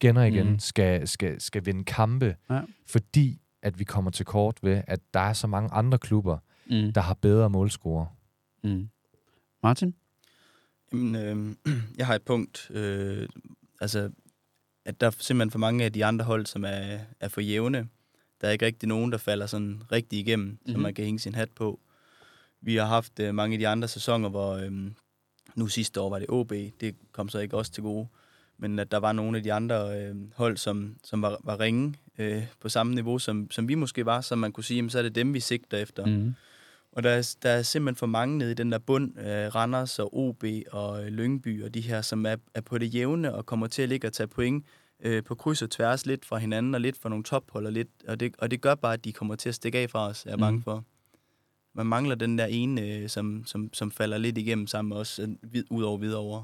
igen 0.06 0.18
og 0.18 0.28
igen 0.28 0.46
Mm. 0.46 0.52
mm. 0.52 0.60
skal, 0.60 1.08
skal, 1.08 1.42
skal 1.42 1.66
vinde 1.66 1.84
kampe, 1.84 2.36
Ja. 2.50 2.62
fordi 2.86 3.42
at 3.62 3.80
vi 3.80 3.84
kommer 3.84 4.12
til 4.12 4.26
kort 4.26 4.58
ved, 4.64 4.82
at 4.88 5.00
der 5.14 5.20
er 5.20 5.34
så 5.34 5.48
mange 5.48 5.70
andre 5.72 5.98
klubber, 5.98 6.38
Mm. 6.70 6.94
der 6.94 7.02
har 7.02 7.14
bedre 7.14 7.50
målscorer. 7.50 8.06
Mm. 8.64 8.90
Martin? 9.64 9.96
Jamen, 10.94 11.16
øh, 11.16 11.56
jeg 11.98 12.06
har 12.08 12.16
et 12.16 12.22
punkt. 12.22 12.72
Øh, 12.72 13.28
altså, 13.82 14.12
at 14.86 15.02
der 15.02 15.08
er 15.08 15.12
simpelthen 15.20 15.52
for 15.52 15.60
mange 15.60 15.86
af 15.86 15.94
de 15.94 16.06
andre 16.06 16.26
hold, 16.26 16.46
som 16.46 16.64
er, 16.66 17.00
er 17.20 17.28
for 17.28 17.42
jævne. 17.42 17.88
Der 18.42 18.48
er 18.48 18.52
ikke 18.52 18.66
rigtig 18.66 18.90
nogen, 18.90 19.12
der 19.12 19.18
falder 19.18 19.46
sådan 19.46 19.82
rigtig 19.92 20.20
igennem, 20.20 20.46
mm-hmm. 20.48 20.62
Mhm. 20.66 20.72
som 20.72 20.82
man 20.82 20.94
kan 20.94 21.06
hænge 21.06 21.20
sin 21.20 21.36
hat 21.36 21.50
på. 21.56 21.80
Vi 22.62 22.76
har 22.76 22.86
haft 22.86 23.20
øh, 23.20 23.36
mange 23.36 23.54
af 23.54 23.60
de 23.60 23.68
andre 23.68 23.88
sæsoner, 23.88 24.30
hvor 24.30 24.54
øh, 24.54 24.72
nu 25.56 25.68
sidste 25.68 26.02
år 26.02 26.10
var 26.10 26.20
det 26.20 26.30
OB, 26.30 26.50
det 26.50 26.96
kom 27.12 27.30
så 27.30 27.40
ikke 27.40 27.58
også 27.58 27.72
til 27.72 27.84
gode, 27.84 28.08
men 28.58 28.80
at 28.80 28.92
der 28.92 28.98
var 28.98 29.12
nogle 29.12 29.38
af 29.38 29.44
de 29.44 29.54
andre 29.54 30.02
øh, 30.02 30.16
hold, 30.36 30.58
som, 30.58 30.96
som 31.04 31.22
var, 31.22 31.38
var 31.44 31.60
ringe 31.60 31.96
øh, 32.18 32.44
på 32.60 32.70
samme 32.70 32.96
niveau, 32.96 33.20
som, 33.20 33.52
som 33.52 33.68
vi 33.68 33.76
måske 33.76 34.06
var, 34.06 34.22
så 34.22 34.36
man 34.36 34.52
kunne 34.52 34.64
sige, 34.64 34.76
jamen, 34.76 34.90
så 34.90 34.98
er 35.00 35.04
det 35.04 35.16
dem, 35.16 35.34
vi 35.34 35.40
sigter 35.40 35.78
efter. 35.78 36.06
Mm. 36.06 36.34
Og 36.92 37.04
der 37.04 37.10
er, 37.10 37.36
der 37.44 37.50
er 37.50 37.62
simpelthen 37.62 37.96
for 37.96 38.06
mange 38.06 38.38
nede 38.38 38.52
i 38.52 38.54
den 38.54 38.72
der 38.72 38.78
bund, 38.80 39.20
øh, 39.20 39.56
Randers 39.56 40.00
og 40.00 40.18
OB 40.18 40.44
og 40.72 41.02
øh, 41.06 41.08
Lyngby 41.08 41.64
og 41.64 41.74
de 41.74 41.82
her, 41.82 42.02
som 42.02 42.26
er, 42.26 42.36
er 42.54 42.62
på 42.62 42.78
det 42.78 42.94
jævne 42.96 43.36
og 43.36 43.46
kommer 43.46 43.68
til 43.68 43.82
at 43.82 43.90
ligge 43.90 44.08
og 44.08 44.14
tage 44.14 44.28
point 44.28 44.66
øh, 45.04 45.24
på 45.24 45.36
kryds 45.36 45.62
og 45.62 45.70
tværs 45.70 46.06
lidt 46.06 46.26
fra 46.26 46.38
hinanden 46.38 46.76
og 46.76 46.82
lidt 46.82 46.98
fra 47.02 47.10
nogle 47.10 47.24
tophold 47.24 47.66
og 47.66 47.72
lidt. 47.72 47.88
Og 48.08 48.20
det, 48.20 48.36
og 48.38 48.52
det 48.52 48.62
gør 48.62 48.76
bare, 48.76 48.94
at 48.94 49.06
de 49.06 49.14
kommer 49.14 49.36
til 49.36 49.50
at 49.50 49.56
stikke 49.56 49.78
af 49.80 49.90
fra 49.90 50.08
os, 50.10 50.26
er 50.26 50.30
jeg 50.30 50.40
bange 50.40 50.56
Mhm. 50.58 50.64
for. 50.64 50.84
Man 51.74 51.86
mangler 51.86 52.16
den 52.16 52.38
der 52.38 52.46
ene, 52.46 52.82
øh, 52.82 53.10
som, 53.10 53.44
som, 53.46 53.70
som 53.74 53.92
falder 53.92 54.18
lidt 54.18 54.38
igennem 54.38 54.68
sammen 54.68 54.90
med 54.90 54.98
os, 54.98 55.20
øh, 55.20 55.64
ud 55.70 55.84
over 55.84 55.98
videre. 55.98 56.44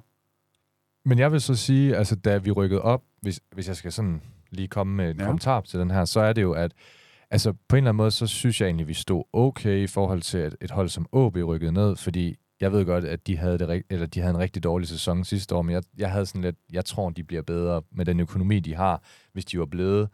Men 1.06 1.20
jeg 1.20 1.32
vil 1.32 1.42
så 1.42 1.56
sige, 1.56 1.96
altså 1.98 2.16
da 2.16 2.38
vi 2.38 2.52
rykkede 2.52 2.82
op, 2.82 3.02
hvis, 3.22 3.40
hvis 3.54 3.68
jeg 3.68 3.76
skal 3.76 3.92
sådan 3.92 4.22
lige 4.52 4.68
komme 4.68 4.94
med 4.96 5.12
en 5.12 5.18
Ja. 5.20 5.26
kommentar 5.26 5.62
til 5.62 5.80
den 5.80 5.92
her, 5.92 6.06
så 6.06 6.20
er 6.20 6.34
det 6.34 6.42
jo, 6.42 6.52
at 6.54 6.72
altså 7.32 7.52
på 7.68 7.76
en 7.76 7.78
eller 7.78 7.90
anden 7.90 7.98
måde, 7.98 8.12
så 8.12 8.28
synes 8.28 8.62
jeg 8.62 8.68
egentlig, 8.68 8.88
vi 8.88 8.94
stod 8.94 9.24
okay 9.34 9.78
i 9.78 9.88
forhold 9.88 10.22
til 10.22 10.38
at 10.38 10.56
et 10.62 10.72
hold 10.72 10.90
som 10.90 11.06
OB 11.12 11.36
rykkede 11.38 11.72
ned, 11.72 11.96
fordi 11.96 12.36
jeg 12.62 12.72
ved 12.72 12.86
godt, 12.86 13.06
at 13.06 13.28
de 13.28 13.38
havde, 13.38 13.58
det, 13.58 13.84
eller 13.90 14.06
de 14.06 14.20
havde 14.20 14.34
en 14.34 14.40
rigtig 14.40 14.64
dårlig 14.64 14.88
sæson 14.88 15.24
sidste 15.24 15.56
år, 15.56 15.62
men 15.62 15.74
jeg, 15.74 15.84
jeg 15.98 16.12
havde 16.12 16.26
sådan 16.26 16.42
lidt, 16.42 16.56
jeg 16.74 16.86
tror, 16.86 17.10
de 17.10 17.24
bliver 17.24 17.42
bedre 17.42 17.82
med 17.92 18.06
den 18.06 18.20
økonomi, 18.20 18.60
de 18.60 18.76
har, 18.76 19.04
hvis 19.34 19.46
de 19.46 19.60
var 19.60 19.66
blevet. 19.66 20.10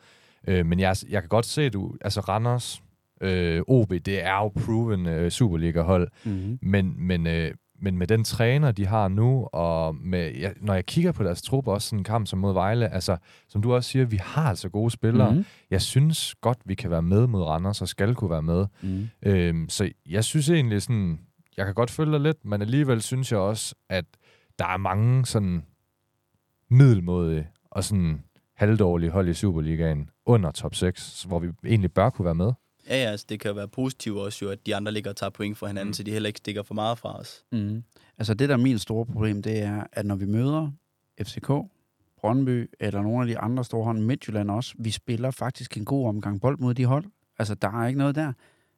Øh, 0.48 0.66
men 0.66 0.80
jeg, 0.80 0.96
jeg 1.10 1.22
kan 1.22 1.30
godt 1.30 1.46
se, 1.46 1.62
at 1.62 1.74
du, 1.74 1.96
altså 2.02 2.20
Randers, 2.22 2.84
øh, 3.22 3.62
OB, 3.68 3.90
det 3.90 4.24
er 4.24 4.36
jo 4.38 4.48
proven 4.48 5.06
øh, 5.08 5.32
Superliga-hold, 5.32 6.08
Mm. 6.26 6.60
men, 6.62 6.96
men, 6.98 7.28
øh, 7.28 7.52
men 7.80 7.98
med 7.98 8.08
den 8.08 8.24
træner, 8.24 8.72
de 8.72 8.86
har 8.86 9.08
nu, 9.08 9.48
og 9.54 9.96
med, 9.96 10.32
ja, 10.36 10.52
når 10.62 10.74
jeg 10.74 10.86
kigger 10.86 11.12
på 11.12 11.24
deres 11.24 11.42
trup, 11.42 11.68
også 11.68 11.90
sådan 11.90 12.00
en 12.00 12.04
kamp 12.04 12.28
som 12.28 12.40
mod 12.40 12.54
Vejle, 12.54 12.94
altså, 12.94 13.18
som 13.48 13.62
du 13.62 13.74
også 13.74 13.90
siger, 13.90 14.06
vi 14.06 14.20
har 14.22 14.50
altså 14.50 14.70
gode 14.70 14.92
spillere. 14.92 15.32
Mm. 15.36 15.46
Jeg 15.72 15.82
synes 15.82 16.36
godt, 16.42 16.58
vi 16.66 16.76
kan 16.76 16.90
være 16.92 17.02
med 17.02 17.28
mod 17.28 17.44
Randers, 17.44 17.82
og 17.82 17.88
skal 17.88 18.16
kunne 18.16 18.30
være 18.30 18.42
med. 18.42 18.66
Mm. 18.82 19.08
Øhm, 19.24 19.70
så 19.70 19.90
jeg 20.10 20.24
synes 20.24 20.50
egentlig 20.50 20.82
sådan, 20.82 21.20
jeg 21.58 21.66
kan 21.66 21.76
godt 21.76 21.92
følge 21.92 22.12
dig 22.12 22.22
lidt, 22.22 22.46
men 22.46 22.62
alligevel 22.62 23.02
synes 23.02 23.32
jeg 23.32 23.40
også, 23.40 23.76
at 23.90 24.06
der 24.60 24.66
er 24.66 24.78
mange 24.78 25.26
sådan 25.26 25.64
middelmåde 26.70 27.46
og 27.72 27.84
sådan 27.84 28.24
halvdårlige 28.56 29.10
hold 29.10 29.30
i 29.30 29.34
Superligaen 29.34 30.10
under 30.26 30.52
top 30.52 30.76
6, 30.76 31.24
hvor 31.24 31.40
vi 31.40 31.48
egentlig 31.66 31.92
bør 31.92 32.10
kunne 32.10 32.26
være 32.26 32.36
med. 32.36 32.54
Ja, 32.90 32.96
ja, 33.04 33.10
altså, 33.12 33.26
det 33.30 33.40
kan 33.40 33.56
være 33.56 33.68
positivt 33.68 34.18
også 34.18 34.46
jo, 34.46 34.52
at 34.52 34.66
de 34.66 34.76
andre 34.76 34.92
ligger 34.92 35.10
og 35.10 35.16
tager 35.16 35.30
point 35.30 35.58
fra 35.58 35.68
hinanden, 35.68 35.90
mm. 35.90 35.94
så 35.94 36.04
de 36.04 36.12
heller 36.12 36.28
ikke 36.28 36.38
stikker 36.38 36.64
for 36.64 36.74
meget 36.74 36.98
fra 36.98 37.20
os. 37.20 37.44
Mm. 37.52 37.84
Altså 38.18 38.34
det, 38.34 38.50
der 38.50 38.56
er 38.56 38.60
min 38.60 38.80
store 38.80 39.06
problem, 39.06 39.42
det 39.42 39.60
er, 39.60 39.84
at 39.92 40.06
når 40.06 40.16
vi 40.16 40.26
møder 40.26 40.72
FCK, 41.22 41.52
Brøndby 42.22 42.70
eller 42.80 43.02
nogle 43.02 43.22
af 43.22 43.28
de 43.28 43.38
andre 43.40 43.64
store 43.64 43.84
hold, 43.86 44.00
Midtjylland 44.00 44.52
også, 44.52 44.74
vi 44.80 44.92
spiller 44.92 45.32
faktisk 45.32 45.78
en 45.78 45.86
god 45.86 46.08
omgang 46.08 46.42
bold 46.42 46.58
mod 46.58 46.74
de 46.74 46.86
hold. 46.86 47.06
Altså 47.40 47.56
der 47.56 47.82
er 47.82 47.88
ikke 47.88 47.98
noget 47.98 48.16
der. 48.16 48.34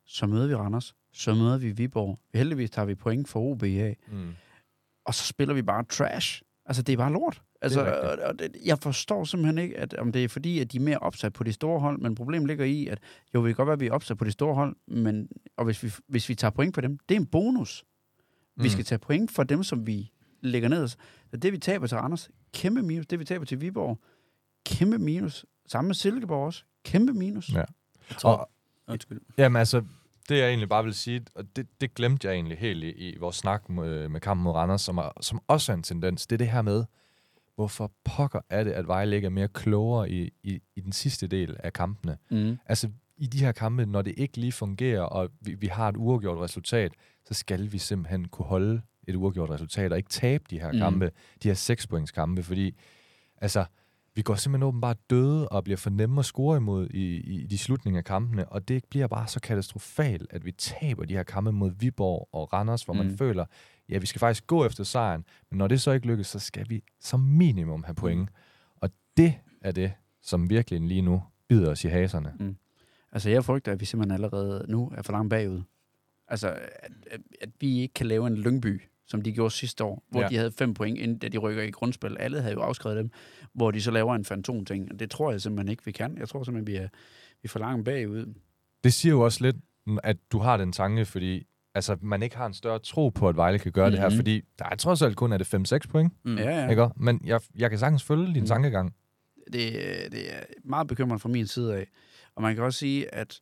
Så 0.05 0.25
møder 0.27 0.47
vi 0.47 0.55
Randers, 0.55 0.95
så 1.13 1.33
møder 1.33 1.57
vi 1.57 1.71
Viborg. 1.71 2.19
Heldigvis 2.33 2.69
tager 2.69 2.85
vi 2.85 2.95
point 2.95 3.29
for 3.29 3.39
OB 3.39 3.63
af, 3.63 3.97
Mm. 4.11 4.29
og 5.05 5.13
så 5.13 5.23
spiller 5.23 5.53
vi 5.53 5.61
bare 5.61 5.83
trash. 5.83 6.41
Altså 6.65 6.81
det 6.81 6.93
er 6.93 6.97
bare 6.97 7.13
lort. 7.13 7.41
Altså, 7.61 7.85
Det 7.85 7.93
og, 7.93 8.17
og 8.29 8.39
det, 8.39 8.55
jeg 8.65 8.79
forstår 8.79 9.23
simpelthen 9.23 9.57
ikke, 9.57 9.77
at, 9.77 9.93
om 9.93 10.11
det 10.11 10.23
er 10.23 10.27
fordi, 10.27 10.59
at 10.59 10.71
de 10.71 10.77
er 10.77 10.81
mere 10.81 10.97
opsat 10.97 11.33
på 11.33 11.43
de 11.43 11.53
store 11.53 11.79
hold, 11.79 11.99
men 11.99 12.15
problemet 12.15 12.47
ligger 12.47 12.65
i, 12.65 12.87
at 12.87 12.99
jo, 13.35 13.39
vi 13.39 13.49
kan 13.49 13.55
godt 13.55 13.67
være, 13.67 13.73
at 13.73 13.79
vi 13.79 13.87
er 13.87 13.91
opsat 13.93 14.17
på 14.17 14.25
de 14.25 14.31
store 14.31 14.55
hold, 14.55 14.75
men, 14.87 15.29
og 15.57 15.65
hvis 15.65 15.83
vi, 15.83 15.91
hvis 16.07 16.29
vi 16.29 16.35
tager 16.35 16.51
point 16.51 16.73
for 16.75 16.81
dem, 16.81 16.97
det 17.09 17.15
er 17.15 17.19
en 17.19 17.25
bonus. 17.25 17.85
Vi 18.55 18.63
Mm. 18.63 18.69
skal 18.69 18.85
tage 18.85 18.99
point 18.99 19.31
for 19.31 19.43
dem, 19.43 19.63
som 19.63 19.87
vi 19.87 20.11
lægger 20.41 20.69
ned. 20.69 20.87
Så 20.87 20.97
det, 21.41 21.53
vi 21.53 21.57
taber 21.57 21.87
til 21.87 21.97
Randers, 21.97 22.29
kæmpe 22.53 22.81
minus. 22.81 23.07
Det, 23.07 23.19
vi 23.19 23.25
taber 23.25 23.45
til 23.45 23.61
Viborg, 23.61 23.99
kæmpe 24.65 24.97
minus. 24.97 25.45
Samme 25.67 25.87
med 25.87 25.95
Silkeborg 25.95 26.45
også, 26.45 26.63
kæmpe 26.85 27.13
minus. 27.13 27.49
Ja. 27.53 27.57
Jeg 28.09 28.17
tror, 28.17 28.31
Og, 28.31 28.49
undskyld. 28.87 29.21
Jamen 29.37 29.59
altså, 29.59 29.83
det 30.29 30.37
jeg 30.37 30.47
egentlig 30.47 30.69
bare 30.69 30.83
vil 30.83 30.93
sige, 30.93 31.21
og 31.35 31.55
det, 31.55 31.67
det 31.81 31.93
glemte 31.93 32.27
jeg 32.27 32.33
egentlig 32.35 32.57
helt 32.57 32.83
i, 32.83 32.89
i 32.91 33.17
vores 33.17 33.35
snak 33.35 33.69
med, 33.69 34.09
med 34.09 34.19
kampen 34.21 34.43
mod 34.43 34.51
Randers, 34.53 34.81
som, 34.81 34.97
er, 34.97 35.09
som 35.21 35.41
også 35.47 35.71
er 35.71 35.75
en 35.75 35.83
tendens, 35.83 36.27
det 36.27 36.35
er 36.35 36.37
det 36.37 36.47
her 36.49 36.61
med, 36.61 36.83
hvorfor 37.59 37.91
pokker 38.03 38.39
er 38.49 38.63
det, 38.63 38.71
at 38.71 38.87
Vejle 38.87 39.15
ikke 39.15 39.25
er 39.25 39.29
mere 39.29 39.47
klogere 39.47 40.09
i, 40.11 40.31
i, 40.43 40.59
i 40.75 40.81
den 40.81 40.91
sidste 40.91 41.27
del 41.27 41.55
af 41.63 41.73
kampene? 41.73 42.17
Mm. 42.31 42.57
Altså, 42.65 42.89
i 43.17 43.27
de 43.27 43.39
her 43.39 43.51
kampe, 43.51 43.85
når 43.85 44.01
det 44.01 44.13
ikke 44.17 44.37
lige 44.37 44.51
fungerer, 44.51 45.01
og 45.01 45.29
vi, 45.41 45.53
vi 45.53 45.67
har 45.67 45.89
et 45.89 45.97
uafgjort 45.97 46.37
resultat, 46.37 46.91
så 47.25 47.33
skal 47.33 47.71
vi 47.71 47.77
simpelthen 47.77 48.27
kunne 48.27 48.45
holde 48.45 48.81
et 49.07 49.15
uafgjort 49.15 49.49
resultat, 49.49 49.91
og 49.91 49.97
ikke 49.97 50.09
tabe 50.09 50.43
de 50.49 50.59
her 50.59 50.71
Mm. 50.71 50.77
kampe, 50.79 51.11
de 51.43 51.47
her 51.47 51.55
sekspoints 51.55 52.11
kampe, 52.11 52.43
fordi 52.43 52.75
altså, 53.37 53.65
vi 54.15 54.21
går 54.21 54.35
simpelthen 54.35 54.67
åbenbart 54.67 54.97
døde 55.09 55.49
og 55.49 55.63
bliver 55.63 55.77
for 55.77 55.89
nemme 55.89 56.19
at 56.19 56.25
score 56.25 56.57
imod 56.57 56.87
i, 56.89 57.15
i 57.17 57.45
de 57.47 57.57
slutninger 57.57 57.97
af 57.99 58.05
kampene, 58.05 58.49
og 58.49 58.67
det 58.67 58.83
bliver 58.89 59.07
bare 59.07 59.27
så 59.27 59.39
katastrofalt, 59.39 60.27
at 60.29 60.45
vi 60.45 60.51
taber 60.51 61.05
de 61.05 61.13
her 61.13 61.23
kampe 61.23 61.51
mod 61.51 61.71
Viborg 61.79 62.29
og 62.31 62.53
Randers, 62.53 62.83
hvor 62.83 62.93
mm. 62.93 62.97
man 62.97 63.07
Mm. 63.07 63.17
føler, 63.17 63.45
ja, 63.89 63.97
vi 63.97 64.05
skal 64.05 64.19
faktisk 64.19 64.47
gå 64.47 64.65
efter 64.65 64.83
sejren, 64.83 65.25
men 65.51 65.57
når 65.57 65.67
det 65.67 65.81
så 65.81 65.91
ikke 65.91 66.07
lykkes, 66.07 66.27
så 66.27 66.39
skal 66.39 66.69
vi 66.69 66.83
som 66.99 67.19
minimum 67.19 67.83
have 67.83 67.95
point. 67.95 68.21
Mm. 68.21 68.27
Og 68.75 68.89
det 69.17 69.33
er 69.61 69.71
det, 69.71 69.91
som 70.21 70.49
virkelig 70.49 70.81
lige 70.81 71.01
nu 71.01 71.23
bider 71.47 71.71
os 71.71 71.83
i 71.83 71.87
haserne. 71.87 72.55
Altså, 73.11 73.29
jeg 73.29 73.45
frygter, 73.45 73.71
at 73.71 73.79
vi 73.79 73.85
simpelthen 73.85 74.11
allerede 74.11 74.65
nu 74.67 74.91
er 74.97 75.01
for 75.01 75.11
langt 75.11 75.29
bagud. 75.29 75.61
Altså, 76.27 76.49
at, 76.49 76.91
at, 77.11 77.21
at 77.41 77.49
vi 77.59 77.79
ikke 77.79 77.93
kan 77.93 78.07
lave 78.07 78.27
en 78.27 78.37
Lyngby, 78.37 78.81
som 79.07 79.21
de 79.21 79.31
gjorde 79.31 79.53
sidste 79.53 79.83
år, 79.83 80.03
hvor 80.09 80.21
ja. 80.21 80.27
de 80.27 80.35
havde 80.35 80.51
fem 80.51 80.73
point, 80.73 80.97
inden 80.97 81.17
da 81.17 81.27
de 81.27 81.37
rykker 81.37 81.63
i 81.63 81.71
grundspil. 81.71 82.17
Alle 82.19 82.41
havde 82.41 82.53
jo 82.53 82.61
afskrevet 82.61 82.97
dem, 82.97 83.11
hvor 83.53 83.71
de 83.71 83.81
så 83.81 83.91
laver 83.91 84.15
en 84.15 84.25
fantom-ting. 84.25 84.91
Og 84.91 84.99
Det 84.99 85.11
tror 85.11 85.31
jeg 85.31 85.41
simpelthen 85.41 85.71
ikke, 85.71 85.85
vi 85.85 85.91
kan. 85.91 86.17
Jeg 86.17 86.29
tror 86.29 86.43
simpelthen, 86.43 86.67
vi 86.67 86.75
er, 86.75 86.87
vi 87.41 87.43
er 87.43 87.49
for 87.49 87.59
langt 87.59 87.85
bagud. 87.85 88.33
Det 88.83 88.93
siger 88.93 89.13
jo 89.13 89.21
også 89.21 89.43
lidt, 89.43 89.55
at 90.03 90.17
du 90.31 90.39
har 90.39 90.57
den 90.57 90.71
tanke, 90.71 91.05
fordi 91.05 91.47
altså, 91.75 91.97
man 92.01 92.23
ikke 92.23 92.37
har 92.37 92.45
en 92.45 92.53
større 92.53 92.79
tro 92.79 93.09
på, 93.09 93.29
at 93.29 93.35
Vejle 93.35 93.59
kan 93.59 93.71
gøre 93.71 93.89
mm-hmm. 93.89 93.91
det 93.95 94.01
her, 94.01 94.09
Mhm. 94.09 94.15
fordi 94.17 94.41
der 94.59 94.65
er 94.71 94.75
trods 94.75 95.01
alt 95.01 95.15
kun 95.15 95.33
er 95.33 95.37
det 95.37 95.47
5-6 95.47 95.79
point, 95.91 96.13
Mm. 96.25 96.37
Ja, 96.37 96.61
ja. 96.63 96.69
ikke? 96.69 96.87
Men 96.95 97.21
jeg, 97.25 97.41
jeg 97.55 97.69
kan 97.69 97.79
sagtens 97.79 98.03
følge 98.03 98.25
din 98.25 98.33
Mm. 98.33 98.39
mm. 98.39 98.45
tankegang. 98.45 98.95
det, 99.53 99.73
det 100.11 100.35
er 100.35 100.39
meget 100.63 100.87
bekymrende 100.87 101.19
fra 101.19 101.29
min 101.29 101.47
side 101.47 101.75
af. 101.75 101.87
Og 102.35 102.41
man 102.41 102.55
kan 102.55 102.63
også 102.63 102.79
sige, 102.79 103.15
at 103.15 103.39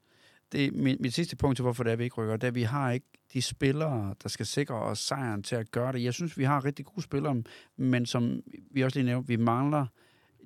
det, 0.52 0.74
mit, 0.74 1.00
mit 1.00 1.13
sidste 1.13 1.36
punkt 1.36 1.56
til, 1.58 1.63
hvorfor 1.63 1.84
det 1.84 1.92
er, 1.92 1.96
vi 1.96 2.04
ikke 2.04 2.16
rykker, 2.16 2.34
det 2.38 2.44
er, 2.44 2.48
at 2.48 2.56
vi 2.56 2.63
har 2.63 2.92
ikke 2.92 3.06
de 3.34 3.42
spillere, 3.42 4.16
der 4.24 4.30
skal 4.30 4.46
sikre 4.46 4.76
os 4.76 5.00
sejren 5.00 5.44
til 5.44 5.56
at 5.56 5.72
gøre 5.72 5.92
det. 5.94 6.04
Jeg 6.04 6.13
synes, 6.13 6.38
vi 6.38 6.44
har 6.44 6.66
rigtig 6.66 6.86
gode 6.86 7.02
spillere, 7.02 7.44
men 7.78 8.06
som 8.06 8.42
vi 8.72 8.82
også 8.84 9.00
lige 9.00 9.06
nævnte, 9.06 9.28
vi 9.28 9.36
mangler 9.36 9.86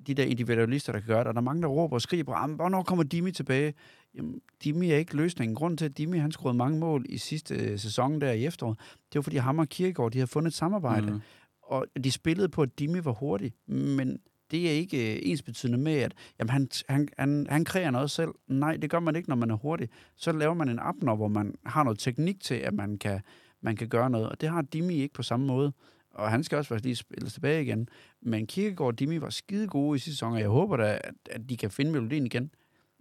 de 0.06 0.14
der 0.14 0.24
individualister, 0.24 0.92
der 0.92 1.00
kan 1.00 1.06
gøre 1.08 1.18
det. 1.18 1.26
Og 1.26 1.34
der 1.34 1.40
er 1.40 1.44
mange, 1.44 1.62
der 1.62 1.68
råber 1.68 1.94
og 1.94 2.02
skriger 2.02 2.24
på, 2.24 2.32
"Ah, 2.32 2.48
men 2.48 2.56
hvornår 2.56 2.82
kommer 2.82 3.04
Dimi 3.04 3.32
tilbage? 3.32 3.74
Jamen, 4.14 4.40
Dimi 4.64 4.90
er 4.90 4.96
ikke 4.96 5.16
løsningen. 5.16 5.54
Grunden 5.54 5.76
til, 5.76 5.84
at 5.84 5.98
Dimi 5.98 6.18
han 6.18 6.32
scorede 6.32 6.56
mange 6.56 6.78
mål 6.78 7.06
i 7.08 7.18
sidste 7.18 7.54
øh, 7.54 7.78
sæson 7.78 8.20
der 8.20 8.32
i 8.32 8.46
efteråret, 8.46 8.78
det 9.12 9.14
var, 9.14 9.22
fordi 9.22 9.36
ham 9.36 9.58
og 9.58 9.68
Kierkegaard, 9.68 10.12
de 10.12 10.18
havde 10.18 10.26
fundet 10.26 10.50
et 10.50 10.56
samarbejde. 10.56 11.10
Mm. 11.10 11.20
Og 11.62 11.86
de 12.04 12.10
spillede 12.10 12.48
på, 12.48 12.62
at 12.62 12.78
Dimi 12.78 13.04
var 13.04 13.12
hurtig, 13.12 13.52
men 13.66 14.18
det 14.50 14.66
er 14.68 14.72
ikke 14.72 15.14
øh, 15.14 15.20
ens 15.22 15.42
betydende 15.42 15.78
med, 15.78 15.92
at 15.92 16.14
jamen, 16.38 16.50
han, 16.50 16.68
han, 16.88 17.08
han, 17.18 17.46
han 17.50 17.64
kræver 17.64 17.90
noget 17.90 18.10
selv. 18.10 18.30
Nej, 18.48 18.76
det 18.76 18.90
gør 18.90 19.00
man 19.00 19.16
ikke, 19.16 19.28
når 19.28 19.36
man 19.36 19.50
er 19.50 19.56
hurtig. 19.56 19.88
Så 20.16 20.32
laver 20.32 20.54
man 20.54 20.68
en 20.68 20.78
apner, 20.78 21.14
hvor 21.16 21.28
man 21.28 21.54
har 21.66 21.82
noget 21.84 21.98
teknik 21.98 22.40
til, 22.40 22.54
at 22.54 22.74
man 22.74 22.98
kan, 22.98 23.20
man 23.62 23.76
kan 23.76 23.88
gøre 23.88 24.10
noget. 24.10 24.28
Og 24.28 24.40
det 24.40 24.48
har 24.48 24.62
Dimi 24.62 24.94
ikke 24.94 25.14
på 25.14 25.22
samme 25.22 25.46
måde. 25.46 25.72
Og 26.14 26.30
han 26.30 26.44
skal 26.44 26.58
også 26.58 26.68
faktisk 26.68 26.84
lige 26.84 26.96
spilles 26.96 27.32
tilbage 27.32 27.62
igen. 27.62 27.88
Men 28.22 28.46
Kierkegaard 28.46 28.92
og 28.92 28.98
Dimi 28.98 29.20
var 29.20 29.30
skide 29.30 29.66
gode 29.66 29.96
i 29.96 29.98
sidste 29.98 30.16
sæson, 30.16 30.32
og 30.32 30.40
jeg 30.40 30.48
håber 30.48 30.76
da, 30.76 31.00
at, 31.04 31.14
at 31.30 31.40
de 31.48 31.56
kan 31.56 31.70
finde 31.70 31.92
melodien 31.92 32.26
igen. 32.26 32.50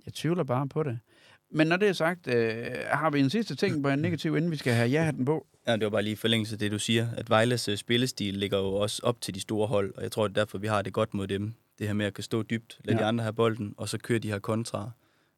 Jeg 0.05 0.13
tvivler 0.13 0.43
bare 0.43 0.67
på 0.67 0.83
det. 0.83 0.99
Men 1.53 1.67
når 1.67 1.77
det 1.77 1.87
er 1.89 1.93
sagt, 1.93 2.27
øh, 2.27 2.65
har 2.91 3.09
vi 3.09 3.19
en 3.19 3.29
sidste 3.29 3.55
ting 3.55 3.83
på 3.83 3.89
en 3.89 3.99
negativ, 4.07 4.37
inden 4.37 4.51
vi 4.51 4.55
skal 4.55 4.73
have 4.73 4.89
ja-hatten 4.89 5.25
på? 5.25 5.47
Ja, 5.67 5.73
det 5.73 5.83
var 5.83 5.89
bare 5.89 6.03
lige 6.03 6.15
forlængelse 6.17 6.55
af 6.55 6.59
det, 6.59 6.71
du 6.71 6.79
siger, 6.79 7.07
at 7.17 7.29
Vejles 7.29 7.67
øh, 7.67 7.77
spillestil 7.77 8.33
ligger 8.33 8.57
jo 8.57 8.73
også 8.73 9.01
op 9.03 9.21
til 9.21 9.35
de 9.35 9.39
store 9.39 9.67
hold, 9.67 9.93
og 9.95 10.03
jeg 10.03 10.11
tror, 10.11 10.27
det 10.27 10.37
er 10.37 10.41
derfor, 10.41 10.57
vi 10.57 10.67
har 10.67 10.81
det 10.81 10.93
godt 10.93 11.13
mod 11.13 11.27
dem. 11.27 11.53
Det 11.79 11.87
her 11.87 11.93
med 11.93 12.05
at 12.05 12.13
kan 12.13 12.23
stå 12.23 12.43
dybt, 12.43 12.79
lade 12.83 12.97
ja. 12.97 13.03
De 13.03 13.07
andre 13.07 13.21
have 13.23 13.33
bolden, 13.33 13.73
og 13.77 13.89
så 13.89 13.97
køre 13.97 14.19
de 14.19 14.27
her 14.27 14.39
kontra. 14.39 14.91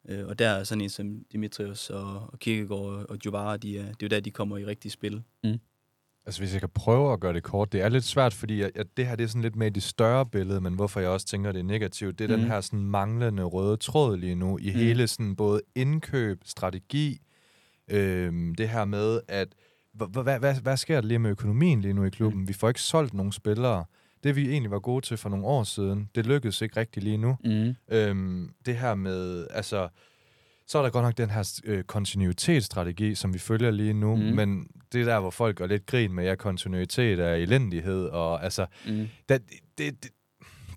Øh, 0.09 0.27
Og 0.27 0.39
der 0.39 0.49
er 0.49 0.63
sådan 0.63 0.81
en 0.81 0.89
som 0.89 1.25
Dimitrios 1.31 1.89
og, 1.89 2.29
og 2.33 2.39
Kirkegaard 2.39 3.05
og 3.09 3.17
Jovara, 3.25 3.57
de 3.57 3.77
er, 3.79 3.83
det 3.83 3.89
er 3.91 3.95
jo 4.01 4.07
der, 4.07 4.19
de 4.19 4.31
kommer 4.31 4.57
i 4.57 4.65
rigtige 4.65 4.91
spil. 4.91 5.23
Altså 6.25 6.41
hvis 6.41 6.53
jeg 6.53 6.59
kan 6.61 6.69
prøve 6.69 7.13
at 7.13 7.19
gøre 7.19 7.33
det 7.33 7.43
kort, 7.43 7.71
det 7.71 7.81
er 7.81 7.89
lidt 7.89 8.03
svært, 8.03 8.33
fordi 8.33 8.61
at, 8.61 8.71
at 8.75 8.87
det 8.97 9.07
her 9.07 9.15
det 9.15 9.23
er 9.23 9.27
sådan 9.27 9.41
lidt 9.41 9.55
med 9.55 9.67
i 9.67 9.69
det 9.69 9.83
større 9.83 10.25
billede, 10.25 10.61
men 10.61 10.73
hvorfor 10.73 10.99
jeg 10.99 11.09
også 11.09 11.25
tænker, 11.25 11.51
det 11.51 11.59
er 11.59 11.63
negativt, 11.63 12.19
det 12.19 12.23
er 12.25 12.27
mm. 12.27 12.33
den 12.33 12.41
Mhm. 12.41 12.51
her 12.51 12.61
sådan 12.61 12.85
manglende 12.85 13.43
røde 13.43 13.77
tråd 13.77 14.17
lige 14.17 14.35
nu 14.35 14.57
i 14.57 14.69
mm. 14.69 14.75
hele 14.79 15.07
sådan 15.07 15.35
både 15.35 15.61
indkøb, 15.75 16.41
strategi, 16.45 17.21
øhm, 17.91 18.55
det 18.55 18.69
her 18.69 18.85
med, 18.85 19.19
at 19.27 19.47
hvad, 19.93 20.23
hvad, 20.23 20.39
hvad, 20.39 20.55
hvad 20.61 20.77
sker 20.77 21.01
der 21.01 21.07
lige 21.07 21.19
med 21.19 21.31
økonomien 21.31 21.81
lige 21.81 21.93
nu 21.93 22.03
i 22.03 22.09
klubben? 22.09 22.41
Mm. 22.41 22.47
Vi 22.47 22.53
får 22.53 22.67
ikke 22.67 22.81
solgt 22.81 23.13
nogen 23.13 23.31
spillere. 23.31 23.85
Det 24.23 24.35
vi 24.35 24.49
egentlig 24.49 24.71
var 24.71 24.79
gode 24.79 25.05
til 25.05 25.17
for 25.17 25.29
nogle 25.29 25.45
år 25.45 25.63
siden, 25.63 26.09
det 26.15 26.25
lykkedes 26.25 26.61
ikke 26.61 26.79
rigtig 26.79 27.03
lige 27.03 27.17
nu. 27.17 27.37
Mm. 27.45 27.75
Øhm, 27.91 28.49
det 28.65 28.77
her 28.77 28.95
med, 28.95 29.47
altså, 29.49 29.87
så 30.67 30.77
er 30.77 30.81
der 30.81 30.89
godt 30.89 31.03
nok 31.05 31.17
den 31.17 31.29
her 31.29 31.59
øh, 31.65 31.83
kontinuitetsstrategi, 31.83 33.15
som 33.15 33.33
vi 33.33 33.39
følger 33.39 33.71
lige 33.71 33.93
nu, 33.93 34.15
mm. 34.15 34.21
men 34.21 34.67
det 34.93 35.01
er 35.01 35.05
der, 35.05 35.19
hvor 35.19 35.29
folk 35.29 35.57
går 35.57 35.67
lidt 35.67 35.85
grin 35.85 36.13
med, 36.13 36.23
at 36.23 36.29
ja, 36.29 36.35
kontinuitet 36.35 37.19
er 37.19 37.33
elendighed, 37.33 38.05
og 38.05 38.43
altså, 38.43 38.65
Mm. 38.87 39.07
da, 39.29 39.37
det, 39.77 40.03
det, 40.03 40.09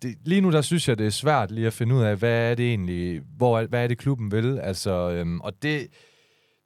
det, 0.02 0.14
lige 0.24 0.40
nu 0.40 0.50
der 0.52 0.60
synes 0.62 0.88
jeg, 0.88 0.98
det 0.98 1.06
er 1.06 1.10
svært 1.10 1.50
lige 1.50 1.66
at 1.66 1.72
finde 1.72 1.94
ud 1.94 2.02
af, 2.02 2.16
hvad 2.16 2.50
er 2.50 2.54
det 2.54 2.68
egentlig, 2.68 3.22
hvor 3.36 3.62
hvad 3.66 3.82
er 3.84 3.88
det 3.88 3.98
klubben 3.98 4.32
vil, 4.32 4.58
altså, 4.58 5.10
øhm, 5.10 5.40
og 5.40 5.62
det, 5.62 5.86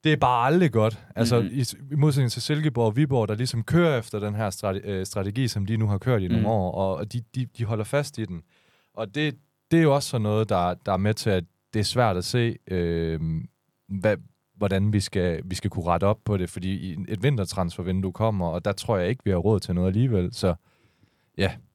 det 0.04 0.12
er 0.12 0.16
bare 0.16 0.46
aldrig 0.46 0.72
godt. 0.72 0.98
Altså, 1.16 1.40
Mhm. 1.40 1.48
i, 1.52 1.64
i 1.92 1.94
modsætning 1.96 2.30
til 2.32 2.42
Silkeborg 2.42 2.86
og 2.86 2.96
Viborg, 2.96 3.28
der 3.28 3.34
ligesom 3.34 3.62
kører 3.62 3.98
efter 3.98 4.18
den 4.18 4.34
her 4.34 4.50
strate, 4.50 4.80
øh, 4.84 5.06
strategi, 5.06 5.48
som 5.48 5.66
de 5.66 5.76
nu 5.76 5.86
har 5.86 5.98
kørt 5.98 6.22
i 6.22 6.26
nogle 6.28 6.40
Mhm. 6.42 6.46
år, 6.50 6.72
og, 6.72 6.96
og 6.96 7.12
de, 7.12 7.22
de, 7.34 7.46
de 7.58 7.64
holder 7.64 7.84
fast 7.84 8.18
i 8.18 8.24
den. 8.24 8.42
Og 8.94 9.14
det, 9.14 9.34
det 9.70 9.78
er 9.78 9.82
jo 9.82 9.94
også 9.94 10.08
sådan 10.08 10.22
noget, 10.22 10.48
der, 10.48 10.74
der 10.86 10.92
er 10.92 10.96
med 10.96 11.14
til, 11.14 11.30
at 11.30 11.44
det 11.74 11.80
er 11.80 11.84
svært 11.84 12.16
at 12.16 12.24
se, 12.24 12.58
øh, 12.70 13.20
hvad, 13.88 14.16
hvordan 14.56 14.92
vi 14.92 15.00
skal, 15.00 15.42
vi 15.44 15.54
skal 15.54 15.70
kunne 15.70 15.84
rette 15.84 16.04
op 16.04 16.18
på 16.24 16.36
det, 16.36 16.50
fordi 16.50 16.96
et 17.08 17.22
vintertransfervindue 17.22 18.12
kommer, 18.12 18.46
og 18.48 18.64
der 18.64 18.72
tror 18.72 18.96
jeg 18.96 19.08
ikke, 19.08 19.24
vi 19.24 19.30
har 19.30 19.38
råd 19.38 19.60
til 19.60 19.74
noget 19.74 19.88
alligevel. 19.88 20.34
Så 20.34 20.54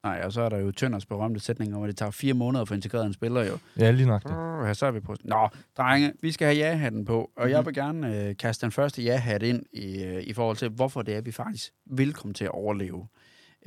Nej, 0.04 0.22
og 0.24 0.32
så 0.32 0.42
er 0.42 0.50
der 0.50 0.58
jo 0.58 0.72
Tønders 0.72 1.06
berømte 1.06 1.40
sætning 1.40 1.76
om, 1.76 1.84
at 1.84 1.88
det 1.88 1.98
tager 1.98 2.12
fire 2.12 2.34
måneder 2.34 2.66
for 2.66 2.76
integreret 2.76 3.06
en 3.06 3.14
spiller 3.14 3.44
jo. 3.44 3.58
ja, 3.80 3.92
lige 3.92 4.08
nok 4.08 4.24
det. 4.24 4.32
Brrr, 4.32 4.74
så 4.74 4.86
er 4.86 4.92
vi 4.92 5.00
på. 5.00 5.16
Nå, 5.24 5.50
drenge, 5.78 6.14
vi 6.22 6.32
skal 6.32 6.48
have 6.48 6.58
ja-hatten 6.58 7.06
på, 7.06 7.32
og 7.38 7.50
jeg 7.50 7.66
vil 7.66 7.74
gerne 7.74 8.28
øh, 8.30 8.38
kaste 8.38 8.66
den 8.66 8.72
første 8.72 9.04
ja-hat 9.04 9.44
ind 9.44 9.64
i, 9.74 10.04
øh, 10.04 10.24
i 10.24 10.34
forhold 10.34 10.58
til, 10.58 10.70
hvorfor 10.70 11.02
det 11.02 11.14
er, 11.14 11.18
at 11.18 11.26
vi 11.26 11.32
faktisk 11.32 11.74
vil 11.86 12.14
komme 12.14 12.34
til 12.34 12.46
at 12.46 12.52
overleve. 12.52 13.08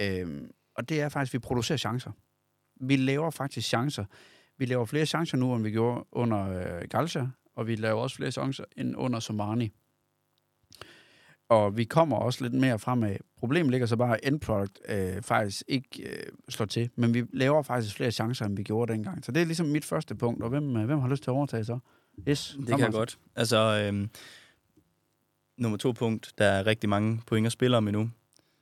Øhm, 0.01 0.51
og 0.77 0.89
det 0.89 1.01
er 1.01 1.09
faktisk, 1.09 1.31
at 1.31 1.33
vi 1.35 1.39
producerer 1.39 1.77
chancer. 1.79 2.11
Vi 2.81 2.97
laver 2.97 3.31
faktisk 3.31 3.69
chancer. 3.69 4.05
Vi 4.59 4.65
laver 4.65 4.85
flere 4.85 5.07
chancer 5.07 5.37
nu, 5.37 5.55
end 5.55 5.63
vi 5.63 5.71
gjorde 5.71 6.05
under 6.13 6.49
øh, 6.49 6.89
Galcia, 6.91 7.29
og 7.57 7.67
vi 7.67 7.75
laver 7.75 8.01
også 8.03 8.17
flere 8.17 8.31
chancer 8.31 8.65
end 8.77 8.95
under 8.97 9.21
Somani. 9.21 9.73
Og 11.49 11.77
vi 11.77 11.85
kommer 11.85 12.17
også 12.17 12.45
lidt 12.45 12.55
mere 12.55 12.79
fremad. 12.79 13.17
Problemet 13.39 13.71
ligger 13.71 13.87
så 13.87 13.97
bare, 13.97 14.15
at 14.15 14.21
endproduct 14.33 14.79
øh, 14.89 15.23
faktisk 15.23 15.63
ikke 15.69 16.03
øh, 16.03 16.27
slår 16.49 16.67
til. 16.67 16.91
Men 16.97 17.15
vi 17.15 17.25
laver 17.33 17.63
faktisk 17.63 17.97
flere 17.97 18.11
chancer, 18.11 18.47
end 18.47 18.57
vi 18.57 18.63
gjorde 18.63 18.93
dengang. 18.93 19.25
Så 19.25 19.33
det 19.33 19.43
er 19.43 19.47
ligesom 19.47 19.67
mit 19.67 19.85
første 19.85 20.15
punkt. 20.15 20.43
Og 20.43 20.49
hvem, 20.49 20.77
øh, 20.77 20.85
hvem 20.85 20.99
har 20.99 21.09
lyst 21.09 21.23
til 21.23 21.31
at 21.31 21.35
overtage 21.35 21.65
så? 21.65 21.79
Yes, 22.29 22.57
Det 22.61 22.69
kan 22.69 22.81
jeg 22.81 22.93
godt. 22.93 23.19
Altså, 23.37 23.83
øhm, 23.85 24.11
nummer 25.59 25.79
to 25.79 25.93
punkt, 25.93 26.33
der 26.39 26.45
er 26.45 26.67
rigtig 26.67 26.89
mange 26.91 27.21
point 27.27 27.47
at 27.47 27.53
spille 27.53 27.77
om 27.77 27.89
endnu. 27.89 28.11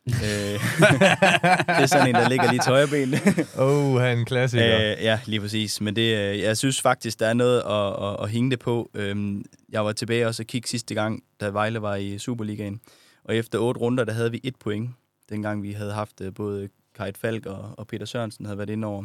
Øh, 0.06 0.12
det 1.76 1.82
er 1.82 1.86
sådan 1.86 2.08
en, 2.08 2.14
der 2.14 2.28
ligger 2.28 2.50
lige 2.50 2.60
til 2.62 2.70
højre 2.72 2.86
ben. 2.88 3.14
Oh, 3.58 3.92
han 4.00 4.08
er 4.08 4.12
en 4.20 4.24
klassiker. 4.24 4.76
Øh, 4.76 5.04
ja, 5.04 5.20
lige 5.26 5.40
præcis. 5.40 5.80
Men 5.80 5.96
det, 5.96 6.16
øh, 6.16 6.38
jeg 6.38 6.56
synes 6.56 6.80
faktisk, 6.80 7.20
der 7.20 7.26
er 7.26 7.34
noget 7.34 7.60
at, 7.60 8.08
at, 8.08 8.24
at 8.24 8.30
hænge 8.30 8.50
det 8.50 8.58
på. 8.58 8.90
Øhm, 8.94 9.44
jeg 9.68 9.84
var 9.84 9.92
tilbage 9.92 10.26
også 10.26 10.42
og 10.42 10.46
kigge 10.46 10.68
sidste 10.68 10.94
gang, 10.94 11.22
da 11.40 11.48
Vejle 11.48 11.82
var 11.82 11.94
i 11.96 12.18
Superligaen. 12.18 12.80
Og 13.24 13.36
efter 13.36 13.58
otte 13.58 13.80
runder, 13.80 14.04
der 14.04 14.12
havde 14.12 14.30
vi 14.30 14.40
et 14.44 14.56
point. 14.56 14.90
Dengang 15.30 15.62
vi 15.62 15.72
havde 15.72 15.92
haft 15.92 16.20
øh, 16.20 16.34
både 16.34 16.68
Kajt 16.94 17.18
Falk 17.18 17.46
og, 17.46 17.74
og 17.78 17.86
Peter 17.86 18.06
Sørensen 18.06 18.44
havde 18.46 18.58
været 18.58 18.70
inde 18.70 18.86
over. 18.88 19.04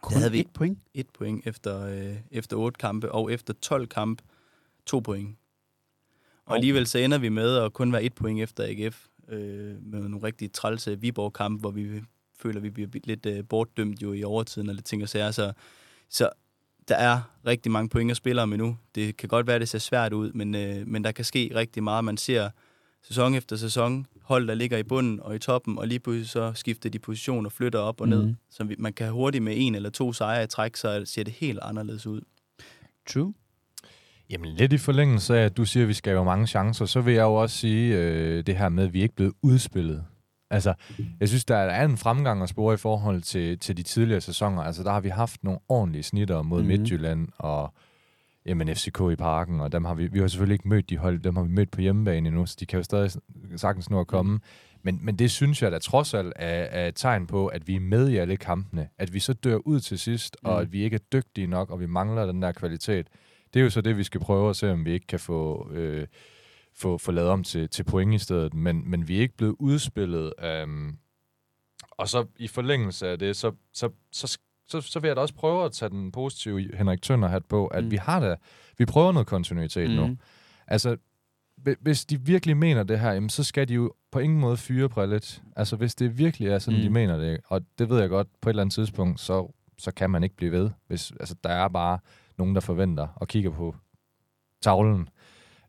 Kun 0.00 0.16
havde 0.18 0.32
vi- 0.32 0.40
et 0.40 0.50
point. 0.54 0.78
Et 0.94 1.06
point 1.18 1.46
efter, 1.46 1.86
øh, 1.86 2.14
efter 2.30 2.56
otte 2.56 2.78
kampe, 2.78 3.12
og 3.12 3.32
efter 3.32 3.54
12 3.62 3.86
kampe, 3.86 4.22
to 4.86 4.98
point. 5.00 5.36
Og 6.46 6.54
alligevel 6.56 6.86
så 6.86 6.98
ender 6.98 7.18
vi 7.18 7.28
med 7.28 7.56
at 7.56 7.72
kun 7.72 7.92
være 7.92 8.02
et 8.02 8.12
point 8.14 8.40
efter 8.42 8.64
AGF, 8.64 8.96
øh, 9.30 9.82
med 9.82 10.00
nogle 10.00 10.26
rigtig 10.26 10.52
trælse 10.52 11.00
Viborg-kampe, 11.00 11.60
hvor 11.60 11.70
vi 11.70 12.02
føler, 12.38 12.60
vi 12.60 12.70
bliver 12.70 12.88
lidt 13.04 13.26
øh, 13.26 13.44
bortdømt 13.48 14.02
jo 14.02 14.12
i 14.12 14.24
overtiden, 14.24 14.68
og 14.68 14.74
lidt 14.74 14.86
ting 14.86 15.02
og 15.02 15.08
sager. 15.08 15.30
Så, 15.30 15.52
så 16.08 16.30
der 16.88 16.94
er 16.94 17.20
rigtig 17.46 17.72
mange 17.72 17.88
point 17.88 18.10
at 18.10 18.16
spille 18.16 18.42
om 18.42 18.52
endnu. 18.52 18.76
Det 18.94 19.16
kan 19.16 19.28
godt 19.28 19.46
være, 19.46 19.54
at 19.56 19.60
det 19.60 19.68
ser 19.68 19.78
svært 19.78 20.12
ud, 20.12 20.32
men, 20.32 20.54
øh, 20.54 20.86
men 20.86 21.04
der 21.04 21.12
kan 21.12 21.24
ske 21.24 21.50
rigtig 21.54 21.82
meget. 21.82 22.04
Man 22.04 22.16
ser 22.16 22.50
sæson 23.02 23.34
efter 23.34 23.56
sæson, 23.56 24.06
hold, 24.22 24.48
der 24.48 24.54
ligger 24.54 24.78
i 24.78 24.82
bunden 24.82 25.20
og 25.20 25.36
i 25.36 25.38
toppen, 25.38 25.78
og 25.78 25.88
lige 25.88 26.00
pludselig 26.00 26.28
så 26.28 26.52
skifter 26.54 26.90
de 26.90 26.98
position 26.98 27.46
og 27.46 27.52
flytter 27.52 27.78
op 27.78 28.00
og 28.00 28.08
ned. 28.08 28.22
Mhm. 28.22 28.36
Så 28.50 28.64
vi, 28.64 28.76
man 28.78 28.92
kan 28.92 29.10
hurtigt 29.10 29.44
med 29.44 29.54
en 29.56 29.74
eller 29.74 29.90
to 29.90 30.12
sejre 30.12 30.44
i 30.44 30.46
træk, 30.46 30.76
så 30.76 31.02
ser 31.04 31.22
det 31.22 31.32
helt 31.32 31.58
anderledes 31.62 32.06
ud. 32.06 32.20
True. 33.08 33.34
Jamen 34.30 34.48
lidt 34.54 34.72
i 34.72 34.78
forlængelse 34.78 35.38
af, 35.38 35.44
at 35.44 35.56
du 35.56 35.64
siger, 35.64 35.84
at 35.84 35.88
vi 35.88 35.92
skal 35.94 36.12
have 36.12 36.24
mange 36.24 36.46
chancer, 36.46 36.84
så 36.84 37.00
vil 37.00 37.14
jeg 37.14 37.22
jo 37.22 37.34
også 37.34 37.56
sige 37.56 37.96
øh, 37.96 38.46
det 38.46 38.56
her 38.56 38.68
med, 38.68 38.84
at 38.84 38.92
vi 38.92 39.02
ikke 39.02 39.12
er 39.12 39.16
blevet 39.16 39.32
udspillet 39.42 40.04
Altså, 40.52 40.74
jeg 41.20 41.28
synes, 41.28 41.44
der 41.44 41.56
er 41.56 41.84
en 41.84 41.96
fremgang 41.96 42.42
at 42.42 42.48
spore 42.48 42.74
i 42.74 42.76
forhold 42.76 43.22
til, 43.22 43.58
til 43.58 43.76
de 43.76 43.82
tidligere 43.82 44.20
sæsoner. 44.20 44.62
Altså, 44.62 44.82
der 44.82 44.90
har 44.92 45.00
vi 45.00 45.08
haft 45.08 45.44
nogle 45.44 45.60
ordentlige 45.68 46.02
snitter 46.02 46.42
mod 46.42 46.58
Mhm. 46.62 46.66
mm-hmm. 46.68 46.80
Midtjylland 46.80 47.28
og 47.38 47.74
jamen, 48.46 48.68
FCK 48.76 49.00
i 49.12 49.16
parken, 49.16 49.60
og 49.60 49.72
dem 49.72 49.84
har 49.84 49.94
vi, 49.94 50.06
vi 50.06 50.18
har 50.18 50.26
selvfølgelig 50.26 50.54
ikke 50.54 50.68
mødt 50.68 50.90
de 50.90 50.96
hold, 50.96 51.20
dem 51.20 51.36
har 51.36 51.42
vi 51.42 51.50
mødt 51.50 51.70
på 51.70 51.80
hjemmebane 51.80 52.28
endnu, 52.28 52.46
så 52.46 52.56
de 52.60 52.66
kan 52.66 52.76
jo 52.78 52.82
stadig 52.82 53.10
sagtens 53.56 53.90
nå 53.90 54.00
at 54.00 54.06
komme. 54.06 54.32
Mhm. 54.32 54.42
Men, 54.82 54.98
men 55.02 55.16
det 55.16 55.30
synes 55.30 55.62
jeg 55.62 55.72
da 55.72 55.78
trods 55.78 56.14
alt 56.14 56.32
er, 56.36 56.48
er 56.48 56.88
et 56.88 56.94
tegn 56.94 57.26
på, 57.26 57.46
at 57.46 57.68
vi 57.68 57.76
er 57.76 57.80
med 57.80 58.08
i 58.08 58.16
alle 58.16 58.36
kampene. 58.36 58.88
At 58.98 59.14
vi 59.14 59.18
så 59.18 59.32
dør 59.32 59.56
ud 59.56 59.80
til 59.80 59.98
sidst, 59.98 60.36
mm. 60.42 60.48
Mm. 60.48 60.54
og 60.54 60.60
at 60.60 60.72
vi 60.72 60.82
ikke 60.82 60.94
er 60.94 61.00
dygtige 61.12 61.46
nok, 61.46 61.70
og 61.70 61.80
vi 61.80 61.86
mangler 61.86 62.26
den 62.26 62.42
der 62.42 62.52
kvalitet. 62.52 63.06
Det 63.54 63.60
er 63.60 63.64
jo 63.64 63.70
så 63.70 63.80
det, 63.80 63.96
vi 63.96 64.02
skal 64.04 64.20
prøve 64.20 64.50
at 64.50 64.56
se, 64.56 64.72
om 64.72 64.84
vi 64.84 64.92
ikke 64.92 65.06
kan 65.06 65.20
få, 65.20 65.70
øh, 65.72 66.06
få, 66.74 66.98
få 66.98 67.12
lavet 67.12 67.30
om 67.30 67.44
til, 67.44 67.68
til 67.68 67.84
point 67.84 68.14
i 68.14 68.18
stedet. 68.18 68.54
Men, 68.54 68.90
men 68.90 69.08
vi 69.08 69.16
er 69.16 69.20
ikke 69.20 69.36
blevet 69.36 69.56
udspillet. 69.58 70.32
Um, 70.64 70.98
og 71.90 72.08
så 72.08 72.26
i 72.36 72.48
forlængelse 72.48 73.08
af 73.08 73.18
det, 73.18 73.36
så, 73.36 73.52
så, 73.72 73.90
så, 74.12 74.38
så, 74.68 74.80
så 74.80 75.00
vil 75.00 75.08
jeg 75.08 75.16
da 75.16 75.20
også 75.20 75.34
prøve 75.34 75.64
at 75.64 75.72
tage 75.72 75.90
den 75.90 76.12
positive 76.12 76.76
Henrik 76.76 77.02
Tønder 77.02 77.28
hat 77.28 77.44
på, 77.44 77.66
at 77.66 77.84
Mm. 77.84 77.90
vi 77.90 77.96
har 77.96 78.20
da, 78.20 78.36
vi 78.78 78.84
prøver 78.84 79.12
noget 79.12 79.26
kontinuitet 79.26 79.90
mm. 79.90 79.96
nu. 79.96 80.16
Altså, 80.66 80.96
hvi- 81.56 81.74
hvis 81.80 82.04
de 82.04 82.20
virkelig 82.20 82.56
mener 82.56 82.82
det 82.82 83.00
her, 83.00 83.12
jamen, 83.12 83.30
så 83.30 83.44
skal 83.44 83.68
de 83.68 83.74
jo 83.74 83.92
på 84.12 84.18
ingen 84.18 84.40
måde 84.40 84.56
fyre 84.56 84.88
Brillet. 84.88 85.42
Altså, 85.56 85.76
hvis 85.76 85.94
det 85.94 86.18
virkelig 86.18 86.48
er 86.48 86.58
sådan, 86.58 86.78
mm. 86.80 86.84
de 86.84 86.90
mener 86.90 87.16
det, 87.16 87.40
og 87.46 87.60
det 87.78 87.88
ved 87.90 88.00
jeg 88.00 88.08
godt, 88.08 88.28
på 88.40 88.48
et 88.48 88.52
eller 88.52 88.62
andet 88.62 88.74
tidspunkt, 88.74 89.20
så, 89.20 89.52
så 89.78 89.90
kan 89.92 90.10
man 90.10 90.22
ikke 90.24 90.36
blive 90.36 90.52
ved. 90.52 90.70
Hvis, 90.86 91.12
altså, 91.20 91.34
der 91.44 91.50
er 91.50 91.68
bare 91.68 91.98
nogen, 92.40 92.54
der 92.54 92.60
forventer 92.60 93.08
og 93.16 93.28
kigger 93.28 93.50
på 93.50 93.74
tavlen 94.62 95.08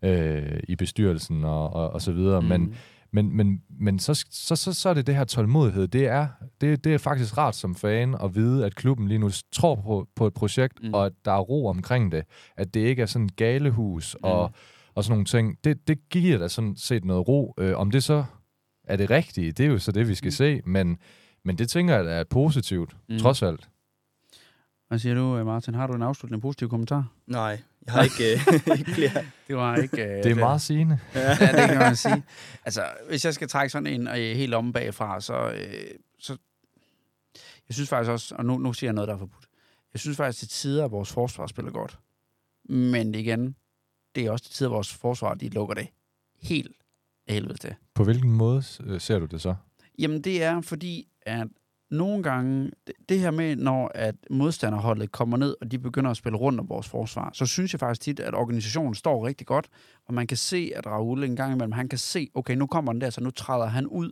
øh, 0.03 0.59
i 0.67 0.75
bestyrelsen 0.75 1.43
og, 1.43 1.73
og, 1.73 1.89
og 1.89 2.01
så 2.01 2.11
videre. 2.11 2.41
Mm. 2.41 2.47
Men, 2.47 2.73
men, 3.13 3.35
men, 3.37 3.61
men 3.69 3.99
så, 3.99 4.25
så, 4.29 4.55
så, 4.55 4.73
så 4.73 4.89
er 4.89 4.93
det 4.93 5.07
det 5.07 5.15
her 5.15 5.23
tålmodighed. 5.23 5.87
Det 5.87 6.07
er, 6.07 6.27
det, 6.61 6.83
det 6.83 6.93
er 6.93 6.97
faktisk 6.97 7.37
rart 7.37 7.55
som 7.55 7.75
fan 7.75 8.15
at 8.23 8.35
vide, 8.35 8.65
at 8.65 8.75
klubben 8.75 9.07
lige 9.07 9.17
nu 9.17 9.29
tror 9.51 9.75
på, 9.75 10.07
på 10.15 10.27
et 10.27 10.33
projekt, 10.33 10.79
Mm. 10.81 10.87
mm. 10.87 10.93
og 10.93 11.05
at 11.05 11.13
der 11.25 11.31
er 11.31 11.39
ro 11.39 11.67
omkring 11.67 12.11
det. 12.11 12.23
At 12.57 12.73
det 12.73 12.79
ikke 12.79 13.01
er 13.01 13.05
sådan 13.05 13.25
et 13.25 13.35
galehus 13.35 14.15
mm. 14.19 14.29
og, 14.29 14.51
og 14.95 15.03
sådan 15.03 15.11
nogle 15.13 15.25
ting. 15.25 15.57
Det, 15.63 15.87
det 15.87 16.09
giver 16.09 16.37
da 16.37 16.47
sådan 16.47 16.75
set 16.75 17.05
noget 17.05 17.27
ro. 17.27 17.53
Øh, 17.57 17.77
om 17.77 17.91
det 17.91 18.03
så 18.03 18.23
er 18.83 18.95
det 18.95 19.09
rigtige, 19.09 19.51
det 19.51 19.65
er 19.65 19.69
jo 19.69 19.77
så 19.79 19.91
det, 19.91 20.07
vi 20.07 20.15
skal 20.15 20.27
Mm. 20.27 20.29
mm. 20.29 20.31
se. 20.31 20.61
Men, 20.65 20.97
men 21.45 21.57
det 21.57 21.69
tænker 21.69 21.95
jeg 21.97 22.19
er 22.19 22.23
positivt, 22.29 22.93
Mm. 23.09 23.13
mm. 23.13 23.19
trods 23.19 23.41
alt. 23.43 23.69
Hvad 24.91 24.99
siger 24.99 25.15
du, 25.15 25.37
øh, 25.37 25.45
Martin? 25.45 25.73
Har 25.73 25.87
du 25.87 25.93
en 25.93 26.01
afsluttende 26.01 26.41
positiv 26.41 26.69
kommentar? 26.69 27.13
Nej, 27.27 27.61
jeg 27.85 27.93
har 27.93 28.03
ikke, 28.03 28.33
øh, 28.33 28.77
ikke 28.79 28.91
flere. 28.91 29.25
Det 29.47 29.55
var 29.55 29.75
ikke... 29.75 30.03
Øh, 30.03 30.23
Det 30.23 30.31
er 30.31 30.35
meget 30.35 30.61
sigende. 30.61 30.99
Ja, 31.15 31.29
det 31.29 31.69
kan 31.69 31.77
man 31.77 31.95
sige. 31.95 32.23
Altså, 32.65 32.85
hvis 33.09 33.25
jeg 33.25 33.33
skal 33.33 33.47
trække 33.47 33.69
sådan 33.71 33.87
en 33.87 34.07
øh, 34.07 34.15
helt 34.15 34.53
om 34.53 34.73
bagfra, 34.73 35.21
så, 35.21 35.51
øh, 35.51 35.83
så... 36.19 36.37
Jeg 37.67 37.75
synes 37.75 37.89
faktisk 37.89 38.11
også, 38.11 38.35
og 38.35 38.45
nu, 38.45 38.57
nu 38.57 38.73
siger 38.73 38.87
jeg 38.87 38.93
noget, 38.93 39.07
der 39.07 39.13
er 39.13 39.17
forbudt. 39.17 39.45
Jeg 39.93 39.99
synes 39.99 40.17
faktisk 40.17 40.39
til 40.39 40.47
tider, 40.49 40.85
at 40.85 40.91
vores 40.91 41.11
forsvar 41.13 41.47
spiller 41.47 41.71
godt. 41.71 41.99
Men 42.69 43.15
igen, 43.15 43.55
det 44.15 44.25
er 44.25 44.31
også 44.31 44.45
til 44.45 44.53
tider, 44.53 44.69
at 44.69 44.73
vores 44.73 44.93
forsvar, 44.93 45.33
de 45.33 45.49
lukker 45.49 45.75
det 45.75 45.87
helt 46.41 46.75
af 47.27 47.33
helvede 47.33 47.57
til. 47.57 47.75
På 47.93 48.03
hvilken 48.03 48.31
måde 48.31 48.63
ser 48.99 49.19
du 49.19 49.25
det 49.25 49.41
så? 49.41 49.55
Jamen, 49.99 50.21
det 50.21 50.43
er 50.43 50.61
fordi, 50.61 51.07
at 51.21 51.47
nogle 51.91 52.23
gange, 52.23 52.71
det, 53.09 53.19
her 53.19 53.31
med, 53.31 53.55
når 53.55 53.91
at 53.95 54.15
modstanderholdet 54.29 55.11
kommer 55.11 55.37
ned, 55.37 55.55
og 55.61 55.71
de 55.71 55.79
begynder 55.79 56.11
at 56.11 56.17
spille 56.17 56.37
rundt 56.37 56.59
om 56.59 56.69
vores 56.69 56.89
forsvar, 56.89 57.29
så 57.33 57.45
synes 57.45 57.73
jeg 57.73 57.79
faktisk 57.79 58.01
tit, 58.01 58.19
at 58.19 58.33
organisationen 58.33 58.95
står 58.95 59.27
rigtig 59.27 59.47
godt, 59.47 59.67
og 60.07 60.13
man 60.13 60.27
kan 60.27 60.37
se, 60.37 60.71
at 60.75 60.87
Raul 60.87 61.23
en 61.23 61.35
gang 61.35 61.53
imellem, 61.53 61.71
han 61.71 61.89
kan 61.89 61.99
se, 61.99 62.29
okay, 62.35 62.55
nu 62.55 62.67
kommer 62.67 62.91
den 62.91 63.01
der, 63.01 63.09
så 63.09 63.21
nu 63.21 63.31
træder 63.31 63.65
han 63.65 63.87
ud. 63.87 64.11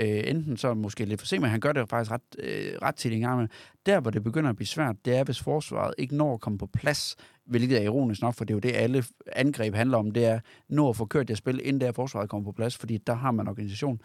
Øh, 0.00 0.22
enten 0.24 0.56
så 0.56 0.74
måske 0.74 1.04
lidt 1.04 1.20
for 1.20 1.26
sent, 1.26 1.42
men 1.42 1.50
han 1.50 1.60
gør 1.60 1.72
det 1.72 1.88
faktisk 1.88 2.10
ret, 2.10 2.20
øh, 2.38 2.72
ret 2.82 2.94
tit 2.94 3.12
en 3.12 3.20
gang 3.20 3.34
imellem. 3.34 3.50
Der, 3.86 4.00
hvor 4.00 4.10
det 4.10 4.24
begynder 4.24 4.50
at 4.50 4.56
blive 4.56 4.66
svært, 4.66 4.96
det 5.04 5.16
er, 5.16 5.24
hvis 5.24 5.40
forsvaret 5.40 5.94
ikke 5.98 6.16
når 6.16 6.34
at 6.34 6.40
komme 6.40 6.58
på 6.58 6.66
plads, 6.66 7.16
hvilket 7.46 7.78
er 7.78 7.82
ironisk 7.82 8.22
nok, 8.22 8.34
for 8.34 8.44
det 8.44 8.54
er 8.54 8.56
jo 8.56 8.60
det, 8.60 8.72
alle 8.76 9.04
angreb 9.32 9.74
handler 9.74 9.98
om, 9.98 10.10
det 10.10 10.24
er 10.24 10.40
når 10.68 10.90
at 10.90 10.96
få 10.96 11.04
kørt 11.04 11.28
det 11.28 11.38
spil, 11.38 11.60
inden 11.64 11.80
der 11.80 11.92
forsvaret 11.92 12.30
kommer 12.30 12.44
på 12.44 12.52
plads, 12.52 12.76
fordi 12.76 12.98
der 12.98 13.14
har 13.14 13.30
man 13.30 13.48
organisation. 13.48 14.00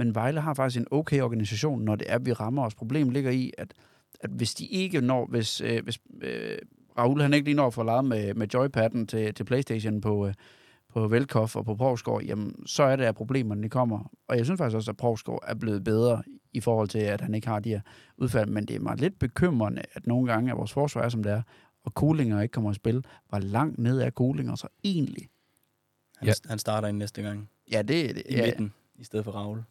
Men 0.00 0.14
Vejle 0.14 0.40
har 0.40 0.54
faktisk 0.54 0.80
en 0.80 0.86
okay 0.90 1.20
organisation, 1.20 1.82
når 1.82 1.96
det 1.96 2.12
er, 2.12 2.18
vi 2.18 2.32
rammer 2.32 2.64
os. 2.64 2.74
Problemet 2.74 3.12
ligger 3.12 3.30
i, 3.30 3.52
at, 3.58 3.74
at 4.20 4.30
hvis 4.30 4.54
de 4.54 4.66
ikke 4.66 5.00
når, 5.00 5.26
hvis, 5.26 5.60
øh, 5.60 5.84
hvis 5.84 5.98
øh, 6.22 6.58
Raul 6.98 7.20
han 7.20 7.34
ikke 7.34 7.44
lige 7.44 7.54
når 7.54 7.66
at 7.66 7.74
få 7.74 7.82
lavet 7.82 8.04
med, 8.04 8.34
med 8.34 8.46
joypadden 8.54 9.06
til, 9.06 9.34
til 9.34 9.44
Playstation 9.44 10.00
på, 10.00 10.26
øh, 10.26 10.34
på 10.88 11.08
Velkoff 11.08 11.56
og 11.56 11.64
på 11.64 11.74
Provsgaard, 11.74 12.22
jamen 12.22 12.66
så 12.66 12.82
er 12.82 12.96
det, 12.96 13.04
at 13.04 13.14
problemerne 13.14 13.62
de 13.62 13.68
kommer. 13.68 14.10
Og 14.28 14.36
jeg 14.36 14.44
synes 14.44 14.58
faktisk 14.58 14.76
også, 14.76 14.90
at 14.90 14.96
Provsgaard 14.96 15.44
er 15.46 15.54
blevet 15.54 15.84
bedre 15.84 16.22
i 16.52 16.60
forhold 16.60 16.88
til, 16.88 16.98
at 16.98 17.20
han 17.20 17.34
ikke 17.34 17.48
har 17.48 17.60
de 17.60 17.68
her 17.68 17.80
udfald. 18.18 18.50
Men 18.50 18.66
det 18.66 18.76
er 18.76 18.80
mig 18.80 18.96
lidt 19.00 19.18
bekymrende, 19.18 19.82
at 19.92 20.06
nogle 20.06 20.32
gange, 20.32 20.50
at 20.50 20.56
vores 20.56 20.72
forsvar 20.72 21.02
er, 21.02 21.08
som 21.08 21.22
det 21.22 21.32
er, 21.32 21.42
og 21.84 21.94
Kulinger 21.94 22.40
ikke 22.40 22.52
kommer 22.52 22.70
i 22.70 22.74
spil. 22.74 23.04
Hvor 23.28 23.38
langt 23.38 23.78
ned 23.78 24.00
er 24.00 24.10
Kulinger 24.10 24.54
så 24.54 24.68
egentlig? 24.84 25.28
Han, 26.16 26.28
Ja. 26.28 26.32
han 26.48 26.58
starter 26.58 26.88
ind 26.88 26.96
næste 26.96 27.22
gang 27.22 27.48
Ja, 27.72 27.82
det, 27.82 28.16
det 28.16 28.22
i 28.28 28.34
ja. 28.34 28.46
midten, 28.46 28.72
i 28.98 29.04
stedet 29.04 29.24
for 29.24 29.32
Raul. 29.32 29.62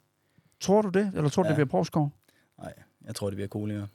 Tror 0.62 0.82
du 0.82 0.90
det? 0.90 1.12
Eller 1.16 1.30
tror 1.30 1.44
du, 1.44 1.48
Ja. 1.48 1.52
det 1.52 1.56
bliver 1.58 1.68
Provsgaard? 1.70 2.12
Nej, 2.60 2.74
jeg 3.06 3.16
tror, 3.16 3.30
det 3.30 3.36
bliver 3.38 3.48
Kolinger. 3.48 3.88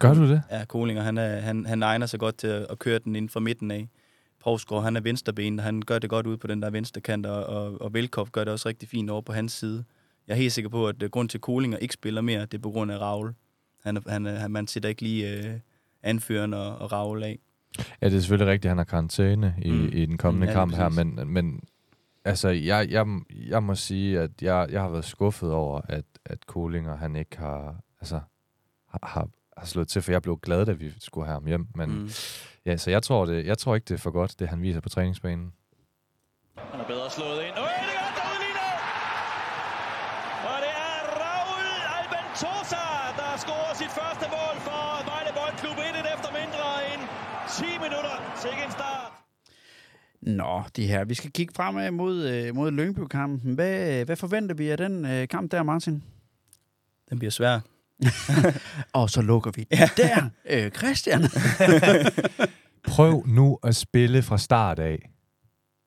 Gør 0.00 0.14
du 0.14 0.28
det? 0.28 0.42
Ja, 0.50 0.64
Kolinger, 0.64 1.02
han, 1.02 1.18
er, 1.18 1.40
han, 1.40 1.66
han 1.66 1.82
egner 1.82 2.06
sig 2.06 2.20
godt 2.20 2.36
til 2.38 2.46
at, 2.46 2.66
at 2.70 2.78
køre 2.78 2.98
den 2.98 3.16
inden 3.16 3.28
for 3.28 3.40
midten 3.40 3.70
af. 3.70 3.88
Provsgaard, 4.40 4.82
han 4.82 4.96
er 4.96 5.00
venstreben, 5.00 5.58
og 5.58 5.64
han 5.64 5.82
gør 5.82 5.98
det 5.98 6.10
godt 6.10 6.26
ud 6.26 6.36
på 6.36 6.46
den 6.46 6.62
der 6.62 6.70
venstre 6.70 7.00
kant, 7.00 7.26
og, 7.26 7.46
og, 7.46 7.80
og 7.82 7.94
Velkov 7.94 8.28
gør 8.32 8.44
det 8.44 8.52
også 8.52 8.68
rigtig 8.68 8.88
fint 8.88 9.10
over 9.10 9.20
på 9.20 9.32
hans 9.32 9.52
side. 9.52 9.84
Jeg 10.26 10.34
er 10.34 10.38
helt 10.38 10.52
sikker 10.52 10.68
på, 10.68 10.88
at 10.88 11.02
øh, 11.02 11.10
grund 11.10 11.28
til, 11.28 11.38
at 11.38 11.42
Kolinger 11.42 11.78
ikke 11.78 11.94
spiller 11.94 12.20
mere, 12.20 12.40
det 12.40 12.54
er 12.54 12.58
på 12.58 12.70
grund 12.70 12.92
af 12.92 12.98
Raul. 12.98 13.32
Han, 13.84 13.98
han, 14.08 14.26
han, 14.26 14.50
man 14.50 14.66
sætter 14.66 14.88
ikke 14.88 15.02
lige 15.02 15.36
øh, 15.38 15.54
anføreren 16.02 16.54
og, 16.54 16.78
og 16.78 16.92
Raul 16.92 17.22
af. 17.22 17.38
Ja, 18.02 18.08
det 18.08 18.16
er 18.16 18.20
selvfølgelig 18.20 18.52
rigtigt, 18.52 18.64
at 18.64 18.70
han 18.70 18.78
har 18.78 18.84
karantæne 18.84 19.54
i, 19.62 19.70
Mm. 19.70 19.76
mm. 19.76 19.90
i 19.92 20.06
den 20.06 20.16
kommende 20.18 20.46
Ja, 20.46 20.52
ja, 20.52 20.58
kamp 20.58 20.74
her, 20.74 20.88
men, 20.88 21.32
men 21.32 21.60
altså, 22.28 22.48
jeg, 22.48 22.90
jeg, 22.90 23.06
jeg 23.30 23.62
må 23.62 23.74
sige, 23.74 24.20
at 24.20 24.30
jeg, 24.42 24.68
jeg 24.70 24.80
har 24.80 24.88
været 24.88 25.04
skuffet 25.04 25.52
over, 25.52 25.80
at, 25.88 26.04
at 26.24 26.46
Kolinger, 26.46 26.96
han 26.96 27.16
ikke 27.16 27.38
har, 27.38 27.76
altså, 28.00 28.20
har, 28.88 29.00
har, 29.02 29.28
har 29.56 29.66
slået 29.66 29.88
til, 29.88 30.02
for 30.02 30.12
jeg 30.12 30.22
blev 30.22 30.38
glad, 30.38 30.66
da 30.66 30.72
vi 30.72 30.92
skulle 30.98 31.26
have 31.26 31.34
ham 31.34 31.46
hjem, 31.46 31.66
men 31.74 31.90
mm. 31.90 32.10
Ja, 32.66 32.76
så 32.76 32.90
jeg 32.90 33.02
tror, 33.02 33.26
det, 33.26 33.46
jeg 33.46 33.58
tror 33.58 33.74
ikke, 33.74 33.84
det 33.84 33.94
er 33.94 33.98
for 33.98 34.10
godt, 34.10 34.40
det 34.40 34.48
han 34.48 34.62
viser 34.62 34.80
på 34.80 34.88
træningsbanen. 34.88 35.52
Han 36.72 36.80
er 36.80 36.86
bedre 36.86 37.10
slået 37.10 37.40
ind. 37.46 37.54
Øh, 37.58 37.68
det 37.86 37.94
er 37.94 38.02
godt, 38.02 38.16
der 38.18 38.26
udligner! 38.34 38.70
Og 40.50 40.56
det 40.64 40.72
er 40.88 40.98
Raul 41.22 41.66
Albentosa, 41.96 42.84
der 43.20 43.30
scorer 43.44 43.74
sit 43.80 43.92
første 44.00 44.26
mål 44.36 44.56
for 44.66 44.82
Vejle 45.10 45.32
Boldklub 45.38 45.78
1 45.78 46.06
efter 46.14 46.30
mindre 46.40 46.66
end 46.90 47.02
10 47.58 47.64
minutter. 47.84 48.16
Sikke 48.42 48.62
en 48.66 48.72
start. 48.78 49.17
Nå, 50.22 50.62
det 50.76 50.88
her. 50.88 51.04
Vi 51.04 51.14
skal 51.14 51.30
kigge 51.32 51.54
fremad 51.56 51.90
mod, 51.90 52.28
øh, 52.28 52.54
mod 52.54 52.70
Lyngby-kampen. 52.70 53.54
Hvad, 53.54 54.04
hvad 54.04 54.16
forventer 54.16 54.54
vi 54.54 54.68
af 54.68 54.76
den 54.76 55.04
øh, 55.04 55.28
kamp 55.28 55.50
der, 55.52 55.62
Martin? 55.62 56.02
Den 57.10 57.18
bliver 57.18 57.30
svær. 57.30 57.60
Og 59.00 59.10
så 59.10 59.22
lukker 59.22 59.50
vi 59.56 59.66
ja. 59.72 59.88
der. 59.96 60.30
Øh, 60.50 60.70
Christian. 60.70 61.22
Prøv 62.88 63.24
nu 63.26 63.58
at 63.62 63.76
spille 63.76 64.22
fra 64.22 64.38
start 64.38 64.78
af. 64.78 65.10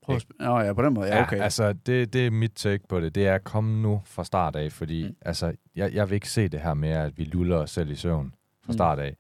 Prøv 0.04 0.15
at 0.15 0.22
sp- 0.24 0.46
Nå 0.46 0.60
ja, 0.60 0.74
på 0.74 0.82
den 0.82 0.94
måde. 0.94 1.08
Ja, 1.08 1.22
okay. 1.24 1.38
Ja, 1.38 1.44
altså, 1.44 1.74
det, 1.74 2.13
det 2.13 2.28
er 2.28 2.32
mit 2.32 2.52
take 2.56 2.84
på 2.89 3.00
det. 3.00 3.15
Det 3.15 3.28
er 3.28 3.36
at 3.36 3.44
komme 3.44 3.82
nu 3.82 4.02
fra 4.06 4.24
start 4.24 4.56
af, 4.56 4.72
fordi 4.72 5.04
Mm. 5.04 5.10
mm. 5.10 5.15
altså, 5.22 5.54
jeg, 5.76 5.94
jeg 5.94 6.10
vil 6.10 6.15
ikke 6.15 6.30
se 6.30 6.48
det 6.48 6.60
her 6.60 6.74
med, 6.74 6.89
at 6.89 7.17
vi 7.17 7.24
luller 7.24 7.58
os 7.58 7.72
selv 7.72 7.91
i 7.91 7.96
søvn 7.96 8.34
fra 8.65 8.72
Mm. 8.72 8.74
start 8.74 9.00
af. 9.00 9.15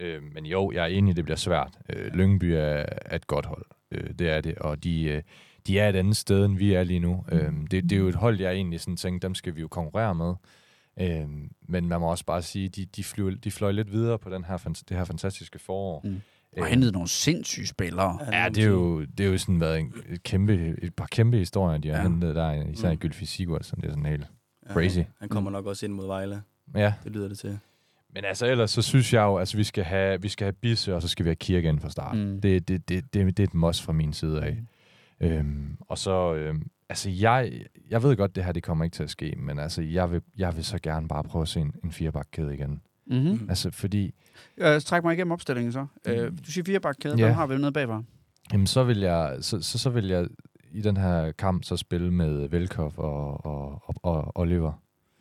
Øh, 0.00 0.22
men 0.34 0.46
jo, 0.46 0.72
jeg 0.74 0.82
er 0.82 0.86
enig, 0.86 1.16
det 1.16 1.24
bliver 1.24 1.36
svært. 1.36 1.78
Øh, 1.88 2.12
Lyngby 2.14 2.44
er, 2.44 2.84
er 3.04 3.16
et 3.16 3.26
godt 3.26 3.46
hold. 3.46 3.66
Øh, 3.92 4.10
det 4.18 4.28
er 4.30 4.40
det, 4.40 4.54
og 4.58 4.84
de, 4.84 5.02
øh, 5.04 5.22
de 5.66 5.78
er 5.78 5.88
et 5.88 5.96
andet 5.96 6.16
sted, 6.16 6.44
end 6.44 6.56
vi 6.58 6.72
er 6.74 6.84
lige 6.84 7.00
nu. 7.00 7.24
Mm. 7.32 7.38
Øh, 7.38 7.52
det, 7.70 7.82
det 7.84 7.92
er 7.92 7.96
jo 8.00 8.08
et 8.08 8.14
hold, 8.14 8.40
jeg 8.40 8.52
egentlig 8.52 8.80
sådan 8.80 8.96
tænkte, 8.96 9.26
dem 9.26 9.34
skal 9.34 9.56
vi 9.56 9.60
jo 9.60 9.68
konkurrere 9.68 10.14
med. 10.14 10.34
Øh, 11.00 11.28
men 11.68 11.88
man 11.88 12.00
må 12.00 12.10
også 12.10 12.24
bare 12.24 12.42
sige, 12.42 12.68
de, 12.68 12.84
de, 12.84 13.04
flyv, 13.04 13.36
de 13.36 13.50
fløj 13.50 13.70
lidt 13.72 13.92
videre 13.92 14.18
på 14.18 14.30
den 14.30 14.44
her, 14.44 14.56
det 14.88 14.96
her 14.96 15.04
fantastiske 15.04 15.58
forår. 15.58 16.00
Mm. 16.04 16.10
Øh, 16.56 16.62
Og 16.62 16.66
hentet 16.66 16.92
nogle 16.92 17.08
sindssyge 17.08 17.66
spillere. 17.66 18.18
Ja, 18.32 18.48
det 18.48 18.64
er 18.64 18.68
jo, 18.68 19.04
det 19.04 19.26
er 19.26 19.30
jo 19.30 19.38
sådan 19.38 19.60
været 19.60 19.80
en 19.80 19.92
et 20.10 20.22
kæmpe, 20.22 20.74
et 20.82 20.94
par 20.94 21.06
kæmpe 21.06 21.36
historier, 21.36 21.78
de 21.78 21.88
har 21.88 21.96
Ja. 21.96 22.02
hentet 22.02 22.34
der, 22.34 22.52
især 22.68 22.88
Mm. 22.88 22.92
mm. 22.94 22.98
Gylfi 22.98 23.26
Sigurdsson, 23.26 23.80
det 23.80 23.86
er 23.86 23.90
sådan 23.90 24.06
helt 24.06 24.26
Ja, 24.68 24.72
Crazy. 24.72 24.98
Han 25.20 25.28
kommer 25.28 25.50
nok 25.50 25.66
også 25.66 25.86
ind 25.86 25.92
mod 25.94 26.06
Vejle. 26.06 26.42
Ja, 26.74 26.94
Det 27.04 27.12
lyder 27.12 27.28
det 27.28 27.38
til. 27.38 27.58
Men 28.14 28.24
altså 28.24 28.46
ellers 28.46 28.70
så 28.70 28.82
synes 28.82 29.12
jeg 29.12 29.22
jo, 29.22 29.38
altså 29.38 29.56
vi 29.56 29.64
skal 29.64 29.84
have, 29.84 30.22
vi 30.22 30.28
skal 30.28 30.44
have 30.44 30.52
Bisse, 30.52 30.94
og 30.94 31.02
så 31.02 31.08
skal 31.08 31.24
vi 31.24 31.28
have 31.28 31.36
Kirke 31.36 31.68
ind 31.68 31.80
fra 31.80 31.90
start. 31.90 32.16
Mm. 32.18 32.24
Mm. 32.24 32.40
Det, 32.40 32.68
det, 32.68 32.88
det, 32.88 33.14
det, 33.14 33.36
det 33.36 33.40
er 33.40 33.44
et 33.44 33.54
must 33.54 33.82
fra 33.82 33.92
min 33.92 34.12
side 34.12 34.42
af. 34.42 34.56
Mm. 35.20 35.26
Øhm, 35.26 35.76
og 35.80 35.98
så, 35.98 36.34
øhm, 36.34 36.70
altså 36.88 37.10
jeg, 37.10 37.52
jeg 37.90 38.02
ved 38.02 38.16
godt, 38.16 38.36
det 38.36 38.44
her 38.44 38.52
det 38.52 38.62
kommer 38.62 38.84
ikke 38.84 38.94
til 38.94 39.02
at 39.02 39.10
ske, 39.10 39.34
men 39.38 39.58
altså 39.58 39.82
jeg 39.82 40.10
vil, 40.12 40.22
jeg 40.38 40.56
vil 40.56 40.64
så 40.64 40.78
gerne 40.78 41.08
bare 41.08 41.24
prøve 41.24 41.42
at 41.42 41.48
se 41.48 41.60
en, 41.60 41.72
en 41.84 41.92
firebakkæde 41.92 42.54
igen. 42.54 42.80
Mm-hmm. 43.06 43.30
Mm. 43.30 43.46
Altså 43.48 43.70
fordi, 43.70 44.14
Øh, 44.58 44.80
træk 44.80 45.04
mig 45.04 45.14
igennem 45.14 45.32
opstillingen 45.32 45.72
så. 45.72 45.86
Øh, 46.06 46.32
du 46.46 46.50
siger 46.50 46.64
fire 46.64 46.80
bakkæde. 46.80 47.14
Ja. 47.18 47.24
Hvem 47.24 47.34
har 47.34 47.46
vi 47.46 47.56
nede 47.56 47.72
bagfra? 47.72 48.02
jamen 48.52 48.66
så 48.66 48.84
vil 48.84 48.98
jeg, 48.98 49.36
så, 49.40 49.62
så, 49.62 49.78
så 49.78 49.90
vil 49.90 50.06
jeg 50.06 50.26
i 50.72 50.80
den 50.80 50.96
her 50.96 51.32
kamp 51.32 51.64
så 51.64 51.76
spille 51.76 52.10
med 52.10 52.48
Velkov 52.48 52.92
og, 52.96 53.46
og, 53.46 53.82
og, 53.86 53.94
og 54.02 54.32
Oliver. 54.34 54.72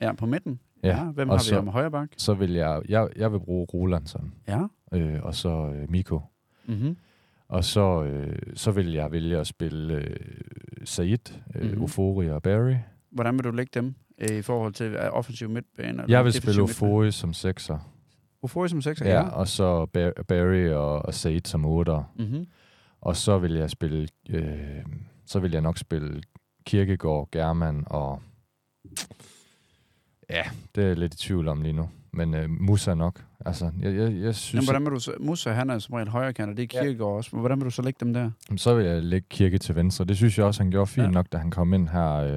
Ja, 0.01 0.13
på 0.13 0.25
midten. 0.25 0.59
Ja, 0.83 0.89
Ja, 0.89 1.03
hvem 1.11 1.29
og 1.29 1.35
har 1.37 1.43
vi 1.43 1.47
så- 1.49 1.57
om 1.59 1.67
højre 1.67 1.91
bak? 1.91 2.09
Så 2.17 2.33
vil 2.33 2.51
jeg, 2.53 2.81
jeg, 2.89 3.07
jeg 3.15 3.31
vil 3.31 3.39
bruge 3.39 3.67
Rolandsson, 3.73 4.33
Ja. 4.47 4.61
øh, 4.93 5.19
og 5.23 5.35
så 5.35 5.73
øh, 5.75 5.89
Miko. 5.91 6.21
Mm-hmm. 6.65 6.97
Og 7.47 7.63
så, 7.63 8.03
øh, 8.03 8.35
så 8.55 8.71
vil 8.71 8.91
jeg 8.93 9.11
vælge 9.11 9.37
at 9.37 9.47
spille 9.47 9.93
øh, 9.93 10.15
Said, 10.85 11.17
øh, 11.55 11.61
Mhm. 11.61 11.69
mm-hmm. 11.69 11.83
Ofori 11.83 12.29
og 12.29 12.41
Barry. 12.43 12.75
Hvordan 13.11 13.33
vil 13.35 13.43
du 13.43 13.51
lægge 13.51 13.71
dem 13.79 13.95
øh, 14.17 14.37
i 14.37 14.41
forhold 14.41 14.73
til 14.73 14.95
uh, 14.95 15.01
offensiv 15.17 15.49
midtbane? 15.49 16.03
Jeg 16.07 16.23
vil 16.25 16.33
spille? 16.33 16.61
Ofori 16.61 17.11
som 17.11 17.33
sekser. 17.33 17.77
Ofori 18.41 18.69
som 18.69 18.81
sekser, 18.81 19.05
Ja, 19.09 19.13
ja. 19.21 19.27
og 19.29 19.47
så 19.47 19.85
Bar- 19.85 20.23
Barry 20.27 20.69
og, 20.69 21.01
og 21.05 21.13
Said 21.13 21.41
som 21.45 21.65
otter. 21.65 22.03
Mm-hmm. 22.19 22.47
Og 23.01 23.15
så 23.15 23.37
vil 23.37 23.53
jeg 23.53 23.69
spille, 23.69 24.07
øh, 24.29 24.83
så 25.25 25.39
vil 25.39 25.51
jeg 25.51 25.61
nok 25.61 25.77
spille 25.77 26.21
Kirkegaard, 26.65 27.29
German 27.31 27.83
og... 27.87 28.21
Ja, 30.31 30.43
det 30.75 30.83
er 30.91 30.95
lidt 30.95 31.13
i 31.13 31.17
tvivl 31.17 31.47
om 31.47 31.61
lige 31.61 31.73
nu. 31.73 31.89
Men 32.13 32.33
øh, 32.33 32.49
Musa 32.49 32.93
nok. 32.93 33.23
Altså, 33.45 33.71
jeg, 33.81 33.95
jeg, 33.95 34.13
jeg 34.21 34.35
synes, 34.35 34.53
Men 34.53 34.63
hvordan 34.65 34.85
vil 34.85 34.91
du 34.91 34.99
så, 34.99 35.13
Musa, 35.19 35.51
han 35.51 35.69
er 35.69 35.79
som 35.79 35.93
regel 35.93 36.09
højre 36.09 36.33
kant, 36.33 36.49
og 36.51 36.57
det 36.57 36.73
er 36.73 36.77
Ja. 36.79 36.83
Kirkegaard 36.83 37.11
også. 37.11 37.29
Men 37.33 37.39
hvordan 37.39 37.57
vil 37.59 37.65
du 37.65 37.69
så 37.71 37.81
lægge 37.81 37.97
dem 38.05 38.13
der? 38.13 38.31
at, 38.49 38.57
så 38.57 38.75
vil 38.75 38.85
jeg 38.85 39.03
lægge 39.03 39.27
Kirke 39.29 39.57
til 39.57 39.75
venstre. 39.75 40.05
Det 40.05 40.17
synes 40.17 40.37
jeg 40.37 40.45
også, 40.45 40.63
han 40.63 40.71
gjorde 40.71 40.87
fint 40.87 41.03
Ja. 41.03 41.07
ja. 41.07 41.11
nok, 41.13 41.25
da 41.31 41.37
han 41.37 41.51
kom 41.51 41.73
ind 41.73 41.87
her. 41.89 42.11
Øh, 42.13 42.29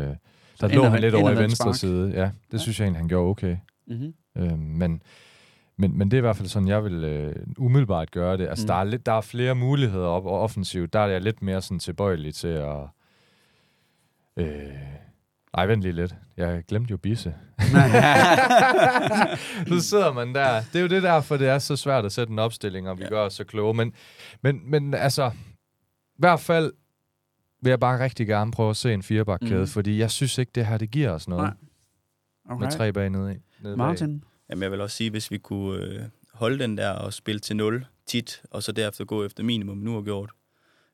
der 0.61 0.69
ind 0.69 0.75
lå 0.75 0.85
han 0.85 1.01
lidt 1.01 1.15
over 1.15 1.31
i 1.31 1.37
venstre 1.37 1.65
spark. 1.65 1.75
side. 1.75 2.07
Ja, 2.09 2.11
det 2.11 2.15
Ja. 2.15 2.31
ja. 2.53 2.59
synes 2.59 2.81
jeg 2.81 2.85
egentlig, 2.85 3.01
han 3.01 3.09
gjorde 3.09 3.31
okay. 3.31 3.57
Mm-hmm. 3.87 4.15
Øh, 4.39 4.59
men, 4.59 5.03
men, 5.77 5.99
men 5.99 6.11
det 6.11 6.17
er 6.17 6.19
i 6.19 6.21
hvert 6.21 6.37
fald 6.37 6.49
sådan, 6.49 6.69
jeg 6.69 6.85
vil 6.85 7.05
øh, 7.05 7.35
umiddelbart 7.59 8.11
gøre 8.11 8.37
det. 8.37 8.49
Altså, 8.49 8.65
mm. 8.65 8.67
der, 8.67 8.75
er 8.75 8.85
lidt, 8.85 9.07
der 9.07 9.13
er 9.13 9.21
flere 9.21 9.55
muligheder 9.55 10.07
op 10.07 10.27
og 10.27 10.41
offensivt. 10.41 10.93
Der 10.93 10.99
er 11.01 11.07
jeg 11.07 11.21
lidt 11.21 11.43
mere 11.43 11.63
sådan 11.63 11.79
tilbøjelig 11.79 12.35
til 12.35 12.49
at... 12.49 12.77
Øh, 14.37 14.47
ej, 15.55 15.67
vent 15.67 15.83
lige 15.83 15.93
lidt. 15.93 16.15
Jeg 16.37 16.63
glemte 16.69 16.91
jo 16.91 16.97
Bisse. 16.97 17.35
så 19.69 19.81
sidder 19.81 20.13
man 20.13 20.35
der. 20.35 20.63
Det 20.73 20.79
er 20.79 20.83
jo 20.83 20.89
det 20.89 21.03
derfor, 21.03 21.37
det 21.37 21.49
er 21.49 21.59
så 21.59 21.77
svært 21.77 22.05
at 22.05 22.13
sætte 22.13 22.31
en 22.33 22.39
opstilling, 22.39 22.89
og 22.89 22.99
vi 22.99 23.03
Ja. 23.03 23.09
gør 23.09 23.21
os 23.21 23.35
så 23.35 23.45
kloge. 23.45 23.75
Men, 23.75 23.93
men, 24.43 24.71
men 24.71 24.95
altså, 24.95 25.31
i 26.15 26.19
hvert 26.19 26.41
fald 26.41 26.73
vil 27.63 27.71
jeg 27.71 27.81
bare 27.81 28.05
rigtig 28.05 28.27
gerne 28.27 28.53
prøve 28.53 28.71
at 28.71 28.77
se 28.77 28.95
en 28.95 29.03
firebakkæde, 29.03 29.61
Mm. 29.61 29.67
fordi 29.67 29.99
jeg 29.99 30.11
synes 30.11 30.39
ikke, 30.39 30.53
det 30.55 30.67
her 30.67 30.79
det 30.79 30.91
giver 30.91 31.11
os 31.11 31.29
noget 31.29 31.43
Nej. 31.45 31.55
okay. 32.51 32.65
med 32.65 32.73
tre 32.73 32.93
bag 32.93 33.11
nede 33.11 33.33
i. 33.35 33.37
Nede 33.63 33.77
bag. 33.77 33.79
Martin? 33.87 34.25
Jamen, 34.51 34.63
jeg 34.63 34.71
vil 34.71 34.81
også 34.81 34.97
sige, 34.97 35.11
hvis 35.11 35.31
vi 35.31 35.39
kunne 35.39 35.83
øh, 35.85 36.03
holde 36.35 36.59
den 36.59 36.77
der 36.79 36.91
og 36.91 37.13
spille 37.13 37.39
til 37.39 37.57
0 37.57 37.87
tit, 38.07 38.43
og 38.51 38.63
så 38.63 38.73
derefter 38.73 39.05
gå 39.05 39.25
efter 39.25 39.43
minimum 39.43 39.77
nu 39.77 39.95
har 39.95 40.03
gjort, 40.03 40.31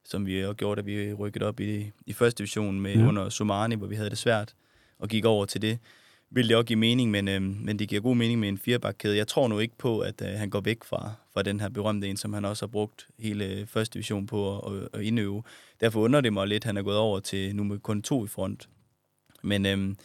som 0.05 0.27
vi 0.27 0.41
har 0.41 0.53
gjort, 0.53 0.79
at 0.79 0.87
vi 0.87 1.13
rykket 1.13 1.43
op 1.43 1.61
i, 1.61 1.91
i 2.07 2.13
første 2.13 2.39
division 2.39 2.81
med 2.81 2.95
Ja. 2.97 3.07
under 3.09 3.29
Somani, 3.29 3.75
hvor 3.75 3.87
vi 3.87 3.95
havde 3.95 4.11
det 4.11 4.19
svært, 4.19 4.55
og 4.99 5.09
gik 5.09 5.25
over 5.25 5.45
til 5.45 5.63
det, 5.63 5.79
ville 6.33 6.49
det 6.49 6.57
også 6.57 6.67
give 6.67 6.79
mening, 6.79 7.11
men, 7.11 7.29
øh, 7.29 7.43
men 7.43 7.79
det 7.79 7.89
giver 7.89 8.01
god 8.01 8.17
mening 8.17 8.41
med 8.41 8.49
en 8.49 8.59
firebakkæde. 8.59 9.17
Jeg 9.17 9.27
tror 9.29 9.49
nu 9.49 9.59
ikke 9.59 9.79
på, 9.79 10.01
at 10.01 10.23
øh, 10.23 10.29
han 10.29 10.51
går 10.51 10.61
væk 10.61 10.85
fra, 10.85 11.13
fra 11.35 11.43
den 11.43 11.61
her 11.61 11.69
berømte 11.69 12.09
en, 12.09 12.17
som 12.17 12.33
han 12.33 12.45
også 12.45 12.67
har 12.67 12.69
brugt 12.71 13.09
hele 13.19 13.45
øh, 13.45 13.67
første 13.67 13.95
division 13.95 14.27
på 14.27 14.59
at, 14.59 14.75
at, 14.83 14.89
at 14.93 15.01
indøve. 15.03 15.43
Derfor 15.81 16.01
undrer 16.01 16.21
det 16.21 16.33
mig 16.33 16.47
lidt, 16.49 16.63
at 16.63 16.65
han 16.65 16.77
er 16.77 16.83
gået 16.83 16.97
over 16.97 17.21
til 17.21 17.57
nu 17.57 17.65
med 17.65 17.79
kun 17.79 18.03
to 18.03 18.25
i 18.25 18.29
front. 18.29 18.69
Men, 19.43 19.67
øhm, 19.67 19.97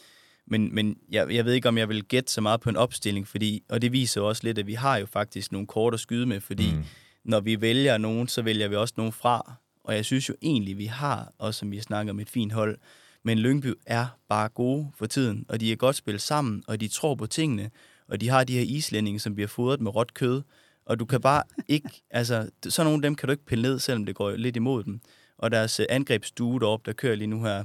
men, 0.46 0.74
men 0.74 0.96
jeg, 1.10 1.34
jeg 1.34 1.44
ved 1.44 1.52
ikke, 1.52 1.68
om 1.68 1.78
jeg 1.78 1.88
vil 1.88 2.04
gætte 2.04 2.32
så 2.32 2.40
meget 2.40 2.60
på 2.60 2.70
en 2.70 2.76
opstilling, 2.76 3.28
fordi, 3.28 3.62
og 3.68 3.82
det 3.82 3.92
viser 3.92 4.20
også 4.20 4.42
lidt, 4.44 4.58
at 4.58 4.66
vi 4.66 4.74
har 4.74 4.96
jo 4.96 5.06
faktisk 5.06 5.52
nogle 5.52 5.66
kort 5.66 5.94
at 5.94 6.00
skyde 6.00 6.26
med, 6.26 6.40
fordi. 6.40 6.72
Mm. 6.76 6.84
når 7.24 7.40
vi 7.40 7.60
vælger 7.60 7.98
nogen, 7.98 8.28
så 8.28 8.42
vælger 8.42 8.68
vi 8.68 8.74
også 8.76 8.94
nogen 8.96 9.12
fra. 9.12 9.54
Og 9.86 9.94
jeg 9.94 10.04
synes 10.04 10.28
jo 10.28 10.34
egentlig, 10.42 10.78
vi 10.78 10.86
har, 10.86 11.32
også 11.38 11.58
som 11.58 11.70
vi 11.70 11.80
snakker 11.80 12.12
om, 12.12 12.20
et 12.20 12.30
fint 12.30 12.52
hold. 12.52 12.78
Men 13.22 13.38
Lyngby 13.38 13.74
er 13.86 14.06
bare 14.28 14.48
gode 14.48 14.90
for 14.98 15.06
tiden, 15.06 15.46
og 15.48 15.60
de 15.60 15.72
er 15.72 15.76
godt 15.76 15.96
spillet 15.96 16.22
sammen, 16.22 16.62
og 16.66 16.80
de 16.80 16.88
tror 16.88 17.14
på 17.14 17.26
tingene, 17.26 17.70
og 18.08 18.20
de 18.20 18.28
har 18.28 18.44
de 18.44 18.52
her 18.52 18.62
islændinge, 18.62 19.20
som 19.20 19.34
bliver 19.34 19.48
fodret 19.48 19.80
med 19.80 19.94
råt 19.96 20.14
kød, 20.14 20.42
og 20.86 20.98
du 20.98 21.04
kan 21.04 21.20
bare 21.20 21.42
ikke, 21.68 21.88
altså, 22.10 22.50
sådan 22.68 22.86
nogle 22.86 22.98
af 22.98 23.02
dem 23.02 23.14
kan 23.14 23.26
du 23.26 23.30
ikke 23.30 23.44
pille 23.44 23.62
ned, 23.62 23.78
selvom 23.78 24.06
det 24.06 24.14
går 24.14 24.30
lidt 24.30 24.56
imod 24.56 24.84
dem. 24.84 25.00
Og 25.38 25.50
deres 25.50 25.80
øh, 25.80 25.86
angrebsstue 25.88 26.60
deroppe, 26.60 26.86
der 26.86 26.92
kører 26.92 27.14
lige 27.14 27.26
nu 27.26 27.42
her, 27.42 27.64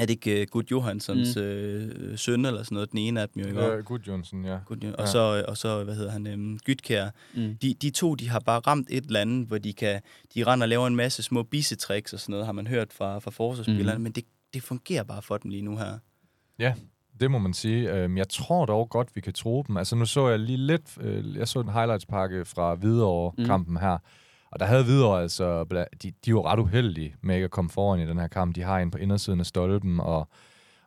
er 0.00 0.06
det 0.06 0.10
ikke 0.10 0.40
uh, 0.42 0.46
Gud 0.50 0.62
Johanssons 0.70 1.36
mm. 1.36 1.42
øh, 1.42 2.18
søn 2.18 2.44
eller 2.44 2.62
sådan 2.62 2.74
noget, 2.74 2.90
den 2.90 2.98
ene 2.98 3.20
af 3.20 3.28
dem 3.28 3.42
jo, 3.42 3.48
ikke? 3.48 3.62
Ja, 3.64 3.80
Gud 3.80 3.98
Jonsson, 4.08 4.44
ja. 4.44 4.58
Gud, 4.66 4.76
og, 4.76 4.94
Ja. 4.98 5.06
så, 5.06 5.44
og 5.48 5.56
så, 5.56 5.84
hvad 5.84 5.94
hedder 5.94 6.10
han, 6.10 6.26
øhm, 6.26 6.58
Gytkær. 6.58 7.10
Mm. 7.34 7.56
De, 7.62 7.74
de 7.82 7.90
to, 7.90 8.14
de 8.14 8.28
har 8.28 8.40
bare 8.40 8.60
ramt 8.60 8.86
et 8.90 9.04
eller 9.04 9.20
andet, 9.20 9.46
hvor 9.48 9.58
de 9.58 9.72
kan, 9.72 10.00
de 10.34 10.44
render 10.44 10.64
og 10.64 10.68
laver 10.68 10.86
en 10.86 10.96
masse 10.96 11.22
små 11.22 11.42
bissetricks 11.42 12.12
og 12.12 12.20
sådan 12.20 12.30
noget, 12.30 12.46
har 12.46 12.52
man 12.52 12.66
hørt 12.66 12.92
fra, 12.92 13.18
fra 13.18 13.30
forsvarsspillerne, 13.30 13.92
Mm. 13.92 13.96
mm. 13.98 14.02
men 14.02 14.12
det, 14.12 14.24
det 14.54 14.62
fungerer 14.62 15.02
bare 15.04 15.22
for 15.22 15.36
dem 15.36 15.50
lige 15.50 15.62
nu 15.62 15.76
her. 15.76 15.98
Det 17.20 17.30
må 17.30 17.38
man 17.38 17.54
sige. 17.54 17.92
Øhm, 17.92 18.16
Jeg 18.16 18.28
tror 18.28 18.66
dog 18.66 18.88
godt, 18.88 19.08
vi 19.16 19.20
kan 19.20 19.32
tro 19.32 19.64
dem. 19.68 19.76
Altså 19.76 19.96
nu 19.96 20.06
så 20.06 20.28
jeg 20.28 20.38
lige 20.38 20.56
lidt, 20.58 20.98
øh, 21.00 21.36
jeg 21.36 21.48
så 21.48 21.60
en 21.60 21.68
highlights-pakke 21.68 22.44
fra 22.44 22.74
Hvidovre-kampen 22.74 23.76
her, 23.76 23.98
og 24.50 24.60
der 24.60 24.66
havde 24.66 24.84
Hvidovre 24.84 25.22
altså, 25.22 25.64
de, 26.02 26.12
de 26.24 26.34
var 26.34 26.46
ret 26.46 26.58
uheldige 26.58 27.14
med 27.22 27.34
ikke 27.34 27.44
at 27.44 27.50
komme 27.50 27.70
foran 27.70 28.00
i 28.00 28.06
den 28.06 28.18
her 28.18 28.26
kamp. 28.28 28.56
De 28.56 28.62
har 28.62 28.78
en 28.78 28.90
på 28.90 28.98
indersiden 28.98 29.40
af 29.40 29.46
stolpen 29.46 30.00
og, 30.00 30.28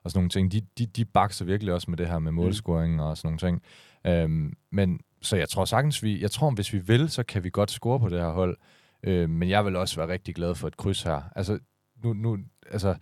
og 0.04 0.12
sådan 0.12 0.20
nogle 0.20 0.30
ting. 0.30 0.52
De, 0.52 0.62
de, 0.78 0.86
de 0.86 1.06
bakser 1.06 1.46
virkelig 1.46 1.74
også 1.74 1.92
med 1.92 1.98
det 1.98 2.08
her 2.08 2.20
med 2.20 2.32
målscoring 2.32 3.02
og 3.02 3.18
sådan 3.18 3.28
nogle 3.28 3.40
ting. 3.40 3.62
Øhm, 4.08 4.54
men 4.72 5.00
så 5.22 5.38
jeg 5.38 5.50
tror 5.50 5.66
sagtens, 5.66 6.04
vi, 6.04 6.22
jeg 6.22 6.32
tror, 6.32 6.52
hvis 6.52 6.74
vi 6.74 6.80
vil, 6.80 7.10
så 7.10 7.24
kan 7.24 7.44
vi 7.44 7.50
godt 7.50 7.72
score 7.72 8.00
på 8.00 8.10
det 8.10 8.20
her 8.20 8.30
hold. 8.30 8.58
Øhm, 9.04 9.32
men 9.32 9.50
jeg 9.50 9.66
vil 9.66 9.76
også 9.76 9.96
være 9.96 10.08
rigtig 10.08 10.36
glad 10.36 10.56
for 10.56 10.68
et 10.68 10.78
kryds 10.78 11.04
her. 11.04 11.22
Altså, 11.36 11.60
nu, 12.04 12.14
nu, 12.14 12.38
altså, 12.72 12.96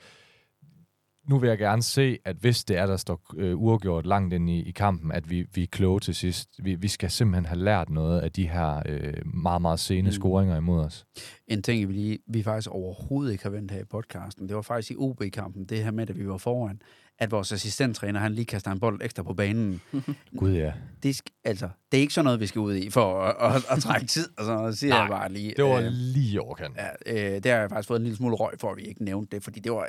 nu 1.29 1.39
vil 1.39 1.47
jeg 1.47 1.57
gerne 1.57 1.83
se, 1.83 2.17
at 2.25 2.35
hvis 2.35 2.63
det 2.63 2.77
er, 2.77 2.85
der 2.85 2.97
står 2.97 3.21
øh, 3.37 3.57
uafgjort 3.61 4.05
langt 4.05 4.33
ind 4.33 4.49
i, 4.49 4.61
i 4.61 4.71
kampen, 4.71 5.11
at 5.11 5.29
vi, 5.29 5.45
vi 5.53 5.63
er 5.63 5.67
kloge 5.67 5.99
til 5.99 6.15
sidst. 6.15 6.49
Vi, 6.63 6.75
vi 6.75 6.87
skal 6.87 7.11
simpelthen 7.11 7.45
have 7.45 7.59
lært 7.59 7.89
noget 7.89 8.19
af 8.19 8.31
de 8.31 8.47
her 8.47 8.81
øh, 8.85 9.13
meget, 9.33 9.61
meget 9.61 9.79
sene 9.79 10.07
Mm. 10.07 10.11
scoringer 10.11 10.57
imod 10.57 10.79
os. 10.85 11.05
En 11.47 11.61
ting, 11.63 11.87
vi, 11.89 11.93
lige, 11.93 12.19
vi 12.27 12.43
faktisk 12.43 12.69
overhovedet 12.71 13.31
ikke 13.31 13.43
har 13.43 13.49
vendt 13.51 13.71
her 13.71 13.79
i 13.79 13.85
podcasten, 13.85 14.47
det 14.47 14.55
var 14.55 14.61
faktisk 14.61 14.91
i 14.91 14.95
OB-kampen, 14.97 15.65
det 15.65 15.83
her 15.83 15.91
med, 15.91 16.09
at 16.09 16.17
vi 16.19 16.27
var 16.27 16.37
foran, 16.37 16.81
at 17.19 17.31
vores 17.31 17.51
assistenttræner, 17.51 18.19
han 18.19 18.33
lige 18.33 18.45
kaster 18.45 18.71
en 18.71 18.79
bold 18.79 19.01
ekstra 19.03 19.23
på 19.23 19.33
banen. 19.33 19.81
Gud 20.37 20.51
ja. 20.53 20.73
Det, 21.03 21.21
altså, 21.43 21.69
det 21.91 21.97
er 21.97 22.01
ikke 22.01 22.13
sådan 22.13 22.25
noget, 22.25 22.39
vi 22.39 22.47
skal 22.47 22.59
ud 22.59 22.75
i 22.75 22.89
for 22.89 23.21
at, 23.21 23.55
at, 23.55 23.65
at 23.69 23.79
trække 23.83 24.07
tid, 24.07 24.27
og 24.37 24.45
sådan 24.45 24.57
noget, 24.59 24.77
siger 24.77 24.93
Nej, 24.93 24.99
jeg 24.99 25.09
bare 25.09 25.31
lige. 25.31 25.53
Det 25.57 25.63
var 25.65 25.79
Øh, 25.81 25.87
lige 25.91 26.41
overkant. 26.41 26.77
Ja, 26.77 27.35
øh, 27.35 27.43
der 27.43 27.53
har 27.53 27.59
jeg 27.59 27.69
faktisk 27.69 27.87
fået 27.87 27.97
en 27.99 28.03
lille 28.03 28.17
smule 28.17 28.35
røg 28.35 28.53
for, 28.59 28.71
at 28.71 28.77
vi 28.77 28.81
ikke 28.81 29.03
nævnte 29.03 29.35
det, 29.35 29.43
fordi 29.43 29.59
det 29.59 29.71
var... 29.71 29.87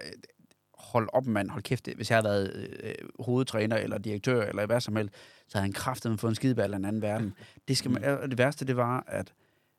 Øh, 0.88 0.92
hold 0.92 1.08
op, 1.12 1.26
mand, 1.26 1.50
hold 1.50 1.62
kæft. 1.62 1.88
Hvis 1.96 2.10
jeg 2.10 2.16
havde 2.18 2.24
været 2.24 2.76
øh, 2.82 2.94
hovedtræner 3.20 3.76
eller 3.76 3.98
direktør 3.98 4.42
eller 4.46 4.66
hvad 4.66 4.80
som 4.80 4.96
helst, 4.96 5.14
så 5.48 5.58
havde 5.58 5.62
han 5.64 5.72
kraftet 5.72 6.20
fået 6.20 6.30
en 6.30 6.34
skideball 6.34 6.72
af 6.72 6.76
en 6.78 6.84
anden 6.84 7.02
verden. 7.02 7.34
Det, 7.68 7.76
skal 7.76 7.90
man, 7.90 8.04
og 8.04 8.30
det 8.30 8.38
værste, 8.38 8.64
det 8.66 8.76
var, 8.76 9.04
at, 9.06 9.32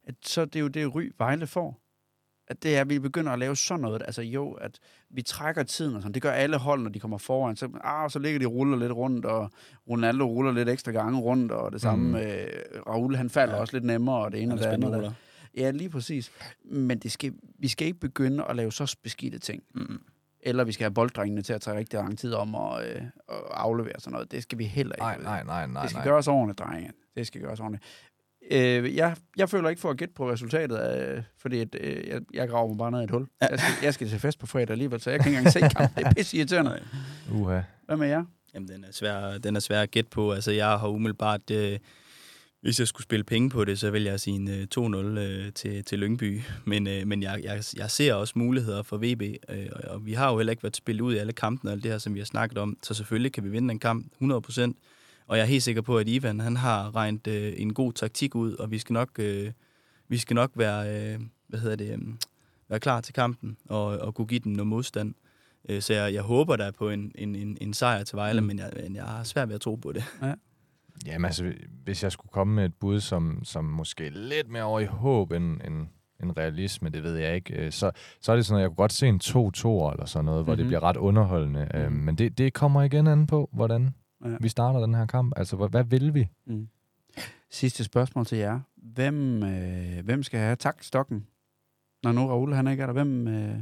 at 0.08 0.16
så 0.26 0.46
det 0.46 0.56
er 0.56 0.60
jo 0.60 0.68
det 0.68 0.96
ry, 0.96 1.12
Vejle 1.18 1.48
får. 1.48 1.80
At 2.48 2.64
det 2.64 2.78
er, 2.78 2.82
at 2.82 2.90
vi 2.90 3.00
begynder 3.00 3.32
at 3.32 3.40
lave 3.40 3.56
sådan 3.56 3.82
noget. 3.82 4.02
Altså 4.06 4.22
jo, 4.22 4.52
at 4.52 4.80
vi 5.10 5.22
trækker 5.22 5.64
tiden 5.64 5.96
og 5.96 6.02
sådan. 6.02 6.14
Det 6.14 6.22
gør 6.22 6.32
alle 6.32 6.58
hold, 6.58 6.82
når 6.82 6.90
de 6.90 7.00
kommer 7.00 7.18
foran. 7.18 7.56
Så, 7.56 7.70
ah, 7.84 8.10
så 8.10 8.20
ligger 8.20 8.40
de 8.40 8.46
og 8.46 8.54
ruller 8.54 8.78
lidt 8.78 8.92
rundt, 8.92 9.26
og 9.26 9.52
Ronaldo 9.90 10.26
ruller 10.26 10.52
lidt 10.52 10.70
ekstra 10.70 10.92
gange 10.92 11.20
rundt, 11.20 11.52
og 11.52 11.72
det 11.72 11.82
samme 11.82 12.06
Mm. 12.06 12.12
med 12.12 12.48
Raul, 12.88 13.16
han 13.16 13.30
falder 13.30 13.56
Ja. 13.56 13.62
også 13.62 13.74
lidt 13.74 13.84
nemmere, 13.84 14.16
og 14.26 14.32
det 14.32 14.42
ene 14.42 14.54
og 14.54 14.60
det 14.60 14.66
andet. 14.66 15.16
Ja, 15.58 15.72
lige 15.72 15.90
præcis. 15.90 16.32
Men 16.66 17.00
det 17.00 17.12
skal, 17.12 17.34
vi 17.60 17.68
skal 17.68 17.88
ikke 17.88 18.00
begynde 18.00 18.44
at 18.46 18.56
lave 18.56 18.72
så 18.72 18.98
beskidte 19.04 19.40
ting. 19.40 19.64
Mm. 19.76 20.00
Eller 20.42 20.64
vi 20.64 20.72
skal 20.72 20.84
have 20.84 20.94
bolddrengene 20.94 21.42
til 21.42 21.54
at 21.54 21.62
tage 21.62 21.78
rigtig 21.78 22.00
lang 22.00 22.20
tid 22.20 22.34
om 22.34 22.56
at, 22.56 22.86
øh, 22.86 23.02
at 23.30 23.38
aflevere 23.52 24.00
sådan 24.00 24.12
noget. 24.12 24.32
Det 24.32 24.44
skal 24.44 24.58
vi 24.58 24.66
heller 24.66 24.96
ikke. 24.96 25.24
Nej, 25.24 25.44
nej, 25.44 25.44
nej, 25.44 25.68
nej. 25.68 25.82
det 25.82 25.90
skal 25.90 26.00
nej. 26.00 26.08
gøres 26.08 26.28
ordentligt, 26.28 26.60
drenge. 26.60 26.92
Det 27.16 27.28
skal 27.28 27.42
gøres 27.42 27.60
ordentligt. 27.60 27.84
Øh, 28.52 28.96
jeg, 28.96 29.16
jeg 29.38 29.50
føler 29.50 29.70
ikke 29.70 29.82
for 29.82 29.90
at 29.90 29.98
gætte 29.98 30.14
på 30.14 30.32
resultatet, 30.32 31.10
øh, 31.10 31.24
fordi 31.38 31.60
at, 31.60 31.76
øh, 31.80 32.08
jeg, 32.08 32.22
jeg 32.34 32.50
graver 32.50 32.68
mig 32.68 32.78
bare 32.78 32.92
ned 32.92 33.02
i 33.02 33.04
et 33.04 33.12
hul. 33.12 33.28
Jeg 33.42 33.60
skal, 33.60 33.74
jeg 33.84 33.94
skal 33.94 34.10
til 34.10 34.20
fest 34.20 34.40
på 34.40 34.46
fredag 34.46 34.72
alligevel, 34.72 35.02
så 35.02 35.10
jeg 35.10 35.20
kan 35.20 35.30
ikke 35.32 35.38
engang 35.38 35.54
se 35.54 35.60
kampen. 35.60 36.04
Det 36.04 36.06
er 36.06 36.14
pisse 36.14 36.38
irriterende. 36.38 36.84
Uha. 37.32 37.62
Hvad 37.86 37.98
med 37.98 38.08
jer? 38.08 38.24
Jamen, 38.54 38.68
den 38.68 38.84
er 38.84 38.92
svær, 38.92 39.38
den 39.38 39.56
er 39.56 39.60
svær 39.60 39.82
at 39.82 39.92
gætte 39.92 40.10
på. 40.10 40.32
Altså, 40.32 40.52
jeg 40.52 40.68
har 40.68 40.88
umiddelbart... 40.88 41.52
Øh, 41.52 41.80
hvis 42.62 42.80
jeg 42.80 42.88
skulle 42.88 43.04
spille 43.04 43.24
penge 43.24 43.50
på 43.50 43.66
det, 43.66 43.80
så 43.80 43.92
vil 43.92 44.04
jeg 44.04 44.20
sige 44.20 44.36
en 44.36 44.50
øh, 44.50 44.68
2-0 44.78 45.20
øh, 45.20 45.54
til, 45.54 45.84
til 45.86 46.00
Lyngby. 46.00 46.42
Men, 46.66 46.88
øh, 46.88 47.08
men 47.08 47.24
jeg, 47.24 47.42
jeg, 47.44 47.64
jeg 47.78 47.92
ser 47.92 48.14
også 48.14 48.34
muligheder 48.36 48.84
for 48.84 48.98
VB, 48.98 49.22
øh, 49.50 49.68
og- 49.84 50.06
vi 50.06 50.14
har 50.14 50.32
jo 50.32 50.38
heller 50.38 50.52
ikke 50.52 50.64
været 50.64 50.76
spillet 50.76 51.02
ud 51.02 51.14
i 51.14 51.18
alle 51.18 51.34
kampene, 51.34 51.72
og 51.72 51.74
alt 51.74 51.84
det 51.84 51.92
her, 51.92 51.98
som 52.00 52.14
vi 52.14 52.20
har 52.20 52.26
snakket 52.26 52.58
om. 52.58 52.78
Så 52.84 52.94
selvfølgelig 52.94 53.32
kan 53.34 53.44
vi 53.44 53.50
vinde 53.50 53.72
en 53.72 53.80
kamp 53.80 54.06
100%. 54.22 54.74
Og 55.28 55.38
jeg 55.38 55.44
er 55.44 55.48
helt 55.48 55.64
sikker 55.64 55.82
på, 55.82 55.98
at 55.98 56.08
Ivan 56.08 56.40
han 56.40 56.58
har 56.58 56.96
regnet 56.96 57.28
øh, 57.28 57.54
en 57.58 57.74
god 57.74 57.94
taktik 57.94 58.36
ud, 58.36 58.54
og 58.54 58.72
vi 58.72 58.80
skal 58.80 58.94
nok, 58.94 59.10
øh, 59.20 59.52
vi 60.08 60.18
skal 60.18 60.34
nok 60.36 60.52
være, 60.56 61.14
øh, 61.14 61.20
hvad 61.48 61.60
hedder 61.60 61.76
det, 61.76 61.92
øh, 61.94 62.00
være 62.70 62.80
klar 62.80 63.02
til 63.02 63.14
kampen 63.14 63.58
og, 63.70 63.86
og 63.86 64.16
kunne 64.16 64.28
give 64.28 64.40
dem 64.40 64.52
noget 64.52 64.68
modstand. 64.68 65.14
Øh, 65.70 65.82
Så 65.82 65.94
jeg, 65.94 66.14
jeg 66.14 66.22
håber 66.22 66.56
der 66.56 66.72
på 66.72 66.90
en, 66.90 67.12
en, 67.16 67.36
en, 67.36 67.58
en 67.62 67.74
sejr 67.74 68.04
til 68.04 68.16
Vejle, 68.16 68.42
Mm. 68.42 68.48
men, 68.48 68.60
jeg, 68.60 68.72
men 68.84 68.96
jeg 68.96 69.04
har 69.04 69.24
svært 69.24 69.48
ved 69.48 69.56
at 69.56 69.62
tro 69.62 69.76
på 69.76 69.92
det. 69.92 70.04
Jamen 71.06 71.26
altså, 71.26 71.54
hvis 71.84 72.04
jeg 72.04 72.12
skulle 72.12 72.32
komme 72.32 72.56
med 72.56 72.66
et 72.66 72.74
bud, 72.76 73.00
som, 73.00 73.40
som 73.44 73.66
måske 73.66 74.10
lidt 74.10 74.50
mere 74.50 74.64
over 74.64 74.80
i 74.80 74.86
håb 74.86 75.32
end, 75.32 75.62
end, 75.66 75.88
end 76.24 76.38
realisme, 76.38 76.90
det 76.90 77.04
ved 77.04 77.16
jeg 77.16 77.36
ikke, 77.36 77.54
øh, 77.66 77.72
så, 77.72 77.92
så 78.22 78.32
er 78.32 78.36
det 78.36 78.46
sådan, 78.46 78.58
at 78.58 78.62
jeg 78.62 78.70
kunne 78.70 78.76
godt 78.76 78.94
se 78.94 79.08
en 79.08 79.20
2-2 79.24 79.28
eller 79.92 80.06
sådan 80.06 80.26
noget, 80.26 80.44
hvor 80.44 80.54
mm-hmm. 80.54 80.58
det 80.58 80.66
Mhm. 80.66 80.68
bliver 80.68 80.84
ret 80.84 80.98
underholdende. 80.98 81.68
Mm-hmm. 81.74 81.92
Mhm. 81.94 82.02
men 82.04 82.16
det, 82.16 82.38
det 82.38 82.54
kommer 82.54 82.82
igen 82.82 83.08
an 83.08 83.28
på, 83.28 83.50
hvordan 83.54 83.90
Ja. 84.26 84.36
vi 84.42 84.50
starter 84.50 84.80
den 84.80 84.96
her 84.96 85.06
kamp. 85.06 85.34
Altså, 85.38 85.56
hvad, 85.56 85.70
hvad 85.70 85.84
vil 85.84 86.14
vi? 86.14 86.28
Mm. 86.48 86.68
Sidste 87.52 87.84
spørgsmål 87.84 88.26
til 88.26 88.38
jer. 88.38 88.60
Hvem, 88.78 89.44
øh, 89.44 90.06
hvem 90.06 90.24
skal 90.24 90.40
have 90.40 90.56
taktstokken, 90.56 91.26
når 92.04 92.12
nu 92.12 92.28
Raul 92.28 92.54
han 92.54 92.68
ikke 92.68 92.82
er 92.84 92.86
der? 92.88 92.94
Hvem, 92.94 93.28
øh, 93.28 93.56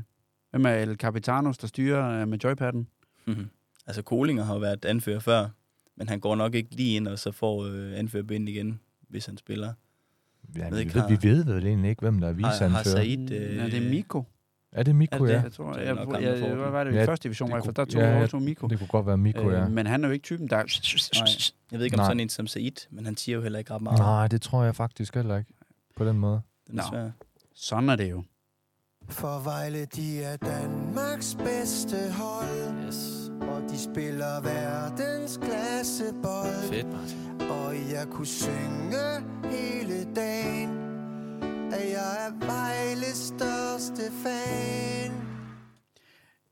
hvem 0.51 0.65
er 0.65 0.69
El 0.69 0.95
Capitanos, 0.95 1.57
der 1.57 1.67
styrer 1.67 2.21
øh, 2.21 2.27
med 2.27 2.37
joypadden? 2.37 2.87
Mhm. 3.27 3.49
altså, 3.87 4.01
Kolinger 4.01 4.43
har 4.43 4.53
jo 4.53 4.59
været 4.59 4.85
anfører 4.85 5.19
før, 5.19 5.47
men 5.97 6.09
han 6.09 6.19
går 6.19 6.35
nok 6.35 6.55
ikke 6.55 6.75
lige 6.75 6.95
ind 6.95 7.07
og 7.07 7.19
så 7.19 7.31
får 7.31 7.65
øh, 7.65 7.99
anførerbind 7.99 8.49
igen, 8.49 8.79
hvis 9.09 9.25
han 9.25 9.37
spiller. 9.37 9.73
Ja, 10.55 10.63
ved 10.63 10.71
vi, 10.73 10.79
ikke, 10.79 10.93
ved, 10.93 11.01
har- 11.01 11.07
vi 11.09 11.17
ved 11.21 11.43
vel 11.45 11.67
egentlig 11.67 11.89
ikke, 11.89 11.99
hvem 12.01 12.19
der 12.19 12.27
er 12.27 12.33
Har, 12.33 12.41
har 12.41 12.51
viseanfører. 12.53 12.83
Said... 12.83 13.31
Øh, 13.31 13.55
ja, 13.57 13.65
det 13.65 13.85
er 13.85 13.89
Miko. 13.89 14.23
Er 14.71 14.83
det 14.83 14.95
Mikko, 14.95 15.23
Er 15.23 15.27
det, 15.27 15.33
ja? 15.33 15.41
jeg 15.41 15.51
tror, 15.51 15.73
er 15.73 15.79
jeg, 15.79 15.97
jeg, 16.21 16.21
jeg, 16.23 16.37
den. 16.49 16.57
var 16.59 16.83
det 16.83 16.93
i 16.93 16.95
Ja, 16.95 17.05
første 17.05 17.23
division, 17.23 17.51
det 17.51 17.63
kunne- 17.63 17.73
der 17.73 17.85
tog, 17.85 18.01
ja, 18.01 18.19
ja, 18.19 18.27
tog 18.27 18.41
Miko. 18.41 18.67
Det 18.67 18.77
kunne 18.79 18.87
godt 18.87 19.05
være 19.07 19.17
Mikko, 19.17 19.49
ja. 19.51 19.63
Øh, 19.65 19.71
men 19.71 19.85
han 19.87 20.03
er 20.03 20.07
jo 20.07 20.13
ikke 20.13 20.23
typen, 20.23 20.47
der... 20.49 20.55
Nej, 20.55 20.65
jeg 21.71 21.79
ved 21.79 21.85
ikke 21.85 21.95
om 21.95 21.99
Nej. 21.99 22.05
sådan 22.09 22.19
en 22.19 22.29
som 22.29 22.47
Said, 22.47 22.87
men 22.91 23.05
han 23.05 23.17
siger 23.17 23.35
jo 23.35 23.41
heller 23.41 23.59
ikke 23.59 23.73
ret 23.73 23.81
meget. 23.81 23.99
Nej, 23.99 24.27
det 24.27 24.41
tror 24.41 24.63
jeg 24.63 24.75
faktisk 24.75 25.15
heller 25.15 25.37
ikke. 25.37 25.53
På 25.95 26.05
den 26.05 26.19
måde. 26.19 26.41
Den 26.71 26.79
er 26.79 27.03
Nå. 27.03 27.11
Sådan 27.55 27.89
er 27.89 27.95
det 27.95 28.11
jo. 28.11 28.23
For 29.09 29.43
Vejle, 29.43 29.85
de 29.85 30.23
er 30.23 30.37
Danmarks 30.37 31.35
bedste 31.35 31.95
hold. 32.11 32.85
Yes. 32.87 33.26
De 33.77 33.81
spiller 33.83 34.41
verdens 34.41 35.37
klassebold. 35.37 36.69
Fedt, 36.69 36.87
Martin. 36.87 37.49
Og 37.49 37.75
jeg 37.91 38.07
kunne 38.11 38.27
synge 38.27 39.07
hele 39.43 40.13
dagen. 40.15 40.69
At 41.73 41.89
jeg 41.89 42.27
er 42.27 42.45
Vejles 42.45 43.17
største 43.17 44.01
fan. 44.23 45.11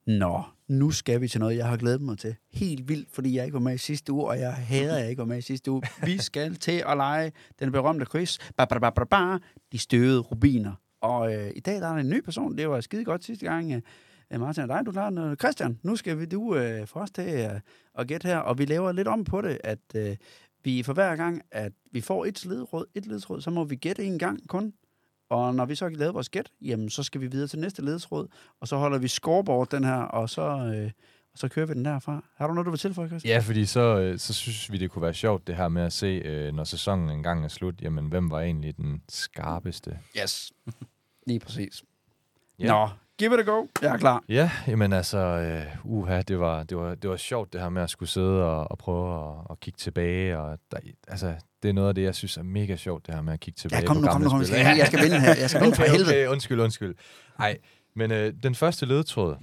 Nå, 0.07 0.43
nu 0.67 0.91
skal 0.91 1.21
vi 1.21 1.27
til 1.27 1.39
noget, 1.39 1.57
jeg 1.57 1.67
har 1.67 1.77
glædet 1.77 2.01
mig 2.01 2.17
til. 2.17 2.35
Helt 2.53 2.89
vildt, 2.89 3.11
fordi 3.11 3.35
jeg 3.35 3.45
ikke 3.45 3.53
var 3.53 3.59
med 3.59 3.73
i 3.73 3.77
sidste 3.77 4.11
uge, 4.13 4.27
og 4.27 4.39
jeg 4.39 4.53
hader, 4.53 4.95
at 4.95 5.01
jeg 5.01 5.09
ikke 5.09 5.19
var 5.19 5.25
med 5.25 5.37
i 5.37 5.41
sidste 5.41 5.71
uge. 5.71 5.81
Vi 6.03 6.17
skal 6.17 6.55
til 6.55 6.83
at 6.87 6.97
lege 6.97 7.31
den 7.59 7.71
berømte 7.71 8.05
quiz. 8.11 8.37
Ba, 8.57 8.65
ba, 8.65 8.79
ba, 8.79 8.89
ba, 8.89 9.03
ba, 9.03 9.37
de 9.71 9.77
støvede 9.77 10.19
rubiner. 10.19 10.73
Og 11.01 11.33
øh, 11.33 11.51
i 11.55 11.59
dag 11.59 11.75
der 11.75 11.87
er 11.87 11.93
der 11.93 11.99
en 11.99 12.09
ny 12.09 12.21
person. 12.21 12.57
Det 12.57 12.69
var 12.69 12.81
skide 12.81 13.05
godt 13.05 13.23
sidste 13.23 13.45
gang. 13.45 13.83
Øh, 14.33 14.39
Martin 14.39 14.63
og 14.63 14.69
dig, 14.69 14.85
du 14.85 14.91
klarede 14.91 15.15
noget. 15.15 15.39
Christian, 15.39 15.79
nu 15.83 15.95
skal 15.95 16.19
vi 16.19 16.25
du 16.25 16.55
øh, 16.55 16.87
for 16.87 16.99
os 16.99 17.11
til 17.11 17.29
øh, 17.29 17.59
at 17.97 18.07
gætte 18.07 18.27
her. 18.27 18.37
Og 18.37 18.57
vi 18.57 18.65
laver 18.65 18.91
lidt 18.91 19.07
om 19.07 19.23
på 19.23 19.41
det, 19.41 19.57
at 19.63 19.79
øh, 19.95 20.15
vi 20.63 20.83
for 20.83 20.93
hver 20.93 21.15
gang, 21.15 21.41
at 21.51 21.71
vi 21.91 22.01
får 22.01 22.25
et 22.25 22.45
ledråd, 22.45 22.85
et 22.95 23.05
ledtråd, 23.05 23.41
så 23.41 23.49
må 23.49 23.63
vi 23.63 23.75
gætte 23.75 24.03
en 24.03 24.19
gang 24.19 24.47
kun. 24.47 24.73
Og 25.29 25.55
når 25.55 25.65
vi 25.65 25.75
så 25.75 25.85
har 25.85 25.89
lavet 25.89 26.13
vores 26.13 26.29
gæt, 26.29 26.49
jamen 26.61 26.89
så 26.89 27.03
skal 27.03 27.21
vi 27.21 27.27
videre 27.27 27.47
til 27.47 27.59
næste 27.59 27.81
ledtråd, 27.81 28.27
og 28.59 28.67
så 28.67 28.77
holder 28.77 28.97
vi 28.97 29.07
scoreboard 29.07 29.69
den 29.69 29.83
her, 29.83 29.97
og 29.97 30.29
så, 30.29 30.41
øh, 30.41 30.91
og 31.33 31.39
så 31.39 31.47
kører 31.47 31.65
vi 31.65 31.73
den 31.73 31.85
derfra. 31.85 32.23
Har 32.35 32.47
du 32.47 32.53
noget, 32.53 32.65
du 32.65 32.71
vil 32.71 32.79
tilføje, 32.79 33.07
Christian? 33.07 33.33
Ja, 33.33 33.39
fordi 33.39 33.65
så, 33.65 33.99
øh, 33.99 34.19
så 34.19 34.33
synes 34.33 34.71
vi, 34.71 34.77
det 34.77 34.91
kunne 34.91 35.01
være 35.01 35.13
sjovt, 35.13 35.47
det 35.47 35.55
her 35.55 35.67
med 35.67 35.81
at 35.81 35.93
se, 35.93 36.07
øh, 36.07 36.53
når 36.53 36.63
sæsonen 36.63 37.09
engang 37.09 37.43
er 37.43 37.47
slut, 37.47 37.81
jamen, 37.81 38.05
hvem 38.05 38.31
var 38.31 38.41
egentlig 38.41 38.77
den 38.77 39.01
skarpeste? 39.09 39.99
Yes. 40.21 40.53
Lige 41.27 41.39
præcis. 41.39 41.83
Ja. 42.59 42.67
Nå, 42.67 42.89
give 43.17 43.33
it 43.33 43.39
a 43.47 43.51
go. 43.51 43.67
Jeg 43.81 43.93
er 43.93 43.97
klar. 43.97 44.23
Ja, 44.29 44.51
jamen 44.67 44.93
altså, 44.93 45.17
øh, 45.17 45.75
uha, 45.83 46.21
det 46.21 46.39
var, 46.39 46.63
det, 46.63 46.77
var, 46.77 46.95
det 46.95 47.09
var 47.09 47.15
sjovt 47.17 47.53
det 47.53 47.61
her 47.61 47.69
med 47.69 47.81
at 47.81 47.89
skulle 47.89 48.09
sidde 48.09 48.43
og, 48.43 48.71
og 48.71 48.77
prøve 48.77 49.29
at, 49.39 49.45
at 49.51 49.59
kigge 49.59 49.77
tilbage. 49.77 50.39
Og 50.39 50.59
der, 50.71 50.77
altså, 51.07 51.35
det 51.63 51.69
er 51.69 51.73
noget 51.73 51.89
af 51.89 51.95
det, 51.95 52.01
jeg 52.03 52.15
synes 52.15 52.37
er 52.37 52.43
mega 52.43 52.75
sjovt, 52.75 53.07
det 53.07 53.15
her 53.15 53.21
med 53.21 53.33
at 53.33 53.39
kigge 53.39 53.57
tilbage 53.57 53.81
Ja, 53.81 53.87
kom 53.87 53.95
på 53.95 54.01
nu, 54.01 54.07
kom 54.07 54.11
gamle 54.13 54.25
nu, 54.25 54.29
kom 54.29 54.39
nu. 54.39 54.45
spil. 54.45 54.57
Jeg 54.57 54.65
skal, 54.65 54.77
jeg 54.77 54.87
skal 54.87 55.01
vinde 55.03 55.19
her. 55.19 55.35
Jeg 55.39 55.49
skal 55.49 55.61
vinde 55.63 55.75
for 55.75 55.83
helvede. 55.83 56.05
okay, 56.09 56.27
undskyld, 56.27 56.59
undskyld. 56.59 56.95
Nej, 57.39 57.57
men 57.95 58.11
øh, 58.11 58.33
den 58.43 58.55
første 58.55 58.85
ledtråd, 58.85 59.37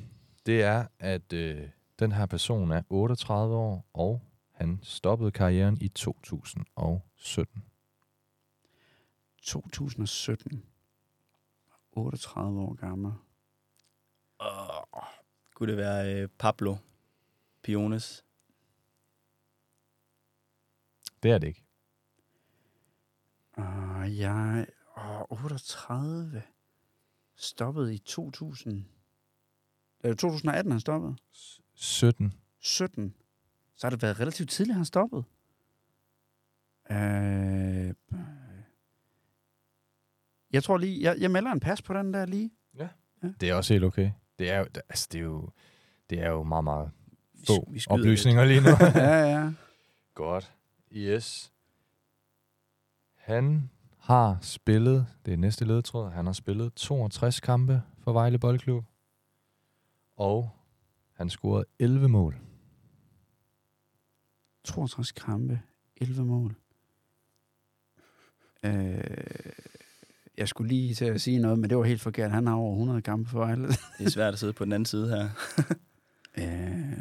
det 0.47 0.63
er, 0.63 0.85
at 0.99 1.33
øh, 1.33 1.61
den 1.99 2.13
her 2.13 2.27
person 2.27 2.71
er 2.71 2.83
38 2.91 3.55
år, 3.57 3.87
og 3.95 4.23
han 4.55 4.79
stoppede 4.83 5.31
karrieren 5.31 5.79
i 5.81 5.89
2017. 5.89 7.63
2017. 9.43 10.63
38 11.93 12.61
år 12.61 12.75
gammel. 12.75 13.13
Oh. 14.43 15.03
Kunne 15.55 15.73
det 15.73 15.77
være 15.77 16.15
øh, 16.15 16.29
Pablo 16.39 16.77
Piones? 17.63 18.25
Det 21.23 21.31
er 21.31 21.39
det 21.39 21.47
ikke. 21.47 21.65
Og 23.53 24.17
jeg... 24.17 24.67
Åh, 24.97 25.45
38. 25.45 26.43
Stoppede 27.37 27.95
i 27.95 27.99
2000. 27.99 28.85
Det 30.03 30.11
er 30.11 30.15
2018, 30.15 30.73
han 30.73 30.81
stoppede. 30.81 31.17
17. 31.75 32.35
17. 32.59 33.15
Så 33.75 33.87
har 33.87 33.91
det 33.91 34.03
været 34.03 34.21
relativt 34.21 34.51
tidligt, 34.51 34.77
han 34.77 34.85
stoppede. 34.85 35.25
Øh, 36.91 37.95
jeg 40.53 40.63
tror 40.63 40.79
lige, 40.79 41.03
jeg, 41.03 41.21
jeg 41.21 41.31
melder 41.31 41.53
en 41.53 41.61
pas 41.61 41.83
på 41.83 41.95
den 41.95 42.15
der 42.15 42.27
lige. 42.27 42.51
Det 43.41 43.51
er 43.51 43.55
også 43.55 43.75
helt 43.75 43.85
okay. 43.85 44.11
Det 44.39 44.51
er 44.51 44.59
jo, 44.59 44.65
det- 44.65 44.83
altså, 44.89 45.09
det 45.13 45.19
er 45.19 45.23
jo, 45.23 45.49
det 46.11 46.19
er 46.21 46.31
jo 46.31 46.43
meget, 46.43 46.65
meget 46.65 46.91
Vi, 47.35 47.45
få 47.47 47.69
vi 47.71 47.79
skyder 47.79 47.95
oplysninger 47.99 48.45
lige 48.45 48.61
nu. 48.61 48.69
ja, 48.95 49.41
ja. 49.41 49.53
Godt. 50.15 50.53
Yes. 50.93 51.53
Han 53.15 53.71
har 53.99 54.39
spillet, 54.41 55.07
det 55.27 55.33
er 55.33 55.37
næste 55.37 55.65
ledetråd, 55.65 56.11
han 56.11 56.27
har 56.27 56.33
spillet 56.33 56.75
62 56.75 57.41
kampe 57.41 57.83
for 57.99 58.13
Vejle 58.13 58.39
Boldklub. 58.39 58.85
Og 60.17 60.51
han 61.13 61.31
scorede 61.31 61.65
11 61.79 62.09
mål. 62.09 62.39
62 64.65 65.13
kampe, 65.13 65.61
11 65.97 66.25
mål. 66.25 66.57
Øh, 68.65 69.05
jeg 70.39 70.49
skulle 70.49 70.69
lige 70.69 70.95
til 70.95 71.05
at 71.05 71.21
sige 71.21 71.39
noget, 71.39 71.59
men 71.59 71.71
det 71.71 71.79
var 71.79 71.85
helt 71.85 72.01
forkert. 72.01 72.31
Han 72.31 72.47
har 72.47 72.55
over 72.55 72.73
100 72.73 73.03
kampe 73.03 73.31
for 73.31 73.39
Vejle. 73.39 73.63
lidt. 73.67 73.81
Det 73.99 74.07
er 74.07 74.11
svært 74.11 74.33
at 74.33 74.39
sidde 74.39 74.53
på 74.53 74.65
den 74.65 74.73
anden 74.73 74.87
side 74.87 75.09
her. 75.09 75.29
Øh, 76.39 76.93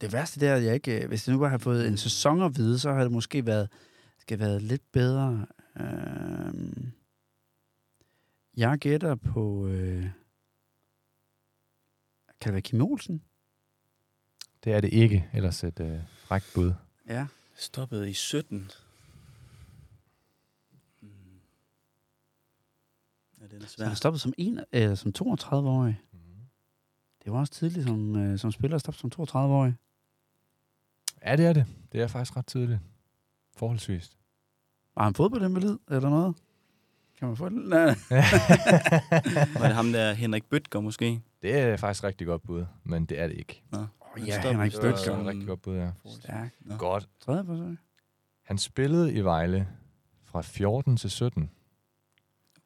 det 0.00 0.12
værste 0.12 0.40
det 0.40 0.48
er, 0.48 0.54
at 0.54 0.64
jeg 0.64 0.74
ikke... 0.74 1.02
øh, 1.02 1.08
Hvis 1.08 1.26
jeg 1.28 1.32
nu 1.32 1.38
bare 1.40 1.48
havde 1.50 1.62
fået 1.62 1.88
en 1.88 1.96
sæson 1.96 2.42
at 2.42 2.56
vide, 2.56 2.78
så 2.78 2.90
havde 2.92 3.04
det 3.04 3.12
måske 3.12 3.46
været, 3.46 3.68
skal 4.18 4.38
været 4.38 4.62
lidt 4.62 4.92
bedre. 4.92 5.46
Øh, 5.80 6.54
jeg 8.56 8.78
gætter 8.78 9.14
på... 9.14 9.66
Øh, 9.66 10.02
kan 10.02 10.12
det 12.44 12.52
være 12.52 12.62
Kim 12.62 12.82
Olsen? 12.82 13.22
Det 14.64 14.72
er 14.72 14.80
det 14.80 14.92
ikke, 14.92 15.28
ellers 15.32 15.64
et 15.64 15.80
øh, 15.80 15.98
frækt 16.18 16.50
bud. 16.54 16.72
Ja. 17.08 17.26
Stoppede 17.56 18.10
i 18.10 18.12
17. 18.12 18.70
Mm. 21.00 21.08
Ja, 23.40 23.46
den 23.58 23.64
er 23.64 23.68
Så 23.68 23.84
han 23.86 23.96
stoppede 23.96 24.20
som, 24.20 24.32
en, 24.38 24.60
øh, 24.72 24.96
som 24.96 25.12
32-årig. 25.18 26.00
Det 27.24 27.32
var 27.32 27.38
også 27.38 27.52
tidligt 27.52 27.86
som, 27.86 28.16
øh, 28.16 28.38
som 28.38 28.52
spiller 28.52 28.74
at 28.74 28.80
stoppe 28.80 28.98
som 29.00 29.10
32-årig. 29.20 29.74
Ja, 31.26 31.36
det 31.36 31.46
er 31.46 31.52
det. 31.52 31.66
Det 31.92 32.00
er 32.02 32.06
faktisk 32.06 32.36
ret 32.36 32.46
tidligt. 32.46 32.80
Forholdsvis. 33.56 34.16
Var 34.96 35.04
han 35.04 35.14
fodboldinvalid 35.14 35.78
eller 35.90 36.08
noget? 36.10 36.36
Kan 37.18 37.28
man 37.28 37.36
få 37.36 37.48
det? 37.48 37.68
Nej. 37.68 37.86
Var 39.60 39.66
det 39.66 39.74
ham 39.74 39.92
der, 39.92 40.12
Henrik 40.12 40.44
Bøtger 40.44 40.80
måske? 40.80 41.22
det 41.42 41.58
er 41.58 41.76
faktisk 41.76 42.04
rigtig 42.04 42.26
godt 42.26 42.42
bud, 42.42 42.66
men 42.84 43.04
det 43.06 43.20
er 43.20 43.26
det 43.28 43.36
ikke. 43.36 43.62
Oh, 43.72 43.78
Han 43.78 44.26
ja, 44.26 44.32
stoppede 44.32 44.52
Henrik 44.54 44.72
så- 44.72 44.80
Det 44.82 44.88
er 44.88 44.92
Bøtger. 44.92 45.26
rigtig 45.26 45.46
godt 45.48 45.62
bud, 45.62 45.76
ja. 45.76 45.90
Stærk. 46.20 46.54
Nå. 46.60 46.76
Godt. 46.76 47.08
Tredje 47.20 47.44
forsøg. 47.44 47.76
Han 48.42 48.58
spillede 48.58 49.12
i 49.14 49.20
Vejle 49.20 49.68
fra 50.24 50.40
14 50.42 50.96
til 50.96 51.10
17, 51.10 51.50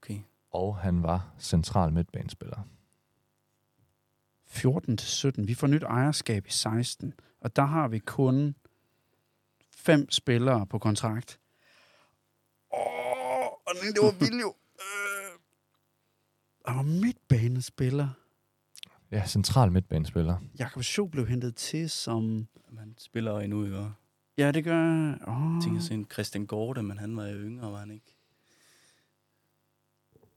Okay. 0.03 0.19
Og 0.53 0.77
han 0.77 1.03
var 1.03 1.35
central 1.39 1.93
midtbanespiller. 1.93 2.59
14 4.47 4.97
til 4.97 5.09
17. 5.09 5.49
Vi 5.49 5.55
får 5.55 5.67
nyt 5.67 5.83
ejerskab 5.83 6.47
i 6.47 6.51
16. 6.51 7.15
Og 7.41 7.57
der 7.57 7.63
har 7.65 7.89
vi 7.89 7.99
kun 7.99 8.55
fem 9.71 10.11
spillere 10.11 10.67
på 10.67 10.79
kontrakt. 10.79 11.41
Åh, 12.75 13.47
og 13.47 13.73
den, 13.83 13.93
det 13.95 14.03
var 14.03 14.19
vildt 14.19 14.43
jo. 14.43 14.55
Øh, 14.81 15.39
Han 16.67 16.77
var 16.77 16.83
midtbanespiller. 16.83 18.09
Ja, 19.11 19.27
central 19.27 19.73
midtbanespiller. 19.73 20.37
Jakob 20.59 20.83
Scho 20.83 21.07
blev 21.07 21.27
hentet 21.27 21.57
til 21.57 21.91
som... 21.91 22.49
Han 22.79 22.95
spiller 22.99 23.41
endnu, 23.41 23.65
ikke? 23.65 23.91
Ja, 24.39 24.51
det 24.53 24.65
gør... 24.65 24.83
Åh. 25.27 25.55
jeg 25.55 25.63
tænker 25.65 25.81
sådan 25.81 26.07
Christian 26.13 26.47
Gorte, 26.47 26.83
men 26.83 26.99
han 26.99 27.17
var 27.17 27.27
jo 27.27 27.39
yngre, 27.39 27.73
var 27.73 27.79
han 27.79 27.91
ikke? 27.91 28.15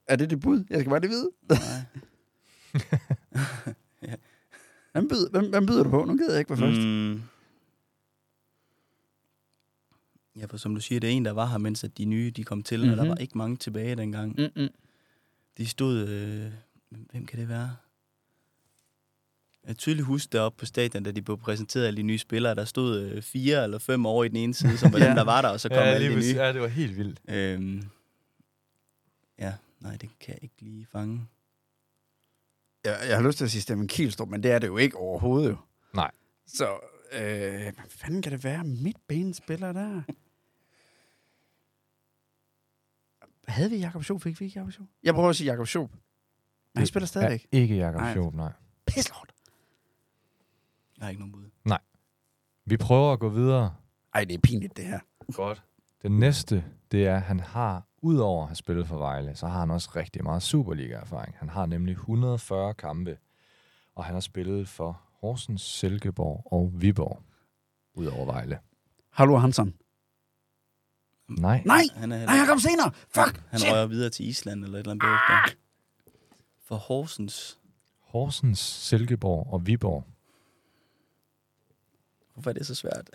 Er 0.08 0.16
det 0.16 0.30
det 0.30 0.40
bud? 0.40 0.64
Jeg 0.70 0.80
skal 0.80 0.90
bare 0.90 1.00
lige 1.02 1.10
vide. 1.10 1.32
Nej. 1.50 1.60
Hvem 4.94 5.08
byder, 5.10 5.30
hvem, 5.30 5.50
hvem 5.50 5.66
byder 5.66 5.84
du 5.84 5.90
på? 5.90 6.06
Nu 6.06 6.18
gider 6.18 6.32
jeg 6.32 6.40
ikke 6.40 6.50
være 6.50 6.60
først. 6.60 6.80
Mm. 6.82 7.22
Ja, 10.36 10.46
for 10.46 10.58
som 10.58 10.76
du 10.76 10.82
siger, 10.82 11.00
det 11.00 11.08
er 11.10 11.12
en, 11.14 11.26
der 11.26 11.32
var 11.32 11.46
her, 11.46 11.58
mens 11.58 11.84
at 11.84 11.98
de 11.98 12.06
nye 12.06 12.32
de 12.36 12.44
kom 12.44 12.64
til, 12.64 12.80
mm-hmm. 12.80 12.92
og 12.92 12.98
der 12.98 13.04
Mhm. 13.04 13.10
var 13.10 13.16
ikke 13.16 13.38
mange 13.38 13.58
tilbage 13.58 13.96
dengang. 13.96 14.36
Mm. 14.38 14.42
Mm-mm. 14.56 14.70
De 15.58 15.66
stod... 15.68 16.08
Øh, 16.08 16.52
hvem 17.12 17.26
kan 17.26 17.40
det 17.40 17.50
være? 17.50 17.76
Jeg 19.68 19.78
tydeligt 19.78 20.06
huske 20.06 20.30
deroppe 20.32 20.60
på 20.60 20.66
stadion, 20.66 21.04
da 21.04 21.12
de 21.12 21.22
blev 21.22 21.38
præsenteret 21.38 21.88
alle 21.88 21.98
de 21.98 22.04
nye 22.04 22.18
spillere. 22.18 22.56
Der 22.56 22.66
stod 22.66 23.00
øh, 23.02 23.22
fire 23.22 23.64
eller 23.64 23.78
fem 23.78 24.06
over 24.06 24.24
i 24.24 24.28
den 24.28 24.38
ene 24.38 24.54
side, 24.54 24.78
som 24.78 24.94
var 24.94 25.00
Ja. 25.04 25.08
dem, 25.08 25.16
der 25.16 25.24
var 25.24 25.42
der, 25.42 25.50
og 25.50 25.60
så 25.60 25.70
kom 25.70 25.78
ja, 25.78 25.84
alle 25.84 26.08
lige 26.08 26.16
de 26.22 26.34
nye. 26.34 26.42
ja, 26.42 26.54
det 26.54 26.62
var 26.62 26.68
helt 26.68 26.98
vildt. 26.98 27.20
Øhm, 27.28 27.84
ja, 29.40 29.54
nej, 29.86 29.98
det 29.98 30.20
kan 30.20 30.34
jeg 30.34 30.44
ikke 30.44 30.62
lige 30.62 30.86
fange. 30.86 31.28
Jeg, 32.84 32.98
jeg 33.08 33.18
har 33.18 33.24
lyst 33.24 33.38
til 33.38 33.46
at 33.46 33.52
sige 33.52 33.62
Steffen 33.62 33.88
Kielstrup, 33.88 34.30
men 34.30 34.44
det 34.44 34.52
er 34.52 34.60
det 34.60 34.68
jo 34.68 34.78
ikke 34.78 34.98
overhovedet 34.98 35.50
jo. 35.50 35.58
Nej. 35.94 36.12
Så, 36.48 36.74
øh, 37.12 37.20
hvad 37.62 37.90
fanden 37.90 38.22
kan 38.22 38.32
det 38.32 38.44
være? 38.44 38.64
Midtbanespiller 38.64 39.74
der? 39.74 40.02
Havde 43.48 43.70
vi 43.70 43.78
Jakob 43.78 44.04
Schoop? 44.04 44.22
Fik 44.22 44.40
vi 44.40 44.46
ikke 44.46 44.60
Jakob 44.60 44.72
Schoop? 44.72 44.88
Jeg 45.04 45.14
prøver 45.14 45.30
at 45.30 45.36
sige 45.36 45.52
Jakob 45.52 45.68
Schoop. 45.68 45.92
Men 45.92 46.00
han 46.78 46.88
spiller 46.88 47.08
stadigvæk. 47.08 47.48
Ja, 47.54 47.58
ikke 47.58 47.76
Jakob 47.76 48.02
Nej. 48.02 48.14
Schoop, 48.14 48.34
nej. 48.34 48.52
Pisslort. 48.86 49.34
Jeg 50.98 51.06
har 51.06 51.10
ikke 51.10 51.20
nogen 51.22 51.32
bud. 51.32 51.46
Vi 52.68 52.78
prøver 52.78 53.14
at 53.14 53.20
gå 53.20 53.30
videre. 53.30 53.76
Ej, 54.14 54.24
det 54.26 54.34
er 54.34 54.40
pinligt, 54.44 54.78
det 54.78 54.86
her. 54.86 55.00
Godt. 55.34 55.64
Den 56.02 56.20
næste, 56.20 56.66
det 56.92 57.08
er, 57.08 57.16
at 57.16 57.22
han 57.22 57.40
har, 57.40 57.88
udover 58.06 58.42
at 58.44 58.48
have 58.50 58.56
spillet 58.56 58.88
for 58.88 58.98
Vejle, 58.98 59.36
så 59.36 59.48
har 59.48 59.60
han 59.60 59.72
også 59.72 59.90
rigtig 59.96 60.24
meget 60.24 60.44
Superliga-erfaring. 60.44 61.36
Han 61.38 61.50
har 61.50 61.66
nemlig 61.66 61.92
140 61.92 62.74
kampe, 62.74 63.18
og 63.96 64.06
han 64.06 64.14
har 64.14 64.20
spillet 64.22 64.68
for 64.70 65.02
Horsens, 65.22 65.62
Silkeborg 65.62 66.48
og 66.52 66.72
Viborg, 66.74 67.22
udover 67.94 68.26
Vejle. 68.26 68.60
Hallo 69.10 69.38
Hansen. 69.38 69.74
Nej. 71.30 71.62
Nej! 71.66 71.82
Han 71.96 72.12
er 72.12 72.26
Nej, 72.26 72.36
jeg 72.36 72.48
kom 72.48 72.60
senere! 72.60 72.92
Fuck! 72.94 73.44
Han 73.50 73.60
Shit! 73.60 73.72
rører 73.72 73.86
videre 73.88 74.10
til 74.10 74.28
Island 74.28 74.64
eller 74.64 74.78
et 74.78 74.80
eller 74.80 74.92
andet 74.92 75.02
bagefter. 75.04 75.58
For 76.66 76.76
Horsens. 76.76 77.60
Horsens, 78.00 78.60
Silkeborg 78.60 79.54
og 79.54 79.68
Viborg. 79.68 80.04
Hvorfor 82.34 82.50
er 82.50 82.54
det 82.54 82.66
så 82.68 82.76
svært? 82.76 83.10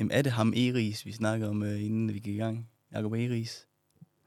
Jamen, 0.00 0.10
er 0.10 0.22
det 0.22 0.32
ham 0.32 0.48
Eris, 0.56 1.06
vi 1.06 1.12
snakkede 1.12 1.50
om, 1.50 1.62
øh, 1.62 1.82
inden 1.84 2.08
vi 2.14 2.18
gik 2.18 2.34
i 2.34 2.38
gang? 2.38 2.68
Jakob 2.92 3.12
Eris. 3.12 3.66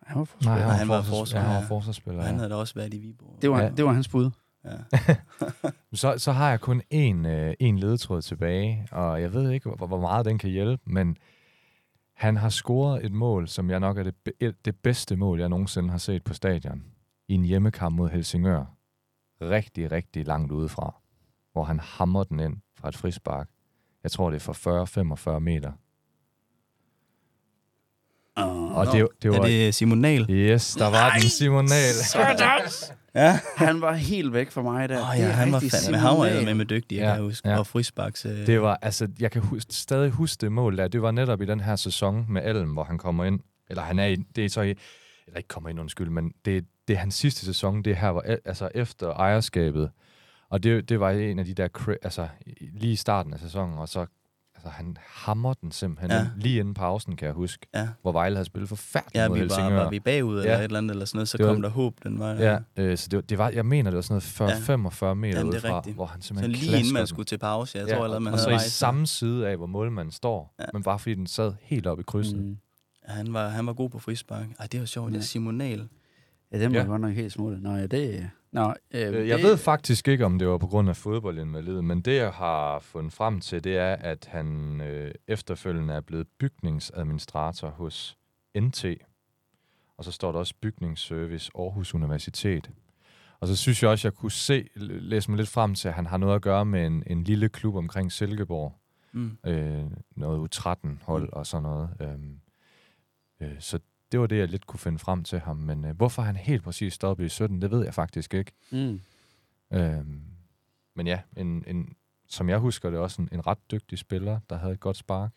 Han 0.01 0.17
var 0.19 0.27
Nej, 0.45 0.59
han 0.59 0.69
han, 0.77 0.87
var 0.87 0.95
var, 0.95 1.01
forsvars- 1.01 1.17
forsvar, 1.19 1.39
ja, 1.39 1.45
han 1.45 1.61
var 1.61 1.67
forsvarsspiller. 1.67 2.21
Han 2.21 2.31
Ja. 2.33 2.37
havde 2.37 2.49
da 2.49 2.55
også 2.55 2.73
været 2.75 2.93
i 2.93 2.97
Viborg. 2.97 3.37
Det 3.41 3.49
var, 3.49 3.61
Ja. 3.61 3.69
det 3.69 3.85
var 3.85 3.91
hans 3.93 4.07
bud. 4.07 4.29
Ja. 4.65 4.77
Så, 5.93 6.17
så 6.17 6.31
har 6.31 6.49
jeg 6.49 6.59
kun 6.61 6.81
én, 6.93 7.27
øh, 7.27 7.53
en 7.59 7.79
ledetråd 7.79 8.21
tilbage, 8.21 8.87
og 8.91 9.21
jeg 9.21 9.33
ved 9.33 9.51
ikke, 9.51 9.69
hvor, 9.69 9.87
hvor 9.87 9.99
meget 10.01 10.25
den 10.25 10.37
kan 10.37 10.49
hjælpe, 10.49 10.83
men 10.85 11.17
han 12.15 12.37
har 12.37 12.49
scoret 12.49 13.05
et 13.05 13.11
mål, 13.11 13.47
som 13.47 13.69
jeg 13.69 13.79
nok 13.79 13.97
er 13.97 14.03
det, 14.39 14.65
det 14.65 14.75
bedste 14.75 15.15
mål, 15.15 15.39
jeg 15.39 15.49
nogensinde 15.49 15.89
har 15.89 15.97
set 15.97 16.23
på 16.23 16.33
stadion, 16.33 16.83
i 17.27 17.33
en 17.33 17.43
hjemmekamp 17.45 17.95
mod 17.95 18.09
Helsingør. 18.09 18.65
Rigtig, 19.41 19.91
rigtig 19.91 20.27
langt 20.27 20.51
udefra, 20.51 20.95
hvor 21.51 21.63
han 21.63 21.79
hammer 21.79 22.23
den 22.23 22.39
ind 22.39 22.57
fra 22.75 22.87
et 22.89 22.95
frispark. 22.97 23.49
Jeg 24.03 24.11
tror, 24.11 24.29
det 24.29 24.35
er 24.47 24.53
for 24.53 25.35
40-45 25.35 25.39
meter. 25.39 25.71
Uh, 28.39 28.77
Og 28.77 28.85
det, 28.93 29.07
det 29.23 29.31
var... 29.31 29.37
Er 29.37 29.41
det 29.43 29.75
Simon 29.75 29.97
Nahl? 29.97 30.25
Yes, 30.29 30.73
der 30.79 30.89
var 30.89 31.11
den 31.11 31.21
Simon 31.29 31.65
Nahl. 31.73 32.63
Ja. 33.15 33.39
han 33.55 33.81
var 33.81 33.93
helt 33.93 34.33
væk 34.33 34.51
fra 34.51 34.61
mig 34.61 34.89
der. 34.89 34.95
Oh, 35.09 35.19
ja, 35.19 35.23
er 35.23 35.31
han 35.31 35.51
var 35.51 35.59
fandme. 35.59 35.97
Han 35.97 36.17
var 36.17 36.43
med 36.45 36.53
med 36.53 36.65
dygtig, 36.65 36.95
jeg 36.97 37.03
Ja, 37.09 37.13
kan 37.15 37.23
huske. 37.23 37.49
ja. 37.49 37.57
Og 37.59 37.67
frisbaks. 37.67 38.25
Øh, 38.25 38.47
Det 38.47 38.61
var, 38.61 38.79
altså, 38.81 39.07
jeg 39.19 39.31
kan 39.31 39.41
huske, 39.41 39.73
stadig 39.73 40.11
huske 40.11 40.41
det 40.41 40.51
mål 40.51 40.77
der. 40.77 40.87
Det 40.87 41.01
var 41.01 41.11
netop 41.11 41.41
i 41.41 41.45
den 41.45 41.59
her 41.59 41.75
sæson 41.75 42.25
med 42.29 42.45
Elm, 42.55 42.69
hvor 42.69 42.83
han 42.83 42.97
kommer 42.97 43.23
ind. 43.25 43.39
Eller 43.69 43.83
han 43.83 43.99
er 43.99 44.05
i, 44.05 44.15
det 44.15 44.45
er 44.45 44.49
så 44.49 44.61
i, 44.61 44.69
eller 45.27 45.37
ikke 45.37 45.47
kommer 45.47 45.69
ind, 45.69 45.79
undskyld, 45.79 46.09
men 46.09 46.33
det, 46.45 46.65
det 46.87 46.93
er 46.93 46.97
hans 46.97 47.15
sidste 47.15 47.45
sæson, 47.45 47.81
det 47.83 47.95
her, 47.97 48.09
var, 48.09 48.21
altså 48.45 48.69
efter 48.75 49.09
ejerskabet. 49.13 49.91
Og 50.53 50.63
det, 50.63 50.89
det 50.89 50.99
var 50.99 51.09
en 51.11 51.39
af 51.39 51.45
de 51.45 51.53
der, 51.53 51.95
altså 52.03 52.27
lige 52.73 52.93
i 52.93 52.95
starten 52.95 53.33
af 53.33 53.39
sæsonen, 53.39 53.77
og 53.77 53.89
så, 53.89 53.99
altså 54.55 54.69
han 54.69 54.97
hammer 55.05 55.53
den 55.53 55.71
simpelthen 55.71 56.11
Ja. 56.11 56.17
ja. 56.17 56.27
lige 56.37 56.59
inden 56.59 56.73
pausen, 56.73 57.15
kan 57.15 57.25
jeg 57.25 57.33
huske, 57.35 57.67
Ja, 57.75 57.87
hvor 58.01 58.11
Vejle 58.11 58.35
havde 58.35 58.45
spillet 58.45 58.69
forfærdeligt 58.69 59.15
ja 59.15 59.27
mod 59.27 59.37
vi 59.37 59.39
var, 59.41 59.45
Helsingør. 59.55 59.83
var 59.83 59.89
vi 59.89 59.99
bagud 59.99 60.37
eller 60.39 60.51
Ja. 60.51 60.57
et 60.57 60.63
eller 60.63 60.77
andet, 60.77 60.91
eller 60.91 61.05
sådan 61.05 61.17
noget, 61.17 61.27
så 61.29 61.37
Det 61.37 61.45
var- 61.45 61.53
kom 61.53 61.61
der 61.61 61.69
håb 61.69 61.93
den 62.03 62.19
vej. 62.19 62.29
Ja, 62.29 62.57
øh, 62.77 62.97
så 62.97 63.07
det, 63.09 63.17
var, 63.17 63.21
det 63.21 63.37
var, 63.37 63.49
jeg 63.49 63.65
mener, 63.65 63.91
det 63.91 63.95
var 63.95 64.01
sådan 64.01 64.13
noget 64.13 64.23
40, 64.23 64.49
Ja. 64.49 64.55
45 64.59 65.15
meter 65.15 65.37
Jamen, 65.37 65.53
udefra, 65.53 65.77
rigtigt. 65.77 65.95
hvor 65.95 66.05
han 66.05 66.21
Så 66.21 66.27
simpelthen 66.27 66.51
lige 66.51 66.79
inden 66.79 66.93
man 66.93 66.99
den. 66.99 67.07
skulle 67.07 67.25
til 67.25 67.37
pause, 67.37 67.77
jeg 67.77 67.87
ja, 67.87 67.95
tror 67.95 68.03
allerede, 68.03 68.23
man 68.23 68.33
og 68.33 68.39
så 68.39 68.49
havde 68.49 68.65
i 68.65 68.69
samme 68.69 69.07
side 69.07 69.47
af, 69.49 69.57
hvor 69.57 69.65
målmanden 69.65 70.11
står, 70.11 70.55
Ja. 70.59 70.63
ja. 70.63 70.69
men 70.73 70.83
bare 70.83 70.99
fordi 70.99 71.15
den 71.15 71.27
sad 71.27 71.53
helt 71.61 71.87
oppe 71.87 72.01
i 72.01 72.03
krydset. 72.07 72.39
Mm. 72.39 72.57
Ja, 73.07 73.13
han 73.13 73.33
var, 73.33 73.49
han 73.49 73.65
var 73.67 73.73
god 73.73 73.89
på 73.89 73.99
frispark. 73.99 74.45
Ej, 74.59 74.67
det 74.71 74.79
var 74.79 74.85
sjovt. 74.85 75.07
Det 75.07 75.13
Ja. 75.13 75.19
er 75.19 75.23
Simon 75.23 75.55
Nahl. 75.55 75.87
Ja, 76.51 76.59
den 76.59 76.73
var 76.73 76.79
Ja. 76.79 76.85
godt 76.85 77.01
nok 77.01 77.13
helt 77.13 77.31
smut. 77.33 77.61
Nå, 77.61 77.75
ja, 77.75 77.85
det... 77.87 78.29
Nå, 78.53 78.73
øh, 78.91 79.13
Øh, 79.13 79.27
Jeg 79.27 79.37
det, 79.37 79.45
ved 79.45 79.57
faktisk 79.57 80.07
ikke, 80.07 80.25
om 80.25 80.39
det 80.39 80.47
var 80.47 80.57
på 80.57 80.67
grund 80.67 80.89
af 80.89 80.95
fodboldinvalid, 80.95 81.81
men 81.81 82.01
det, 82.01 82.15
jeg 82.15 82.31
har 82.31 82.79
fundet 82.79 83.13
frem 83.13 83.39
til, 83.39 83.63
det 83.63 83.77
er, 83.77 83.93
at 83.95 84.25
han 84.31 84.81
øh, 84.81 85.13
efterfølgende 85.27 85.93
er 85.93 86.01
blevet 86.01 86.27
bygningsadministrator 86.39 87.69
hos 87.69 88.17
NT. 88.57 88.85
Og 89.97 90.03
så 90.03 90.11
står 90.11 90.31
der 90.31 90.39
også 90.39 90.53
bygningsservice 90.61 91.51
Aarhus 91.55 91.93
Universitet. 91.93 92.71
Og 93.39 93.47
så 93.47 93.55
synes 93.55 93.83
jeg 93.83 93.89
også, 93.91 94.07
jeg 94.07 94.13
kunne 94.13 94.31
se, 94.31 94.67
læse 94.75 95.31
mig 95.31 95.37
lidt 95.37 95.49
frem 95.49 95.75
til, 95.75 95.87
at 95.87 95.93
han 95.93 96.05
har 96.05 96.17
noget 96.17 96.35
at 96.35 96.41
gøre 96.41 96.65
med 96.65 96.85
en, 96.85 97.03
en 97.07 97.23
lille 97.23 97.49
klub 97.49 97.75
omkring 97.75 98.11
Silkeborg. 98.11 98.73
Mm. 99.11 99.37
Øh, 99.45 99.83
noget 100.15 100.55
U13-hold 100.55 101.33
og 101.33 101.45
sådan 101.47 101.63
noget. 101.63 101.89
Øhm, 102.01 102.39
øh, 103.41 103.55
så 103.59 103.79
det 104.13 104.21
var 104.21 104.27
det, 104.27 104.37
jeg 104.37 104.47
lidt 104.47 104.67
kunne 104.67 104.79
finde 104.79 104.99
frem 104.99 105.23
til 105.23 105.39
ham. 105.39 105.57
Men 105.57 105.85
øh, 105.85 105.95
hvorfor 105.95 106.21
han 106.21 106.35
helt 106.35 106.63
præcis 106.63 106.93
stoppede 106.93 107.25
i 107.25 107.29
17, 107.29 107.61
det 107.61 107.71
ved 107.71 107.83
jeg 107.83 107.93
faktisk 107.93 108.33
ikke. 108.33 108.51
Mm. 108.71 108.99
Øhm, 109.73 110.21
men 110.95 111.07
ja, 111.07 111.19
en, 111.37 111.63
en, 111.67 111.95
som 112.29 112.49
jeg 112.49 112.57
husker 112.57 112.89
det, 112.89 112.99
også 112.99 113.21
en, 113.21 113.29
en 113.31 113.47
ret 113.47 113.57
dygtig 113.71 113.97
spiller, 113.97 114.39
der 114.49 114.57
havde 114.57 114.73
et 114.73 114.79
godt 114.79 114.97
spark. 114.97 115.31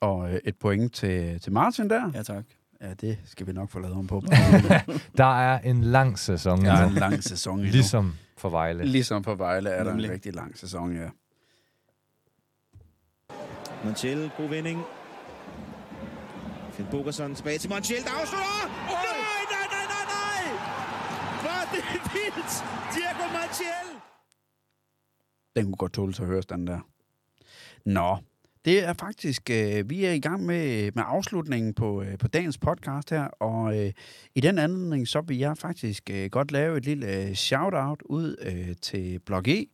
Og 0.00 0.32
øh, 0.32 0.40
et 0.44 0.56
point 0.56 0.94
til, 0.94 1.40
til 1.40 1.52
Martin 1.52 1.90
der. 1.90 2.10
Ja, 2.14 2.22
tak. 2.22 2.44
Ja, 2.80 2.94
det 2.94 3.18
skal 3.24 3.46
vi 3.46 3.52
nok 3.52 3.70
få 3.70 3.78
lavet 3.78 3.96
om 3.96 4.06
på. 4.06 4.22
Der 5.16 5.40
er 5.40 5.58
en 5.58 5.84
lang 5.84 6.18
sæson 6.18 6.64
Der 6.64 6.72
er 6.72 6.80
ja, 6.82 6.86
en 6.88 6.92
lang 6.94 7.24
sæson 7.24 7.58
endnu. 7.58 7.72
ligesom 7.72 8.14
for 8.36 8.48
Vejle. 8.50 8.84
Ligesom 8.84 9.22
på 9.22 9.34
Vejle 9.34 9.70
er 9.70 9.84
der 9.84 9.90
en 9.90 9.96
Nemlig. 9.96 10.10
rigtig 10.10 10.34
lang 10.34 10.58
sæson, 10.58 10.96
ja. 10.96 11.08
Montiel, 13.84 14.30
god 14.36 14.48
vending. 14.48 14.82
Finn 16.80 16.90
Bogerson 16.90 17.34
tilbage 17.34 17.58
til 17.58 17.70
Montiel, 17.70 18.02
der 18.04 18.10
afslutter! 18.20 18.66
Nej, 18.86 19.04
nej, 19.54 19.66
nej, 19.74 19.86
nej, 19.94 20.04
nej! 20.16 20.42
Hvor 21.42 21.54
er 21.60 21.66
det 21.72 21.82
vildt! 22.14 22.52
Diego 22.94 23.24
Montiel! 23.36 23.88
Den 25.56 25.64
kunne 25.64 25.76
godt 25.76 25.92
tåle 25.92 26.14
sig 26.14 26.22
at 26.22 26.28
høre, 26.28 26.42
den 26.48 26.66
der. 26.66 26.80
Nå, 27.84 28.18
det 28.64 28.84
er 28.84 28.92
faktisk, 28.92 29.50
øh, 29.50 29.90
vi 29.90 30.04
er 30.04 30.12
i 30.12 30.20
gang 30.20 30.46
med, 30.46 30.92
med 30.94 31.02
afslutningen 31.06 31.74
på, 31.74 32.02
øh, 32.02 32.18
på 32.18 32.28
dagens 32.28 32.58
podcast 32.58 33.10
her, 33.10 33.24
og 33.24 33.78
øh, 33.78 33.92
i 34.34 34.40
den 34.40 34.58
anledning, 34.58 35.08
så 35.08 35.20
vil 35.20 35.38
jeg 35.38 35.58
faktisk 35.58 36.10
øh, 36.10 36.30
godt 36.30 36.52
lave 36.52 36.76
et 36.76 36.84
lille 36.84 37.06
øh, 37.16 37.34
shout-out 37.34 38.02
ud 38.02 38.36
øh, 38.42 38.76
til 38.82 39.20
Blog 39.26 39.48
E, 39.48 39.66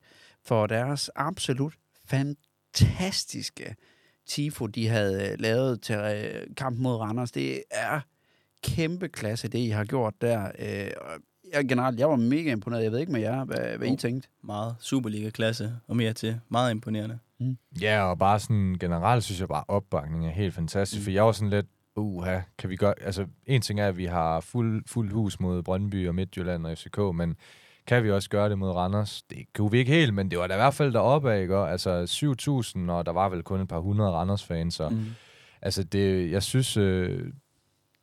for 0.45 0.67
deres 0.67 1.11
absolut 1.15 1.75
fantastiske 2.07 3.77
tifo, 4.27 4.67
de 4.67 4.89
havde 4.89 5.29
øh, 5.33 5.41
lavet 5.41 5.81
til 5.83 5.95
øh, 5.97 6.47
kampen 6.57 6.83
mod 6.83 6.97
Randers. 6.97 7.33
Det 7.33 7.63
er 7.71 8.01
kæmpe 8.63 9.09
klasse, 9.09 9.49
det 9.49 9.59
I 9.59 9.69
har 9.69 9.85
gjort 9.85 10.15
der. 10.21 10.45
Øh, 10.59 10.91
og 11.01 11.11
jeg, 11.53 11.69
generelt, 11.69 11.99
jeg 12.01 12.09
var 12.09 12.17
mega 12.17 12.53
imponeret. 12.53 12.83
Jeg 12.85 12.93
ved 12.93 12.99
ikke 12.99 13.13
med 13.13 13.21
jer, 13.21 13.45
hvad, 13.45 13.77
hvad 13.79 13.89
I 13.89 13.91
Jo. 13.91 13.97
tænkte. 13.97 14.29
Meget 14.43 14.77
Superliga-klasse 14.81 15.73
og 15.89 15.97
mere 15.97 16.13
til. 16.13 16.41
Meget 16.49 16.71
imponerende. 16.71 17.19
Ja, 17.81 18.03
og 18.03 18.19
bare 18.19 18.41
sådan 18.41 18.77
generelt 18.81 19.25
synes 19.25 19.41
jeg 19.41 19.49
bare, 19.49 19.65
opbakningen 19.69 20.29
er 20.31 20.35
helt 20.35 20.55
fantastisk. 20.55 21.01
Mm. 21.01 21.05
For 21.05 21.11
jeg 21.11 21.25
var 21.27 21.33
sådan 21.33 21.51
lidt, 21.51 21.67
uha, 21.97 22.41
kan 22.59 22.71
vi 22.71 22.77
gøre... 22.77 22.95
Altså, 23.01 23.27
en 23.47 23.61
ting 23.63 23.81
er, 23.81 23.89
at 23.89 23.97
vi 23.97 24.05
har 24.05 24.41
fuld, 24.41 24.83
fuld 24.87 25.13
hus 25.13 25.41
mod 25.41 25.63
Brøndby 25.63 26.09
og 26.09 26.15
Midtjylland 26.15 26.67
og 26.67 26.79
FCK, 26.79 26.99
men 27.15 27.37
kan 27.87 28.05
vi 28.05 28.11
også 28.11 28.31
gøre 28.31 28.49
det 28.49 28.59
mod 28.59 28.71
Randers? 28.71 29.23
Det 29.31 29.39
kunne 29.55 29.71
vi 29.71 29.79
ikke 29.79 29.93
helt, 29.93 30.15
men 30.15 30.31
det 30.31 30.39
var 30.39 30.47
da 30.47 30.55
i 30.55 30.57
hvert 30.57 30.75
fald 30.75 30.93
deroppe 30.93 31.41
ikke? 31.41 31.57
Og 31.59 31.71
Altså 31.73 32.03
7.000, 32.87 32.91
og 32.91 33.07
der 33.07 33.13
var 33.13 33.29
vel 33.29 33.43
kun 33.43 33.61
et 33.61 33.69
par 33.69 33.81
hundrede 33.81 34.11
Randers-fans, 34.11 34.75
så 34.75 34.89
Mm. 34.89 35.05
altså 35.63 35.83
det, 35.85 36.31
jeg 36.31 36.43
synes... 36.43 36.77
Øh, 36.77 37.33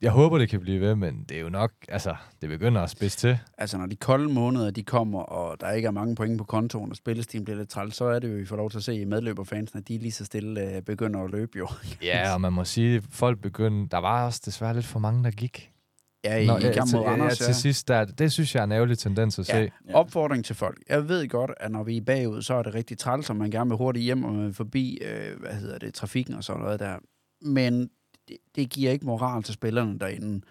jeg 0.01 0.11
håber, 0.11 0.37
det 0.37 0.49
kan 0.49 0.59
blive 0.59 0.81
ved, 0.81 0.95
men 0.95 1.23
det 1.29 1.37
er 1.37 1.41
jo 1.41 1.49
nok... 1.49 1.71
Altså, 1.89 2.15
det 2.41 2.49
begynder 2.49 2.81
at 2.81 2.89
spidse 2.89 3.17
til. 3.17 3.39
Altså, 3.57 3.77
når 3.77 3.85
de 3.85 3.95
kolde 3.95 4.33
måneder, 4.33 4.71
de 4.71 4.83
kommer, 4.83 5.19
og 5.19 5.61
der 5.61 5.71
ikke 5.71 5.85
er 5.85 5.91
mange 5.91 6.15
point 6.15 6.37
på 6.37 6.43
kontoen, 6.43 6.89
og 6.91 6.95
spillestimen 6.95 7.45
bliver 7.45 7.57
lidt 7.57 7.69
træls, 7.69 7.95
så 7.95 8.05
er 8.05 8.19
det 8.19 8.29
jo, 8.31 8.35
vi 8.35 8.45
får 8.45 8.55
lov 8.55 8.69
til 8.71 8.77
at 8.77 8.83
se 8.83 8.95
i 8.95 9.05
medløberfansene, 9.05 9.81
de 9.81 9.97
lige 9.97 10.11
så 10.11 10.25
stille 10.25 10.75
øh, 10.75 10.81
begynder 10.81 11.23
at 11.23 11.31
løbe 11.31 11.57
jo. 11.57 11.67
Ja, 12.01 12.33
og 12.33 12.41
man 12.41 12.53
må 12.53 12.63
sige, 12.63 13.01
folk 13.11 13.41
begyndte... 13.41 13.89
Der 13.91 13.97
var 13.97 14.25
også 14.25 14.41
desværre 14.45 14.73
lidt 14.73 14.85
for 14.85 14.99
mange, 14.99 15.23
der 15.23 15.31
gik. 15.31 15.69
Ja, 16.23 16.37
i, 16.37 16.45
Nå, 16.45 16.57
i 16.57 16.61
ja, 16.61 16.73
kamp 16.73 16.93
mod 16.93 17.01
ja, 17.01 17.09
Randers, 17.11 17.37
til 17.37 17.55
sidst, 17.55 17.87
der, 17.87 18.05
det 18.05 18.31
synes 18.31 18.55
jeg 18.55 18.59
er 18.61 18.63
en 18.65 18.71
ærgerlig 18.71 18.97
tendens 18.97 19.39
at 19.39 19.49
Ja. 19.49 19.53
se. 19.65 19.71
Ja. 19.89 19.93
Opfordring 19.95 20.45
til 20.45 20.55
folk. 20.55 20.77
Jeg 20.89 21.09
ved 21.09 21.27
godt, 21.27 21.51
at 21.57 21.71
når 21.71 21.83
vi 21.83 21.97
er 21.97 22.01
bagud, 22.01 22.41
så 22.41 22.53
er 22.53 22.63
det 22.63 22.73
rigtig 22.73 22.97
træls, 22.97 23.29
og 23.29 23.35
man 23.35 23.51
gerne 23.51 23.69
vil 23.69 23.77
hurtigt 23.77 24.03
hjem 24.03 24.23
og 24.23 24.33
man 24.33 24.45
vil 24.45 24.53
forbi, 24.53 24.99
øh, 25.01 25.39
hvad 25.39 25.53
hedder 25.53 25.77
det, 25.77 25.93
trafikken 25.93 26.33
og 26.33 26.43
sådan 26.43 26.61
noget 26.61 26.79
der. 26.79 26.95
Men 27.41 27.89
det, 28.27 28.37
det 28.55 28.69
giver 28.69 28.91
ikke 28.91 29.05
moral 29.05 29.43
til 29.43 29.53
spillerne 29.53 29.99
derinde. 29.99 30.41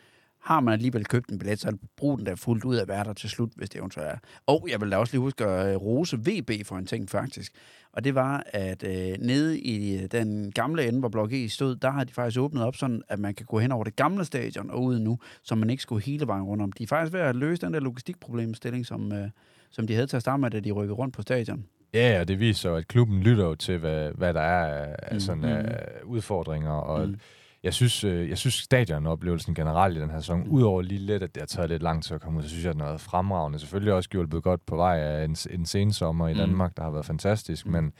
Har 0.43 0.61
man 0.61 0.72
alligevel 0.74 1.05
købt 1.05 1.30
en 1.30 1.38
billet, 1.38 1.61
så 1.61 1.76
brug 1.97 2.18
den 2.18 2.26
der 2.26 2.34
fuldt 2.34 2.64
ud 2.64 2.76
af 2.76 2.88
være 2.88 3.05
der 3.05 3.12
til 3.12 3.30
slut, 3.30 3.51
hvis 3.57 3.70
det 3.70 3.78
eventuelt 3.78 4.09
er. 4.09 4.16
Og 4.47 4.66
jeg 4.70 4.80
vil 4.80 4.90
da 4.90 4.97
også 4.97 5.12
lige 5.12 5.20
huske 5.20 5.45
at 5.45 5.74
øh, 5.74 5.76
rose 5.76 6.16
VB 6.16 6.66
for 6.66 6.76
en 6.76 6.86
ting, 6.86 7.11
faktisk. 7.11 7.53
Og 7.93 8.05
det 8.05 8.14
var, 8.14 8.43
at 8.47 8.84
øh, 8.84 9.18
nede 9.18 9.61
i 9.61 10.03
øh, 10.03 10.09
den 10.12 10.53
gamle 10.53 10.88
ende, 10.88 10.99
hvor 10.99 11.09
Blok 11.09 11.32
E 11.32 11.49
stod, 11.49 11.76
der 11.76 11.90
har 11.90 12.05
de 12.05 12.12
faktisk 12.12 12.40
åbnet 12.40 12.62
op 12.62 12.76
sådan, 12.76 13.03
at 13.09 13.18
man 13.18 13.34
kan 13.34 13.47
gå 13.47 13.59
hen 13.59 13.72
over 13.72 13.84
det 13.84 13.97
gamle 13.97 14.24
stadion 14.24 14.70
og 14.70 14.82
ud 14.82 14.99
nu, 14.99 15.18
så 15.43 15.55
man 15.55 15.70
ikke 15.70 15.82
skulle 15.82 16.05
hele 16.05 16.26
vejen 16.26 16.43
rundt 16.43 16.62
om. 16.62 16.72
De 16.72 16.82
er 16.82 16.86
faktisk 16.86 17.12
ved 17.12 17.20
at 17.20 17.36
løse 17.36 17.61
den 17.66 17.74
der 17.74 17.80
logistikproblemstilling, 17.80 18.86
som, 18.86 19.12
øh, 19.12 19.28
som 19.70 19.86
de 19.86 19.95
havde 19.95 20.07
til 20.07 20.16
at 20.16 20.22
starte 20.22 20.40
med, 20.40 20.51
da 20.51 20.61
de 20.61 20.70
rykkede 20.72 20.95
rundt 20.95 21.14
på 21.14 21.22
stadion. 21.22 21.64
Ja, 21.95 22.20
og 22.20 22.28
det 22.28 22.40
viser 22.40 22.70
jo, 22.70 22.76
at 22.76 22.88
klubben 22.88 23.20
lytter 23.20 23.45
jo 23.45 23.55
til, 23.55 23.78
hvad, 23.78 24.11
hvad 24.14 24.34
der 24.34 24.40
er 24.40 24.95
af, 24.99 25.14
Mm, 25.14 25.20
sådan, 25.20 25.40
mm. 25.40 25.49
af 25.49 25.88
udfordringer. 26.05 26.70
Og 26.70 27.09
Mm. 27.09 27.16
Jeg 27.62 27.74
synes, 27.74 28.04
øh, 28.04 28.28
jeg 28.28 28.38
synes 28.38 28.54
stadionoplevelsen 28.54 29.54
generelt 29.54 29.96
i 29.96 30.00
den 30.00 30.10
her 30.10 30.20
sæson, 30.20 30.40
Mm. 30.40 30.50
udover 30.50 30.82
lige 30.82 30.98
lidt, 30.98 31.22
at 31.22 31.34
det 31.34 31.40
har 31.40 31.46
taget 31.46 31.70
lidt 31.70 31.82
lang 31.82 32.02
tid 32.04 32.14
at 32.14 32.20
komme 32.20 32.38
ud, 32.38 32.42
så 32.42 32.48
synes 32.48 32.64
jeg, 32.64 32.70
at 32.70 32.76
noget 32.76 33.00
fremragende. 33.00 33.58
Selvfølgelig 33.58 33.94
også 33.94 34.08
hjulpet 34.12 34.42
godt 34.42 34.66
på 34.66 34.76
vej 34.76 34.98
af 34.98 35.24
en, 35.24 35.36
en 35.50 35.66
sensommer 35.66 36.28
i 36.28 36.32
Mm. 36.32 36.38
Danmark, 36.38 36.76
der 36.76 36.82
har 36.82 36.90
været 36.90 37.06
fantastisk, 37.06 37.66
Mm. 37.66 37.72
men 37.72 37.92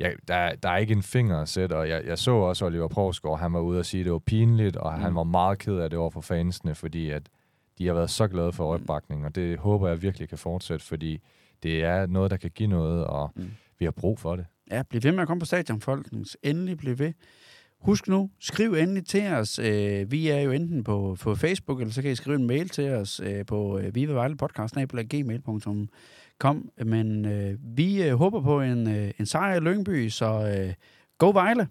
ja, 0.00 0.10
der, 0.28 0.54
der 0.54 0.68
er 0.68 0.76
ikke 0.76 0.92
en 0.92 1.02
finger 1.02 1.40
at 1.40 1.48
sætte, 1.48 1.76
og 1.76 1.88
jeg, 1.88 2.02
jeg 2.06 2.18
så 2.18 2.30
også 2.32 2.66
Oliver 2.66 2.88
Provsgaard, 2.88 3.38
han 3.40 3.52
var 3.52 3.60
ude 3.60 3.78
og 3.78 3.86
sige, 3.86 4.00
at 4.00 4.04
det 4.04 4.12
var 4.12 4.18
pinligt, 4.18 4.76
og 4.76 4.92
Mm. 4.94 5.00
han 5.02 5.14
var 5.14 5.24
meget 5.24 5.58
ked 5.58 5.76
af 5.76 5.90
det 5.90 5.98
over 5.98 6.10
for 6.10 6.20
fansene, 6.20 6.74
fordi 6.74 7.10
at 7.10 7.22
de 7.78 7.86
har 7.86 7.94
været 7.94 8.10
så 8.10 8.28
glade 8.28 8.52
for 8.52 8.64
Mm. 8.76 8.82
opbakning, 8.82 9.24
og 9.24 9.34
det 9.34 9.58
håber 9.58 9.88
jeg 9.88 10.02
virkelig 10.02 10.28
kan 10.28 10.38
fortsætte, 10.38 10.84
fordi 10.86 11.18
det 11.62 11.84
er 11.84 12.06
noget, 12.06 12.30
der 12.30 12.36
kan 12.36 12.50
give 12.50 12.68
noget, 12.68 13.04
og 13.04 13.30
Mm. 13.36 13.50
vi 13.78 13.84
har 13.84 13.92
brug 13.92 14.18
for 14.18 14.36
det. 14.36 14.46
Ja, 14.70 14.82
bliv 14.90 15.02
ved 15.04 15.12
med 15.12 15.20
at 15.20 15.26
komme 15.26 15.40
på 15.40 15.46
stadion, 15.46 15.80
folkens. 15.80 16.36
Endelig 16.42 16.78
bliv 16.78 16.98
ved. 16.98 17.12
Husk 17.80 18.08
nu, 18.08 18.30
skriv 18.40 18.74
endelig 18.74 19.06
til 19.06 19.26
os. 19.26 19.58
Øh, 19.58 20.12
vi 20.12 20.28
er 20.28 20.40
jo 20.40 20.50
enten 20.50 20.84
på, 20.84 21.16
på 21.20 21.34
Facebook, 21.34 21.80
eller 21.80 21.92
så 21.92 22.02
kan 22.02 22.10
I 22.10 22.14
skrive 22.14 22.36
en 22.36 22.46
mail 22.46 22.68
til 22.68 22.90
os 22.90 23.20
øh, 23.24 23.46
på 23.46 23.78
øh, 23.78 23.94
vivevejlepodcast.gmail.com. 23.94 26.68
Men 26.84 27.24
øh, 27.24 27.58
vi 27.76 28.02
øh, 28.02 28.14
håber 28.14 28.42
på 28.42 28.60
en, 28.60 28.88
øh, 28.88 29.10
en 29.18 29.26
sejr 29.26 29.56
i 29.56 29.60
Lyngby, 29.60 30.08
så 30.08 30.56
øh, 30.58 30.74
go 31.18 31.30
Vejle! 31.30 31.68